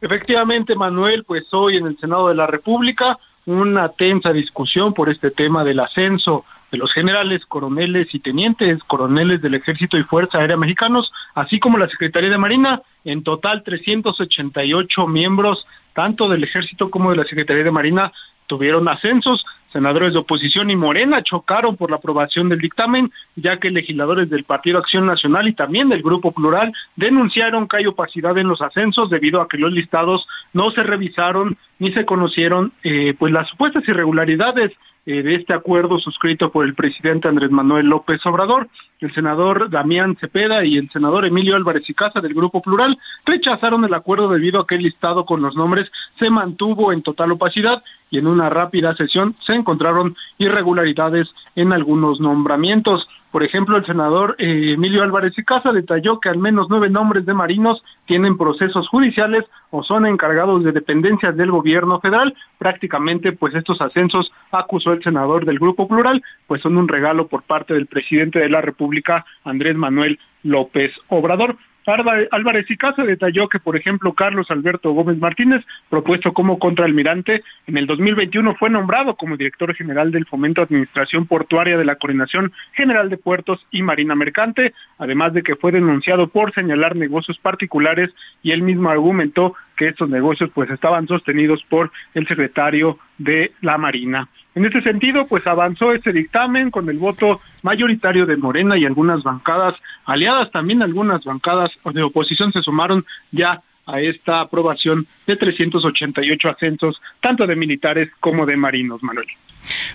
Efectivamente, 0.00 0.76
Manuel, 0.76 1.24
pues 1.24 1.44
hoy 1.52 1.76
en 1.76 1.86
el 1.86 1.98
Senado 1.98 2.28
de 2.28 2.34
la 2.34 2.46
República 2.46 3.18
una 3.46 3.88
tensa 3.90 4.32
discusión 4.32 4.92
por 4.92 5.08
este 5.08 5.30
tema 5.30 5.64
del 5.64 5.80
ascenso 5.80 6.44
de 6.70 6.78
los 6.78 6.92
generales, 6.92 7.46
coroneles 7.46 8.12
y 8.12 8.18
tenientes 8.18 8.82
coroneles 8.84 9.40
del 9.40 9.54
Ejército 9.54 9.96
y 9.96 10.02
Fuerza 10.02 10.38
Aérea 10.38 10.56
Mexicanos, 10.56 11.12
así 11.34 11.60
como 11.60 11.78
la 11.78 11.88
Secretaría 11.88 12.28
de 12.28 12.38
Marina, 12.38 12.82
en 13.04 13.22
total 13.22 13.62
388 13.62 15.06
miembros 15.06 15.64
tanto 15.96 16.28
del 16.28 16.44
Ejército 16.44 16.90
como 16.90 17.10
de 17.10 17.16
la 17.16 17.24
Secretaría 17.24 17.64
de 17.64 17.70
Marina 17.70 18.12
tuvieron 18.46 18.86
ascensos. 18.88 19.44
Senadores 19.72 20.12
de 20.12 20.20
oposición 20.20 20.70
y 20.70 20.76
Morena 20.76 21.22
chocaron 21.22 21.76
por 21.76 21.90
la 21.90 21.96
aprobación 21.96 22.48
del 22.48 22.60
dictamen, 22.60 23.10
ya 23.34 23.58
que 23.58 23.70
legisladores 23.70 24.30
del 24.30 24.44
Partido 24.44 24.78
Acción 24.78 25.06
Nacional 25.06 25.48
y 25.48 25.52
también 25.52 25.88
del 25.88 26.02
Grupo 26.02 26.32
Plural 26.32 26.72
denunciaron 26.94 27.68
que 27.68 27.78
hay 27.78 27.86
opacidad 27.86 28.38
en 28.38 28.48
los 28.48 28.62
ascensos 28.62 29.10
debido 29.10 29.40
a 29.40 29.48
que 29.48 29.58
los 29.58 29.72
listados 29.72 30.26
no 30.52 30.70
se 30.70 30.82
revisaron 30.82 31.56
ni 31.78 31.92
se 31.92 32.06
conocieron 32.06 32.72
eh, 32.82 33.14
pues 33.18 33.32
las 33.32 33.48
supuestas 33.48 33.86
irregularidades 33.86 34.72
eh, 35.08 35.22
de 35.22 35.36
este 35.36 35.54
acuerdo 35.54 36.00
suscrito 36.00 36.50
por 36.50 36.66
el 36.66 36.74
presidente 36.74 37.28
Andrés 37.28 37.52
Manuel 37.52 37.86
López 37.86 38.26
Obrador. 38.26 38.68
El 38.98 39.14
senador 39.14 39.70
Damián 39.70 40.16
Cepeda 40.20 40.64
y 40.64 40.78
el 40.78 40.90
senador 40.90 41.24
Emilio 41.24 41.54
Álvarez 41.54 41.88
y 41.88 41.94
Casa 41.94 42.20
del 42.20 42.34
Grupo 42.34 42.60
Plural 42.60 42.98
rechazaron 43.24 43.84
el 43.84 43.94
acuerdo 43.94 44.28
debido 44.28 44.60
a 44.60 44.66
que 44.66 44.74
el 44.74 44.82
listado 44.82 45.24
con 45.24 45.42
los 45.42 45.54
nombres 45.54 45.92
se 46.18 46.28
mantuvo 46.28 46.92
en 46.92 47.02
total 47.02 47.30
opacidad 47.30 47.84
y 48.10 48.18
en 48.18 48.26
una 48.26 48.50
rápida 48.50 48.96
sesión 48.96 49.36
se 49.46 49.54
encontraron 49.56 50.16
irregularidades 50.38 51.28
en 51.54 51.72
algunos 51.72 52.20
nombramientos. 52.20 53.08
Por 53.30 53.42
ejemplo, 53.42 53.76
el 53.76 53.84
senador 53.84 54.34
eh, 54.38 54.72
Emilio 54.74 55.02
Álvarez 55.02 55.34
y 55.36 55.44
Casa 55.44 55.72
detalló 55.72 56.20
que 56.20 56.28
al 56.28 56.38
menos 56.38 56.68
nueve 56.70 56.88
nombres 56.88 57.26
de 57.26 57.34
marinos 57.34 57.82
tienen 58.06 58.38
procesos 58.38 58.88
judiciales 58.88 59.44
o 59.70 59.82
son 59.82 60.06
encargados 60.06 60.64
de 60.64 60.72
dependencias 60.72 61.36
del 61.36 61.50
gobierno 61.50 62.00
federal. 62.00 62.34
Prácticamente, 62.56 63.32
pues 63.32 63.54
estos 63.54 63.80
ascensos, 63.80 64.32
acusó 64.52 64.92
el 64.92 65.02
senador 65.02 65.44
del 65.44 65.58
Grupo 65.58 65.86
Plural, 65.86 66.22
pues 66.46 66.62
son 66.62 66.78
un 66.78 66.88
regalo 66.88 67.26
por 67.26 67.42
parte 67.42 67.74
del 67.74 67.86
presidente 67.86 68.38
de 68.38 68.48
la 68.48 68.62
República, 68.62 69.26
Andrés 69.44 69.76
Manuel 69.76 70.18
López 70.42 70.92
Obrador. 71.08 71.56
Álvarez 71.86 72.70
y 72.70 72.76
Casa 72.76 73.04
detalló 73.04 73.48
que, 73.48 73.60
por 73.60 73.76
ejemplo, 73.76 74.12
Carlos 74.12 74.50
Alberto 74.50 74.92
Gómez 74.92 75.18
Martínez, 75.18 75.64
propuesto 75.88 76.32
como 76.32 76.58
contraalmirante, 76.58 77.44
en 77.66 77.76
el 77.76 77.86
2021 77.86 78.56
fue 78.56 78.70
nombrado 78.70 79.16
como 79.16 79.36
director 79.36 79.74
general 79.74 80.10
del 80.10 80.26
Fomento 80.26 80.62
Administración 80.62 81.26
Portuaria 81.26 81.78
de 81.78 81.84
la 81.84 81.96
Coordinación 81.96 82.52
General 82.72 83.08
de 83.08 83.18
Puertos 83.18 83.64
y 83.70 83.82
Marina 83.82 84.16
Mercante, 84.16 84.74
además 84.98 85.32
de 85.32 85.42
que 85.42 85.56
fue 85.56 85.70
denunciado 85.70 86.28
por 86.28 86.52
señalar 86.52 86.96
negocios 86.96 87.38
particulares 87.38 88.10
y 88.42 88.50
él 88.50 88.62
mismo 88.62 88.90
argumentó 88.90 89.54
que 89.76 89.88
estos 89.88 90.08
negocios 90.08 90.50
pues 90.54 90.70
estaban 90.70 91.06
sostenidos 91.06 91.62
por 91.68 91.92
el 92.14 92.26
secretario 92.26 92.98
de 93.18 93.52
la 93.60 93.78
Marina. 93.78 94.28
En 94.56 94.64
este 94.64 94.80
sentido, 94.80 95.26
pues 95.26 95.46
avanzó 95.46 95.92
este 95.92 96.14
dictamen 96.14 96.70
con 96.70 96.88
el 96.88 96.96
voto 96.96 97.42
mayoritario 97.62 98.24
de 98.24 98.38
Morena 98.38 98.78
y 98.78 98.86
algunas 98.86 99.22
bancadas 99.22 99.74
aliadas, 100.06 100.50
también 100.50 100.82
algunas 100.82 101.22
bancadas 101.24 101.70
de 101.92 102.02
oposición 102.02 102.54
se 102.54 102.62
sumaron 102.62 103.04
ya 103.30 103.62
a 103.84 104.00
esta 104.00 104.40
aprobación 104.40 105.06
de 105.26 105.36
388 105.36 106.48
ascensos, 106.48 107.02
tanto 107.20 107.46
de 107.46 107.54
militares 107.54 108.08
como 108.18 108.46
de 108.46 108.56
marinos, 108.56 109.02
Manuel. 109.02 109.26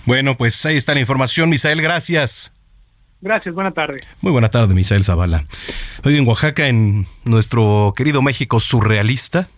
Bueno, 0.06 0.36
pues 0.36 0.64
ahí 0.64 0.76
está 0.76 0.94
la 0.94 1.00
información, 1.00 1.50
Misael, 1.50 1.82
gracias. 1.82 2.54
Gracias, 3.20 3.52
buena 3.52 3.72
tarde. 3.72 4.04
Muy 4.20 4.30
buena 4.30 4.48
tarde, 4.48 4.74
Misael 4.74 5.02
Zavala. 5.02 5.44
Hoy 6.04 6.16
en 6.16 6.28
Oaxaca, 6.28 6.68
en 6.68 7.08
nuestro 7.24 7.94
querido 7.96 8.22
México 8.22 8.60
surrealista, 8.60 9.48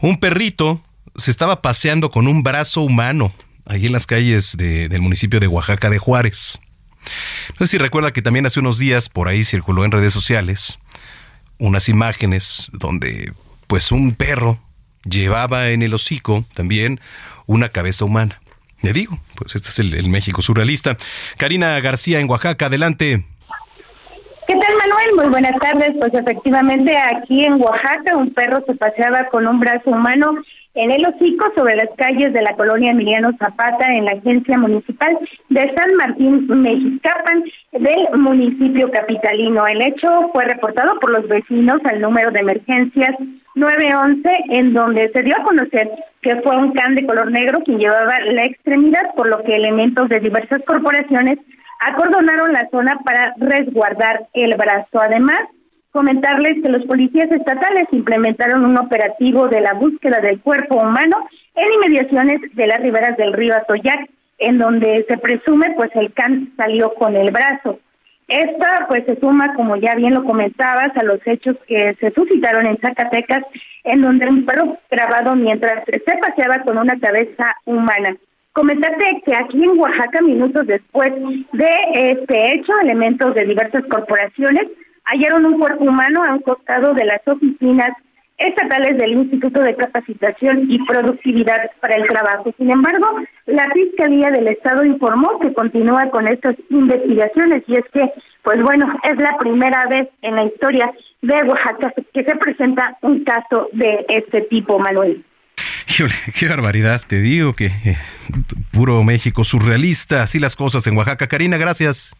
un 0.00 0.18
perrito 0.18 0.82
se 1.14 1.30
estaba 1.30 1.62
paseando 1.62 2.10
con 2.10 2.26
un 2.26 2.42
brazo 2.42 2.82
humano 2.82 3.32
ahí 3.66 3.86
en 3.86 3.92
las 3.92 4.06
calles 4.06 4.56
del 4.56 5.00
municipio 5.00 5.40
de 5.40 5.46
Oaxaca 5.46 5.90
de 5.90 5.98
Juárez. 5.98 6.60
No 7.58 7.66
sé 7.66 7.72
si 7.72 7.78
recuerda 7.78 8.12
que 8.12 8.22
también 8.22 8.46
hace 8.46 8.60
unos 8.60 8.78
días 8.78 9.08
por 9.08 9.28
ahí 9.28 9.44
circuló 9.44 9.84
en 9.84 9.90
redes 9.90 10.12
sociales 10.12 10.78
unas 11.58 11.88
imágenes 11.88 12.70
donde 12.72 13.32
pues 13.66 13.92
un 13.92 14.12
perro 14.12 14.58
llevaba 15.04 15.68
en 15.70 15.82
el 15.82 15.94
hocico 15.94 16.44
también 16.54 17.00
una 17.46 17.68
cabeza 17.68 18.04
humana. 18.04 18.40
Le 18.82 18.92
digo, 18.92 19.20
pues 19.36 19.54
este 19.54 19.68
es 19.68 19.78
el, 19.78 19.94
el 19.94 20.08
México 20.08 20.42
surrealista. 20.42 20.96
Karina 21.36 21.78
García 21.80 22.18
en 22.18 22.30
Oaxaca, 22.30 22.66
adelante. 22.66 23.24
¿Qué 24.46 24.54
tal, 24.54 24.74
Manuel? 24.78 25.16
Muy 25.16 25.28
buenas 25.28 25.60
tardes. 25.60 25.92
Pues 26.00 26.14
efectivamente 26.14 26.96
aquí 26.96 27.44
en 27.44 27.60
Oaxaca 27.62 28.16
un 28.16 28.32
perro 28.32 28.64
se 28.66 28.74
paseaba 28.74 29.28
con 29.28 29.46
un 29.46 29.60
brazo 29.60 29.90
humano 29.90 30.34
en 30.80 30.90
el 30.90 31.06
hocico 31.06 31.46
sobre 31.54 31.76
las 31.76 31.90
calles 31.96 32.32
de 32.32 32.40
la 32.40 32.56
colonia 32.56 32.92
Emiliano 32.92 33.32
Zapata 33.38 33.86
en 33.92 34.06
la 34.06 34.12
agencia 34.12 34.56
municipal 34.56 35.18
de 35.50 35.74
San 35.76 35.94
Martín 35.96 36.46
Mexicapan 36.48 37.44
del 37.72 38.18
municipio 38.18 38.90
capitalino. 38.90 39.66
El 39.66 39.82
hecho 39.82 40.30
fue 40.32 40.46
reportado 40.46 40.98
por 40.98 41.10
los 41.10 41.28
vecinos 41.28 41.80
al 41.84 42.00
número 42.00 42.30
de 42.30 42.40
emergencias 42.40 43.10
911 43.56 44.30
en 44.50 44.72
donde 44.72 45.10
se 45.12 45.22
dio 45.22 45.36
a 45.36 45.42
conocer 45.42 45.90
que 46.22 46.40
fue 46.40 46.56
un 46.56 46.72
can 46.72 46.94
de 46.94 47.04
color 47.04 47.30
negro 47.30 47.60
quien 47.60 47.78
llevaba 47.78 48.14
la 48.32 48.46
extremidad 48.46 49.14
por 49.14 49.28
lo 49.28 49.42
que 49.42 49.56
elementos 49.56 50.08
de 50.08 50.20
diversas 50.20 50.62
corporaciones 50.66 51.38
acordonaron 51.80 52.54
la 52.54 52.68
zona 52.70 52.98
para 53.04 53.34
resguardar 53.36 54.28
el 54.32 54.56
brazo. 54.56 54.98
Además, 54.98 55.40
comentarles 55.92 56.62
que 56.62 56.70
los 56.70 56.84
policías 56.84 57.30
estatales 57.30 57.88
implementaron 57.92 58.64
un 58.64 58.78
operativo 58.78 59.48
de 59.48 59.60
la 59.60 59.74
búsqueda 59.74 60.20
del 60.20 60.40
cuerpo 60.40 60.76
humano 60.76 61.28
en 61.54 61.72
inmediaciones 61.72 62.40
de 62.54 62.66
las 62.66 62.80
riberas 62.80 63.16
del 63.16 63.32
río 63.32 63.54
Atoyac, 63.54 64.08
en 64.38 64.58
donde 64.58 65.04
se 65.08 65.18
presume 65.18 65.72
pues 65.76 65.90
el 65.94 66.12
can 66.12 66.52
salió 66.56 66.94
con 66.94 67.16
el 67.16 67.30
brazo. 67.30 67.78
Esta 68.28 68.86
pues 68.88 69.04
se 69.06 69.18
suma, 69.18 69.54
como 69.54 69.74
ya 69.76 69.96
bien 69.96 70.14
lo 70.14 70.22
comentabas, 70.22 70.96
a 70.96 71.04
los 71.04 71.18
hechos 71.26 71.56
que 71.66 71.96
se 71.98 72.12
suscitaron 72.12 72.64
en 72.64 72.78
Zacatecas, 72.78 73.42
en 73.82 74.02
donde 74.02 74.28
un 74.28 74.46
perro 74.46 74.78
grabado 74.88 75.34
mientras 75.34 75.84
se 75.84 76.16
paseaba 76.18 76.62
con 76.62 76.78
una 76.78 76.98
cabeza 77.00 77.56
humana. 77.64 78.16
Comentarte 78.52 79.22
que 79.26 79.34
aquí 79.34 79.62
en 79.62 79.78
Oaxaca, 79.78 80.22
minutos 80.22 80.64
después 80.66 81.12
de 81.52 81.70
este 81.94 82.54
hecho, 82.54 82.72
elementos 82.82 83.34
de 83.34 83.44
diversas 83.44 83.84
corporaciones 83.86 84.68
hallaron 85.10 85.46
un 85.46 85.58
cuerpo 85.58 85.84
humano 85.84 86.22
a 86.24 86.32
un 86.32 86.40
costado 86.40 86.94
de 86.94 87.04
las 87.04 87.20
oficinas 87.26 87.90
estatales 88.40 88.96
del 88.96 89.12
Instituto 89.12 89.62
de 89.62 89.76
Capacitación 89.76 90.70
y 90.70 90.82
Productividad 90.86 91.70
para 91.80 91.96
el 91.96 92.08
Trabajo. 92.08 92.54
Sin 92.56 92.70
embargo, 92.70 93.06
la 93.46 93.68
Fiscalía 93.70 94.30
del 94.30 94.48
Estado 94.48 94.84
informó 94.84 95.38
que 95.40 95.52
continúa 95.52 96.10
con 96.10 96.26
estas 96.26 96.56
investigaciones 96.70 97.62
y 97.66 97.74
es 97.74 97.84
que, 97.92 98.10
pues 98.42 98.62
bueno, 98.62 98.86
es 99.02 99.18
la 99.18 99.36
primera 99.38 99.86
vez 99.86 100.08
en 100.22 100.36
la 100.36 100.44
historia 100.44 100.90
de 101.20 101.34
Oaxaca 101.42 101.92
que 102.14 102.24
se 102.24 102.36
presenta 102.36 102.96
un 103.02 103.24
caso 103.24 103.68
de 103.72 104.06
este 104.08 104.40
tipo, 104.42 104.78
Manuel. 104.78 105.22
qué 106.38 106.48
barbaridad, 106.48 107.02
te 107.06 107.20
digo 107.20 107.52
que 107.52 107.66
eh, 107.66 107.98
puro 108.72 109.02
México 109.02 109.44
surrealista, 109.44 110.22
así 110.22 110.38
las 110.38 110.56
cosas 110.56 110.86
en 110.86 110.96
Oaxaca. 110.96 111.26
Karina, 111.26 111.58
gracias. 111.58 112.12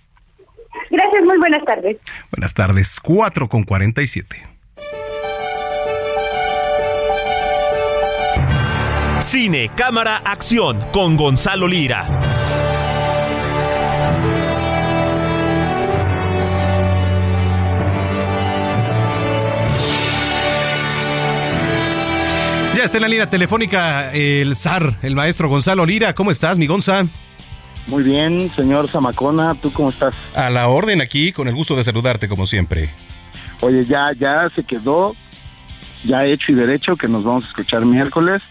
Gracias, 0.91 1.23
muy 1.25 1.39
buenas 1.39 1.65
tardes. 1.65 1.99
Buenas 2.31 2.55
tardes, 2.55 3.01
4 3.01 3.49
con 3.49 3.63
47. 3.65 4.49
Cine, 9.21 9.71
cámara, 9.77 10.17
acción 10.25 10.81
con 10.93 11.17
Gonzalo 11.17 11.69
Lira. 11.69 12.07
Ya 22.75 22.85
está 22.85 22.97
en 22.97 23.03
la 23.03 23.09
línea 23.09 23.29
telefónica 23.29 24.11
el 24.15 24.57
zar, 24.57 24.95
el 25.03 25.15
maestro 25.15 25.51
Gonzalo 25.51 25.85
Lira. 25.85 26.15
¿Cómo 26.15 26.31
estás, 26.31 26.57
mi 26.57 26.67
Gonza? 26.67 27.05
Muy 27.87 28.03
bien, 28.03 28.51
señor 28.55 28.89
Zamacona, 28.89 29.55
¿tú 29.55 29.73
cómo 29.73 29.89
estás? 29.89 30.15
A 30.35 30.51
la 30.51 30.69
orden 30.69 31.01
aquí, 31.01 31.33
con 31.33 31.49
el 31.49 31.55
gusto 31.55 31.77
de 31.77 31.85
saludarte 31.85 32.29
como 32.29 32.47
siempre. 32.47 32.89
Oye, 33.61 33.85
ya, 33.85 34.13
ya 34.13 34.49
se 34.51 34.65
quedó, 34.65 35.15
ya 36.05 36.25
hecho 36.25 36.53
y 36.53 36.55
derecho 36.55 36.97
que 36.97 37.09
nos 37.09 37.25
vamos 37.25 37.45
a 37.45 37.49
escuchar 37.49 37.85
miércoles 37.85 38.43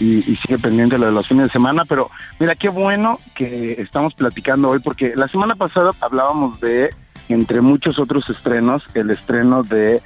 y, 0.00 0.18
y 0.18 0.36
sigue 0.36 0.58
pendiente 0.58 0.98
lo 0.98 1.06
de 1.06 1.12
los 1.12 1.28
fines 1.28 1.46
de 1.46 1.52
semana, 1.52 1.84
pero 1.84 2.10
mira, 2.38 2.54
qué 2.54 2.68
bueno 2.68 3.20
que 3.34 3.72
estamos 3.80 4.14
platicando 4.14 4.70
hoy 4.70 4.80
porque 4.80 5.12
la 5.16 5.28
semana 5.28 5.54
pasada 5.54 5.92
hablábamos 6.00 6.60
de, 6.60 6.94
entre 7.28 7.60
muchos 7.60 7.98
otros 7.98 8.28
estrenos, 8.28 8.82
el 8.94 9.10
estreno 9.10 9.62
de 9.62 10.02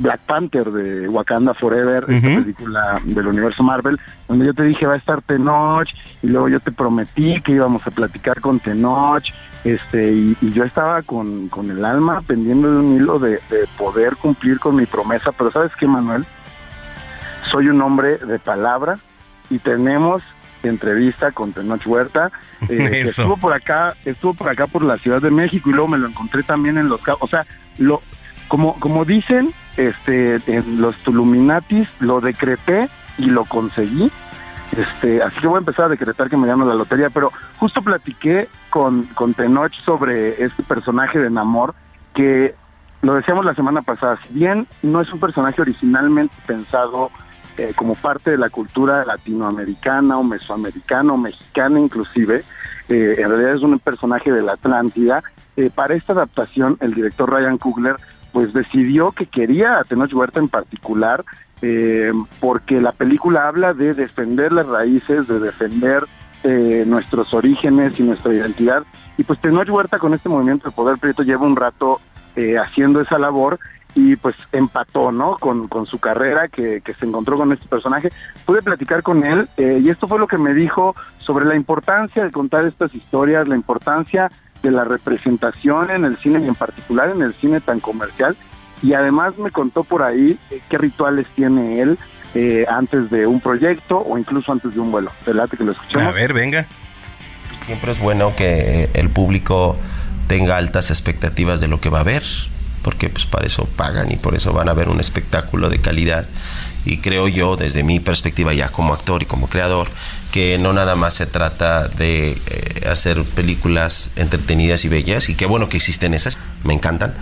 Black 0.00 0.20
Panther 0.20 0.70
de 0.70 1.08
Wakanda 1.08 1.54
Forever, 1.54 2.04
esta 2.08 2.28
película 2.28 3.00
del 3.04 3.26
universo 3.26 3.62
Marvel, 3.62 4.00
donde 4.28 4.46
yo 4.46 4.54
te 4.54 4.64
dije 4.64 4.86
va 4.86 4.94
a 4.94 4.96
estar 4.96 5.22
Tenoch 5.22 5.88
y 6.22 6.26
luego 6.26 6.48
yo 6.48 6.60
te 6.60 6.72
prometí 6.72 7.40
que 7.42 7.52
íbamos 7.52 7.86
a 7.86 7.90
platicar 7.90 8.40
con 8.40 8.58
Tenoch, 8.60 9.24
este 9.64 10.12
y, 10.12 10.36
y 10.40 10.52
yo 10.52 10.64
estaba 10.64 11.02
con, 11.02 11.48
con 11.48 11.70
el 11.70 11.84
alma 11.84 12.22
pendiendo 12.26 12.72
de 12.72 12.78
un 12.78 12.96
hilo 12.96 13.18
de, 13.18 13.40
de 13.50 13.68
poder 13.76 14.16
cumplir 14.16 14.58
con 14.58 14.74
mi 14.74 14.86
promesa, 14.86 15.32
pero 15.32 15.50
¿sabes 15.50 15.72
qué, 15.76 15.86
Manuel? 15.86 16.24
Soy 17.50 17.68
un 17.68 17.80
hombre 17.82 18.16
de 18.18 18.38
palabra 18.38 18.98
y 19.50 19.58
tenemos 19.58 20.22
entrevista 20.62 21.32
con 21.32 21.52
Tenoch 21.52 21.86
Huerta, 21.86 22.30
eh, 22.68 23.02
estuvo 23.02 23.36
por 23.36 23.52
acá, 23.52 23.94
estuvo 24.04 24.34
por 24.34 24.48
acá 24.48 24.66
por 24.66 24.82
la 24.82 24.96
Ciudad 24.98 25.20
de 25.20 25.30
México 25.30 25.68
y 25.70 25.72
luego 25.72 25.88
me 25.88 25.98
lo 25.98 26.08
encontré 26.08 26.42
también 26.42 26.78
en 26.78 26.88
los 26.88 27.00
Cabos, 27.02 27.22
o 27.22 27.26
sea, 27.26 27.44
lo 27.78 28.02
como 28.48 28.74
como 28.80 29.04
dicen, 29.04 29.50
este 29.76 30.36
en 30.46 30.80
los 30.80 30.96
Tuluminatis 30.96 31.88
lo 32.00 32.20
decreté 32.20 32.88
y 33.18 33.26
lo 33.26 33.44
conseguí. 33.44 34.10
Este, 34.76 35.22
así 35.22 35.40
que 35.40 35.48
voy 35.48 35.56
a 35.56 35.60
empezar 35.60 35.86
a 35.86 35.88
decretar 35.88 36.30
que 36.30 36.36
me 36.36 36.46
llamo 36.46 36.64
la 36.64 36.74
lotería, 36.74 37.10
pero 37.10 37.32
justo 37.58 37.82
platiqué 37.82 38.48
con, 38.70 39.04
con 39.14 39.34
Tenoch 39.34 39.72
sobre 39.84 40.44
este 40.44 40.62
personaje 40.62 41.18
de 41.18 41.28
Namor 41.28 41.74
que 42.14 42.54
lo 43.02 43.14
decíamos 43.14 43.44
la 43.44 43.54
semana 43.54 43.82
pasada, 43.82 44.18
si 44.26 44.34
bien 44.34 44.66
no 44.82 45.00
es 45.00 45.12
un 45.12 45.20
personaje 45.20 45.62
originalmente 45.62 46.34
pensado 46.46 47.10
eh, 47.56 47.72
como 47.74 47.94
parte 47.94 48.30
de 48.30 48.38
la 48.38 48.50
cultura 48.50 49.04
latinoamericana 49.04 50.18
o 50.18 50.22
mesoamericana 50.22 51.14
o 51.14 51.16
mexicana 51.16 51.80
inclusive, 51.80 52.44
eh, 52.88 53.14
en 53.18 53.28
realidad 53.28 53.54
es 53.54 53.62
un 53.62 53.78
personaje 53.78 54.30
de 54.30 54.42
la 54.42 54.52
Atlántida. 54.52 55.22
Eh, 55.56 55.70
para 55.74 55.94
esta 55.94 56.12
adaptación, 56.12 56.76
el 56.80 56.94
director 56.94 57.30
Ryan 57.30 57.58
Coogler 57.58 57.96
pues 58.32 58.52
decidió 58.52 59.12
que 59.12 59.26
quería 59.26 59.78
a 59.78 59.84
Tenoch 59.84 60.12
Huerta 60.12 60.40
en 60.40 60.48
particular, 60.48 61.24
eh, 61.62 62.12
porque 62.40 62.80
la 62.80 62.92
película 62.92 63.48
habla 63.48 63.74
de 63.74 63.94
defender 63.94 64.52
las 64.52 64.66
raíces, 64.66 65.28
de 65.28 65.38
defender 65.40 66.04
eh, 66.42 66.84
nuestros 66.86 67.34
orígenes 67.34 67.98
y 67.98 68.02
nuestra 68.02 68.32
identidad. 68.32 68.82
Y 69.18 69.24
pues 69.24 69.40
Tenoch 69.40 69.68
Huerta 69.68 69.98
con 69.98 70.14
este 70.14 70.28
movimiento 70.28 70.68
de 70.68 70.74
Poder 70.74 70.98
Prieto 70.98 71.22
lleva 71.22 71.46
un 71.46 71.56
rato 71.56 72.00
eh, 72.36 72.56
haciendo 72.58 73.00
esa 73.00 73.18
labor 73.18 73.58
y 73.94 74.14
pues 74.16 74.36
empató, 74.52 75.10
¿no? 75.10 75.36
Con, 75.36 75.66
con 75.66 75.84
su 75.84 75.98
carrera 75.98 76.48
que, 76.48 76.80
que 76.80 76.94
se 76.94 77.04
encontró 77.04 77.36
con 77.36 77.52
este 77.52 77.66
personaje. 77.66 78.12
Pude 78.46 78.62
platicar 78.62 79.02
con 79.02 79.24
él 79.24 79.48
y 79.56 79.88
esto 79.90 80.06
fue 80.06 80.20
lo 80.20 80.28
que 80.28 80.38
me 80.38 80.54
dijo 80.54 80.94
sobre 81.18 81.44
la 81.44 81.56
importancia 81.56 82.24
de 82.24 82.30
contar 82.30 82.64
estas 82.66 82.94
historias, 82.94 83.48
la 83.48 83.56
importancia 83.56 84.30
de 84.62 84.70
la 84.70 84.84
representación 84.84 85.90
en 85.90 86.04
el 86.04 86.16
cine 86.18 86.40
y 86.40 86.48
en 86.48 86.54
particular 86.54 87.10
en 87.10 87.22
el 87.22 87.34
cine 87.34 87.60
tan 87.60 87.80
comercial. 87.80 88.36
Y 88.82 88.94
además 88.94 89.36
me 89.36 89.50
contó 89.50 89.84
por 89.84 90.02
ahí 90.02 90.38
qué 90.68 90.78
rituales 90.78 91.26
tiene 91.34 91.80
él 91.80 91.98
eh, 92.34 92.64
antes 92.68 93.10
de 93.10 93.26
un 93.26 93.40
proyecto 93.40 93.98
o 93.98 94.16
incluso 94.16 94.52
antes 94.52 94.74
de 94.74 94.80
un 94.80 94.90
vuelo. 94.90 95.10
Relate 95.26 95.56
que 95.56 95.64
lo 95.64 95.72
escuchamos. 95.72 96.08
A 96.08 96.12
ver, 96.12 96.32
venga. 96.32 96.66
Siempre 97.64 97.92
es 97.92 97.98
bueno 97.98 98.34
que 98.36 98.88
el 98.94 99.10
público 99.10 99.76
tenga 100.28 100.56
altas 100.56 100.90
expectativas 100.90 101.60
de 101.60 101.68
lo 101.68 101.80
que 101.80 101.90
va 101.90 102.00
a 102.00 102.04
ver, 102.04 102.22
porque 102.82 103.08
pues 103.08 103.26
para 103.26 103.46
eso 103.46 103.66
pagan 103.76 104.10
y 104.12 104.16
por 104.16 104.34
eso 104.34 104.52
van 104.52 104.68
a 104.68 104.72
ver 104.72 104.88
un 104.88 105.00
espectáculo 105.00 105.68
de 105.68 105.80
calidad. 105.80 106.26
Y 106.84 106.98
creo 106.98 107.28
yo, 107.28 107.56
desde 107.56 107.82
mi 107.82 108.00
perspectiva 108.00 108.54
ya 108.54 108.68
como 108.70 108.94
actor 108.94 109.22
y 109.22 109.26
como 109.26 109.48
creador, 109.48 109.88
que 110.32 110.58
no 110.58 110.72
nada 110.72 110.96
más 110.96 111.14
se 111.14 111.26
trata 111.26 111.88
de 111.88 112.38
eh, 112.46 112.88
hacer 112.88 113.22
películas 113.24 114.10
entretenidas 114.16 114.84
y 114.84 114.88
bellas, 114.88 115.28
y 115.28 115.34
qué 115.34 115.46
bueno 115.46 115.68
que 115.68 115.76
existen 115.76 116.14
esas, 116.14 116.38
me 116.64 116.72
encantan, 116.72 117.14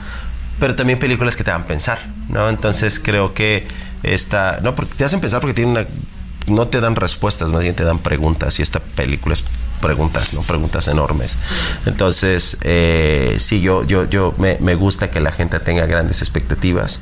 pero 0.61 0.75
también 0.75 0.99
películas 0.99 1.37
que 1.37 1.45
te 1.45 1.51
hagan 1.51 1.67
pensar, 1.67 1.99
¿no? 2.29 2.49
Entonces 2.49 3.01
creo 3.01 3.35
que 3.35 3.67
esta, 4.03 4.61
no, 4.63 4.75
porque 4.75 4.95
te 4.95 5.05
hacen 5.05 5.21
pensar 5.21 5.41
porque 5.41 5.55
tienen 5.55 5.73
una, 5.73 5.87
no 6.47 6.69
te 6.69 6.81
dan 6.81 6.97
respuestas, 6.97 7.51
más 7.51 7.63
bien 7.63 7.75
te 7.75 7.85
dan 7.85 7.99
preguntas, 7.99 8.59
y 8.59 8.63
esta 8.63 8.81
película 8.81 9.35
es 9.35 9.45
preguntas, 9.81 10.35
¿no? 10.35 10.43
Preguntas 10.43 10.89
enormes. 10.89 11.39
Entonces, 11.87 12.59
eh, 12.63 13.37
sí, 13.39 13.61
yo, 13.61 13.85
yo, 13.85 14.05
yo 14.05 14.35
me, 14.39 14.59
me, 14.61 14.75
gusta 14.75 15.11
que 15.11 15.21
la 15.21 15.33
gente 15.33 15.59
tenga 15.61 15.87
grandes 15.87 16.21
expectativas 16.23 17.01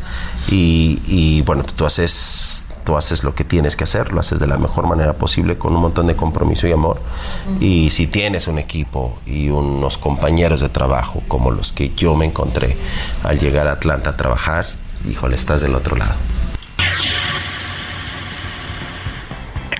y, 0.48 1.00
y 1.06 1.42
bueno, 1.42 1.64
tú 1.64 1.84
haces 1.84 2.66
tú 2.86 2.96
haces 2.96 3.24
lo 3.24 3.34
que 3.34 3.42
tienes 3.44 3.74
que 3.74 3.82
hacer, 3.82 4.12
lo 4.12 4.20
haces 4.20 4.38
de 4.38 4.46
la 4.46 4.58
mejor 4.58 4.86
manera 4.86 5.14
posible 5.14 5.58
con 5.58 5.74
un 5.74 5.82
montón 5.82 6.06
de 6.06 6.14
compromiso 6.14 6.68
y 6.68 6.72
amor. 6.72 7.00
Uh 7.48 7.50
-huh. 7.50 7.62
Y 7.62 7.90
si 7.90 8.06
tienes 8.06 8.46
un 8.46 8.60
equipo 8.60 9.18
y 9.26 9.48
unos 9.48 9.98
compañeros 9.98 10.60
de 10.60 10.68
trabajo 10.68 11.20
como 11.26 11.50
los 11.50 11.72
que 11.72 11.90
yo 11.96 12.14
me 12.14 12.26
encontré 12.26 12.76
al 13.24 13.40
llegar 13.40 13.66
a 13.66 13.72
Atlanta 13.72 14.10
a 14.10 14.16
trabajar, 14.16 14.66
híjole, 15.10 15.34
estás 15.34 15.60
del 15.62 15.74
otro 15.74 15.96
lado. 15.96 16.14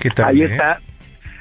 ¿Qué 0.01 0.09
tal, 0.09 0.25
Ahí 0.25 0.41
eh? 0.41 0.51
está 0.51 0.79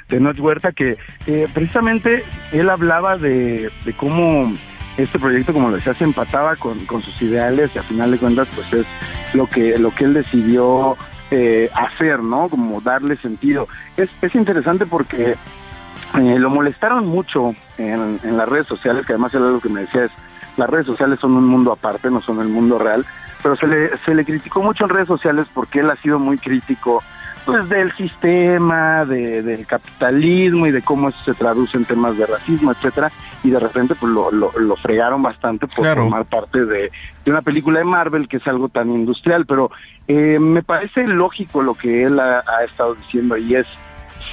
Tenoch 0.09 0.39
Huerta 0.39 0.73
que 0.73 0.97
eh, 1.27 1.49
precisamente 1.53 2.25
él 2.53 2.71
hablaba 2.71 3.17
de, 3.17 3.71
de, 3.85 3.93
cómo 3.95 4.55
este 4.97 5.19
proyecto, 5.19 5.53
como 5.53 5.71
lo 5.71 5.77
decía, 5.77 5.95
se 5.95 6.05
empataba 6.05 6.57
con, 6.57 6.87
con, 6.87 7.03
sus 7.03 7.21
ideales 7.23 7.71
y 7.75 7.79
a 7.79 7.83
final 7.83 8.11
de 8.11 8.19
cuentas 8.19 8.49
pues 8.55 8.73
es 8.73 8.87
lo 9.35 9.47
que, 9.47 9.79
lo 9.79 9.91
que 9.91 10.05
él 10.05 10.15
decidió 10.15 10.97
eh, 11.31 11.69
hacer, 11.75 12.21
¿no? 12.21 12.49
Como 12.49 12.81
darle 12.81 13.17
sentido. 13.17 13.69
Es, 13.97 14.09
es 14.23 14.35
interesante 14.35 14.87
porque 14.87 15.37
eh, 16.15 16.39
lo 16.39 16.51
molestaron 16.51 17.07
mucho 17.07 17.55
en, 17.79 18.21
en, 18.23 18.37
las 18.37 18.49
redes 18.49 18.67
sociales, 18.67 19.05
que 19.05 19.13
además 19.13 19.35
era 19.35 19.47
algo 19.47 19.61
que 19.61 19.69
me 19.69 19.81
decía 19.81 20.05
es, 20.05 20.13
las 20.57 20.71
redes 20.71 20.87
sociales 20.87 21.21
son 21.21 21.33
un 21.33 21.47
mundo 21.47 21.73
aparte, 21.73 22.11
no 22.11 22.23
son 22.23 22.41
el 22.41 22.49
mundo 22.49 22.79
real, 22.79 23.05
pero 23.43 23.57
se 23.57 23.67
le, 23.67 23.97
se 23.99 24.15
le 24.15 24.25
criticó 24.25 24.63
mucho 24.63 24.85
en 24.85 24.91
redes 24.91 25.09
sociales 25.09 25.47
porque 25.53 25.81
él 25.81 25.91
ha 25.91 25.97
sido 25.97 26.19
muy 26.19 26.39
crítico 26.39 27.03
pues 27.47 27.69
del 27.69 27.93
sistema, 27.93 29.05
de, 29.05 29.43
del 29.43 29.67
capitalismo 29.67 30.67
y 30.67 30.73
de 30.73 30.83
cómo 30.83 31.09
eso 31.09 31.19
se 31.25 31.35
traduce 31.35 31.77
en 31.77 31.85
temas 31.85 32.19
de 32.19 32.27
racismo, 32.27 32.73
etcétera, 32.73 33.13
y 33.45 33.51
de 33.51 33.61
repente 33.61 33.95
pues 33.95 34.13
lo, 34.13 34.31
lo, 34.33 34.53
lo 34.59 34.77
fregaron 34.77 35.23
bastante 35.23 35.69
por 35.69 35.85
claro. 35.85 36.03
formar 36.03 36.25
parte 36.25 36.67
de, 36.67 36.91
de, 37.25 37.31
una 37.31 37.43
película 37.43 37.79
de 37.79 37.85
Marvel 37.85 38.29
que 38.29 38.39
es 38.39 38.47
algo 38.49 38.69
tan 38.69 38.91
industrial, 38.91 39.47
pero 39.47 39.71
eh, 40.09 40.39
me 40.41 40.63
parece 40.63 41.07
lógico 41.07 41.63
lo 41.63 41.75
que 41.75 42.03
él 42.03 42.19
ha, 42.19 42.41
ha, 42.41 42.65
estado 42.65 42.97
diciendo 42.97 43.37
y 43.37 43.55
es 43.55 43.67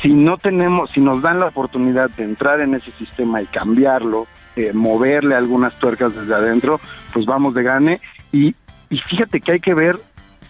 si 0.01 0.11
no 0.11 0.37
tenemos, 0.37 0.89
si 0.91 0.99
nos 0.99 1.21
dan 1.21 1.39
la 1.39 1.45
oportunidad 1.45 2.09
de 2.09 2.23
entrar 2.23 2.59
en 2.59 2.73
ese 2.73 2.91
sistema 2.93 3.41
y 3.41 3.45
cambiarlo, 3.45 4.27
eh, 4.55 4.71
moverle 4.73 5.35
algunas 5.35 5.73
tuercas 5.79 6.13
desde 6.15 6.33
adentro, 6.33 6.81
pues 7.13 7.25
vamos 7.25 7.53
de 7.53 7.63
gane 7.63 8.01
y, 8.31 8.55
y 8.89 8.97
fíjate 8.97 9.39
que 9.39 9.53
hay 9.53 9.59
que 9.59 9.73
ver 9.73 9.99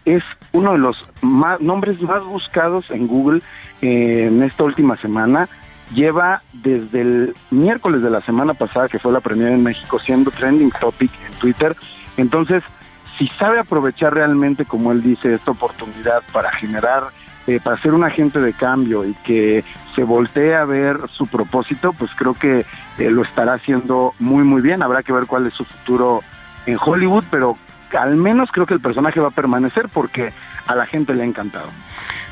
es 0.05 0.23
uno 0.51 0.73
de 0.73 0.79
los 0.79 1.03
más, 1.21 1.59
nombres 1.61 2.01
más 2.01 2.23
buscados 2.23 2.89
en 2.91 3.07
Google 3.07 3.41
eh, 3.81 4.25
en 4.27 4.43
esta 4.43 4.63
última 4.63 4.97
semana. 4.97 5.47
Lleva 5.93 6.41
desde 6.53 7.01
el 7.01 7.35
miércoles 7.51 8.01
de 8.01 8.09
la 8.09 8.21
semana 8.21 8.53
pasada, 8.53 8.87
que 8.87 8.99
fue 8.99 9.11
la 9.11 9.21
premiere 9.21 9.53
en 9.53 9.63
México, 9.63 9.99
siendo 9.99 10.31
trending 10.31 10.71
topic 10.71 11.11
en 11.27 11.33
Twitter. 11.39 11.75
Entonces, 12.17 12.63
si 13.17 13.27
sabe 13.27 13.59
aprovechar 13.59 14.13
realmente, 14.13 14.65
como 14.65 14.91
él 14.91 15.03
dice, 15.03 15.33
esta 15.33 15.51
oportunidad 15.51 16.23
para 16.31 16.51
generar, 16.51 17.03
eh, 17.45 17.59
para 17.63 17.77
ser 17.77 17.93
un 17.93 18.03
agente 18.03 18.39
de 18.39 18.53
cambio 18.53 19.05
y 19.05 19.13
que 19.25 19.63
se 19.95 20.03
voltee 20.03 20.55
a 20.55 20.65
ver 20.65 20.97
su 21.11 21.27
propósito, 21.27 21.93
pues 21.93 22.11
creo 22.15 22.33
que 22.33 22.65
eh, 22.97 23.11
lo 23.11 23.21
estará 23.21 23.53
haciendo 23.53 24.13
muy, 24.19 24.43
muy 24.43 24.61
bien. 24.61 24.81
Habrá 24.81 25.03
que 25.03 25.13
ver 25.13 25.25
cuál 25.25 25.45
es 25.45 25.53
su 25.53 25.65
futuro 25.65 26.21
en 26.65 26.77
Hollywood, 26.83 27.25
pero 27.29 27.57
al 27.97 28.15
menos 28.15 28.49
creo 28.51 28.65
que 28.65 28.73
el 28.73 28.79
personaje 28.81 29.19
va 29.19 29.27
a 29.27 29.31
permanecer 29.31 29.89
porque 29.89 30.33
a 30.67 30.75
la 30.75 30.85
gente 30.85 31.13
le 31.13 31.23
ha 31.23 31.25
encantado. 31.25 31.69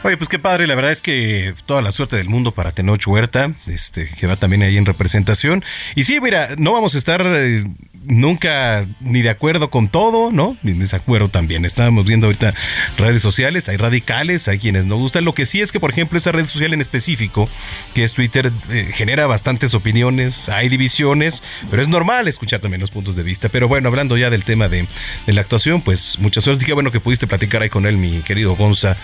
Oye, 0.03 0.17
pues 0.17 0.29
qué 0.29 0.39
padre, 0.39 0.65
la 0.65 0.75
verdad 0.75 0.91
es 0.91 1.01
que 1.01 1.53
toda 1.65 1.81
la 1.81 1.91
suerte 1.91 2.15
del 2.15 2.27
mundo 2.27 2.51
para 2.51 2.71
Tenoch 2.71 3.05
Huerta, 3.05 3.51
este, 3.67 4.09
que 4.19 4.27
va 4.27 4.35
también 4.35 4.63
ahí 4.63 4.77
en 4.77 4.85
representación. 4.85 5.63
Y 5.95 6.05
sí, 6.05 6.19
mira, 6.19 6.49
no 6.57 6.73
vamos 6.73 6.95
a 6.95 6.97
estar 6.97 7.21
eh, 7.25 7.63
nunca 8.03 8.85
ni 8.99 9.21
de 9.21 9.29
acuerdo 9.29 9.69
con 9.69 9.87
todo, 9.89 10.31
¿no? 10.31 10.57
Ni 10.63 10.73
desacuerdo 10.73 11.29
también. 11.29 11.65
Estábamos 11.65 12.05
viendo 12.05 12.27
ahorita 12.27 12.53
redes 12.97 13.21
sociales, 13.21 13.69
hay 13.69 13.77
radicales, 13.77 14.47
hay 14.47 14.59
quienes 14.59 14.85
no 14.85 14.97
gustan. 14.97 15.25
Lo 15.25 15.33
que 15.33 15.45
sí 15.45 15.61
es 15.61 15.71
que, 15.71 15.79
por 15.79 15.91
ejemplo, 15.91 16.17
esa 16.17 16.31
red 16.31 16.45
social 16.45 16.73
en 16.73 16.81
específico, 16.81 17.49
que 17.93 18.03
es 18.03 18.13
Twitter, 18.13 18.51
eh, 18.69 18.89
genera 18.93 19.27
bastantes 19.27 19.73
opiniones, 19.73 20.49
hay 20.49 20.69
divisiones, 20.69 21.43
pero 21.69 21.81
es 21.81 21.87
normal 21.87 22.27
escuchar 22.27 22.59
también 22.59 22.81
los 22.81 22.91
puntos 22.91 23.15
de 23.15 23.23
vista. 23.23 23.49
Pero 23.49 23.67
bueno, 23.67 23.89
hablando 23.89 24.17
ya 24.17 24.29
del 24.29 24.43
tema 24.43 24.67
de, 24.67 24.87
de 25.25 25.33
la 25.33 25.41
actuación, 25.41 25.81
pues 25.81 26.17
mucha 26.19 26.41
suerte. 26.41 26.65
Qué 26.65 26.73
bueno 26.73 26.91
que 26.91 26.99
pudiste 26.99 27.27
platicar 27.27 27.61
ahí 27.61 27.69
con 27.69 27.85
él, 27.85 27.97
mi 27.97 28.21
querido 28.21 28.55
Gonza. 28.55 28.97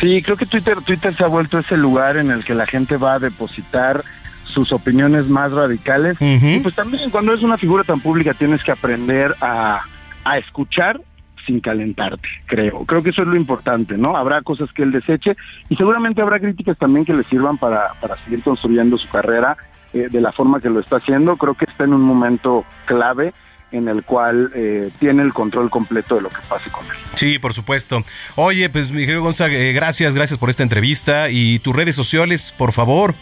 Sí, 0.00 0.22
creo 0.22 0.36
que 0.36 0.46
Twitter, 0.46 0.80
Twitter 0.82 1.14
se 1.16 1.24
ha 1.24 1.26
vuelto 1.26 1.58
ese 1.58 1.76
lugar 1.76 2.16
en 2.16 2.30
el 2.30 2.44
que 2.44 2.54
la 2.54 2.66
gente 2.66 2.96
va 2.96 3.14
a 3.14 3.18
depositar 3.18 4.04
sus 4.48 4.72
opiniones 4.72 5.28
más 5.28 5.52
radicales. 5.52 6.16
Y 6.20 6.58
pues 6.60 6.74
también 6.74 7.10
cuando 7.10 7.34
es 7.34 7.42
una 7.42 7.58
figura 7.58 7.84
tan 7.84 8.00
pública 8.00 8.34
tienes 8.34 8.62
que 8.62 8.72
aprender 8.72 9.34
a, 9.40 9.82
a 10.24 10.38
escuchar 10.38 11.00
sin 11.46 11.60
calentarte, 11.60 12.28
creo. 12.46 12.84
Creo 12.84 13.02
que 13.02 13.10
eso 13.10 13.22
es 13.22 13.28
lo 13.28 13.36
importante, 13.36 13.96
¿no? 13.96 14.16
Habrá 14.16 14.42
cosas 14.42 14.70
que 14.72 14.82
él 14.82 14.92
deseche 14.92 15.34
y 15.70 15.76
seguramente 15.76 16.20
habrá 16.20 16.38
críticas 16.38 16.76
también 16.76 17.06
que 17.06 17.14
le 17.14 17.24
sirvan 17.24 17.56
para, 17.56 17.94
para 18.00 18.22
seguir 18.24 18.42
construyendo 18.42 18.98
su 18.98 19.08
carrera 19.08 19.56
eh, 19.94 20.08
de 20.10 20.20
la 20.20 20.30
forma 20.32 20.60
que 20.60 20.68
lo 20.68 20.80
está 20.80 20.96
haciendo. 20.96 21.36
Creo 21.38 21.54
que 21.54 21.64
está 21.64 21.84
en 21.84 21.94
un 21.94 22.02
momento 22.02 22.64
clave 22.84 23.32
en 23.72 23.88
el 23.88 24.02
cual 24.02 24.50
eh, 24.54 24.90
tiene 24.98 25.22
el 25.22 25.32
control 25.32 25.70
completo 25.70 26.16
de 26.16 26.22
lo 26.22 26.28
que 26.28 26.40
pase 26.48 26.70
con 26.70 26.84
él. 26.84 26.92
Sí, 27.14 27.38
por 27.38 27.54
supuesto. 27.54 28.02
Oye, 28.34 28.68
pues 28.68 28.90
Miguel 28.90 29.20
Gonzaga, 29.20 29.54
eh, 29.54 29.72
gracias, 29.72 30.14
gracias 30.14 30.38
por 30.38 30.50
esta 30.50 30.62
entrevista 30.62 31.30
y 31.30 31.58
tus 31.60 31.74
redes 31.74 31.96
sociales, 31.96 32.52
por 32.56 32.72
favor. 32.72 33.14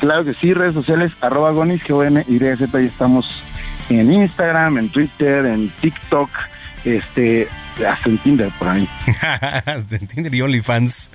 Claro 0.00 0.24
que 0.24 0.34
sí, 0.34 0.52
redes 0.52 0.74
sociales, 0.74 1.12
arroba 1.20 1.50
gonis, 1.52 1.82
g 1.82 1.94
o 1.94 2.02
n 2.02 2.24
y 2.28 2.42
ahí 2.44 2.86
estamos 2.86 3.42
en 3.88 4.12
Instagram, 4.12 4.78
en 4.78 4.88
Twitter, 4.88 5.46
en 5.46 5.70
TikTok, 5.80 6.28
este, 6.84 7.48
hasta 7.84 8.08
en 8.08 8.18
Tinder 8.18 8.50
por 8.58 8.68
ahí. 8.68 8.88
hasta 9.66 9.96
en 9.96 10.06
Tinder 10.06 10.34
y 10.34 10.42
OnlyFans. 10.42 11.10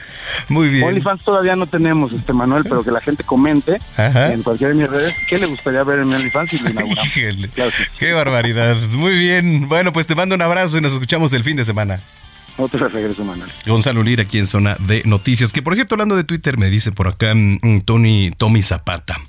Muy 0.49 0.69
bien. 0.69 0.87
OnlyFans 0.87 1.23
todavía 1.23 1.55
no 1.55 1.67
tenemos, 1.67 2.11
este 2.13 2.33
Manuel, 2.33 2.63
pero 2.63 2.83
que 2.83 2.91
la 2.91 3.01
gente 3.01 3.23
comente 3.23 3.79
en 3.97 4.43
cualquiera 4.43 4.73
de 4.73 4.79
mis 4.79 4.89
redes 4.89 5.15
qué 5.29 5.37
le 5.37 5.47
gustaría 5.47 5.83
ver 5.83 5.99
en 5.99 6.09
mi 6.09 6.15
OnlyFans 6.15 6.53
y 6.53 6.59
lo 6.59 6.69
inauguramos. 6.69 7.11
Qué 7.99 8.13
barbaridad. 8.13 8.77
Muy 8.89 9.17
bien. 9.17 9.67
Bueno, 9.67 9.91
pues 9.93 10.07
te 10.07 10.15
mando 10.15 10.35
un 10.35 10.41
abrazo 10.41 10.77
y 10.77 10.81
nos 10.81 10.93
escuchamos 10.93 11.33
el 11.33 11.43
fin 11.43 11.57
de 11.57 11.65
semana. 11.65 11.99
Otro 12.57 12.87
regreso, 12.87 13.23
Manuel. 13.23 13.49
Gonzalo 13.65 14.03
Lira 14.03 14.23
aquí 14.23 14.37
en 14.37 14.45
Zona 14.45 14.75
de 14.79 15.01
Noticias. 15.05 15.53
Que 15.53 15.61
por 15.61 15.75
cierto, 15.75 15.95
hablando 15.95 16.15
de 16.15 16.23
Twitter, 16.23 16.57
me 16.57 16.69
dice 16.69 16.91
por 16.91 17.07
acá 17.07 17.33
mm, 17.33 17.81
Tony, 17.85 18.31
Tommy 18.37 18.61
Zapata. 18.61 19.19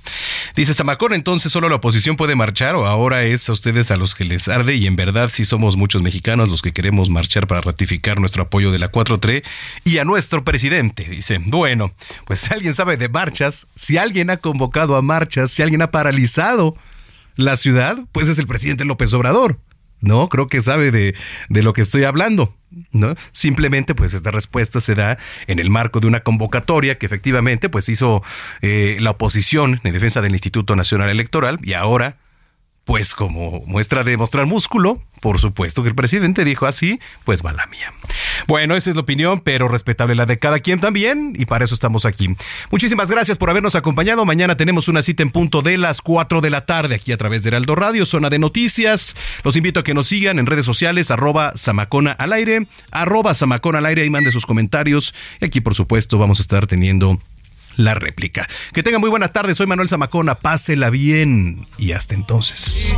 Dice 0.56 0.74
Zamacón, 0.74 1.14
entonces 1.14 1.52
solo 1.52 1.68
la 1.68 1.76
oposición 1.76 2.16
puede 2.16 2.34
marchar 2.34 2.74
o 2.74 2.86
ahora 2.86 3.24
es 3.24 3.48
a 3.48 3.52
ustedes 3.52 3.90
a 3.90 3.96
los 3.96 4.14
que 4.14 4.24
les 4.24 4.48
arde 4.48 4.74
y 4.74 4.86
en 4.86 4.96
verdad 4.96 5.30
sí 5.30 5.44
somos 5.44 5.76
muchos 5.76 6.02
mexicanos 6.02 6.50
los 6.50 6.62
que 6.62 6.72
queremos 6.72 7.10
marchar 7.10 7.46
para 7.46 7.60
ratificar 7.60 8.20
nuestro 8.20 8.44
apoyo 8.44 8.72
de 8.72 8.78
la 8.78 8.90
4-3 8.90 9.42
y 9.84 9.98
a 9.98 10.04
nuestro 10.04 10.44
presidente. 10.44 11.04
Dice, 11.04 11.38
bueno, 11.44 11.92
pues 12.26 12.40
si 12.40 12.52
alguien 12.54 12.74
sabe 12.74 12.96
de 12.96 13.08
marchas, 13.08 13.66
si 13.74 13.96
alguien 13.98 14.30
ha 14.30 14.36
convocado 14.36 14.96
a 14.96 15.02
marchas, 15.02 15.50
si 15.50 15.62
alguien 15.62 15.82
ha 15.82 15.90
paralizado 15.90 16.76
la 17.36 17.56
ciudad, 17.56 17.98
pues 18.12 18.28
es 18.28 18.38
el 18.38 18.46
presidente 18.46 18.84
López 18.84 19.12
Obrador. 19.14 19.58
No, 20.02 20.28
creo 20.28 20.48
que 20.48 20.60
sabe 20.60 20.90
de, 20.90 21.14
de 21.48 21.62
lo 21.62 21.72
que 21.72 21.80
estoy 21.80 22.04
hablando. 22.04 22.54
¿no? 22.90 23.14
Simplemente, 23.32 23.94
pues 23.94 24.14
esta 24.14 24.30
respuesta 24.30 24.80
se 24.80 24.94
da 24.94 25.18
en 25.46 25.58
el 25.58 25.70
marco 25.70 26.00
de 26.00 26.06
una 26.06 26.20
convocatoria 26.20 26.98
que 26.98 27.06
efectivamente 27.06 27.68
pues 27.68 27.88
hizo 27.88 28.22
eh, 28.60 28.96
la 29.00 29.10
oposición 29.10 29.80
en 29.84 29.92
defensa 29.92 30.20
del 30.20 30.32
Instituto 30.32 30.76
Nacional 30.76 31.08
Electoral 31.08 31.58
y 31.62 31.74
ahora 31.74 32.16
pues 32.84 33.14
como 33.14 33.62
muestra 33.66 34.02
de 34.04 34.16
mostrar 34.16 34.46
músculo, 34.46 35.00
por 35.20 35.38
supuesto 35.38 35.82
que 35.82 35.88
el 35.88 35.94
presidente 35.94 36.44
dijo 36.44 36.66
así, 36.66 36.98
pues 37.24 37.42
va 37.46 37.52
la 37.52 37.66
mía. 37.66 37.94
Bueno, 38.48 38.74
esa 38.74 38.90
es 38.90 38.96
la 38.96 39.02
opinión, 39.02 39.40
pero 39.40 39.68
respetable 39.68 40.16
la 40.16 40.26
de 40.26 40.40
cada 40.40 40.58
quien 40.58 40.80
también, 40.80 41.34
y 41.36 41.44
para 41.44 41.64
eso 41.64 41.74
estamos 41.74 42.04
aquí. 42.06 42.34
Muchísimas 42.72 43.08
gracias 43.08 43.38
por 43.38 43.48
habernos 43.48 43.76
acompañado. 43.76 44.24
Mañana 44.24 44.56
tenemos 44.56 44.88
una 44.88 45.02
cita 45.02 45.22
en 45.22 45.30
punto 45.30 45.62
de 45.62 45.78
las 45.78 46.02
4 46.02 46.40
de 46.40 46.50
la 46.50 46.66
tarde 46.66 46.96
aquí 46.96 47.12
a 47.12 47.16
través 47.16 47.44
de 47.44 47.50
Heraldo 47.50 47.76
Radio, 47.76 48.04
zona 48.04 48.30
de 48.30 48.40
noticias. 48.40 49.14
Los 49.44 49.56
invito 49.56 49.80
a 49.80 49.84
que 49.84 49.94
nos 49.94 50.08
sigan 50.08 50.40
en 50.40 50.46
redes 50.46 50.66
sociales, 50.66 51.12
arroba 51.12 51.52
Samacona 51.54 52.12
al 52.12 52.32
aire, 52.32 52.66
arroba 52.90 53.34
Samacona 53.34 53.78
al 53.78 53.86
aire 53.86 54.04
y 54.04 54.10
mande 54.10 54.32
sus 54.32 54.44
comentarios. 54.44 55.14
Y 55.40 55.44
aquí, 55.44 55.60
por 55.60 55.76
supuesto, 55.76 56.18
vamos 56.18 56.40
a 56.40 56.42
estar 56.42 56.66
teniendo 56.66 57.20
la 57.76 57.94
réplica. 57.94 58.48
Que 58.72 58.82
tenga 58.82 58.98
muy 58.98 59.10
buenas 59.10 59.32
tardes, 59.32 59.56
soy 59.56 59.66
Manuel 59.66 59.88
Zamacona, 59.88 60.34
pásela 60.36 60.90
bien 60.90 61.66
y 61.78 61.92
hasta 61.92 62.14
entonces. 62.14 62.94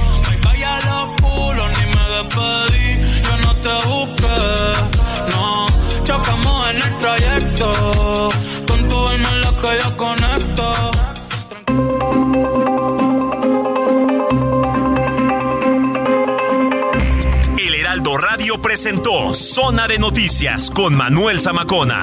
El 17.59 17.75
Heraldo 17.75 18.17
Radio 18.17 18.61
presentó 18.61 19.35
Zona 19.35 19.89
de 19.89 19.99
Noticias 19.99 20.71
con 20.71 20.95
Manuel 20.95 21.41
Zamacona. 21.41 22.03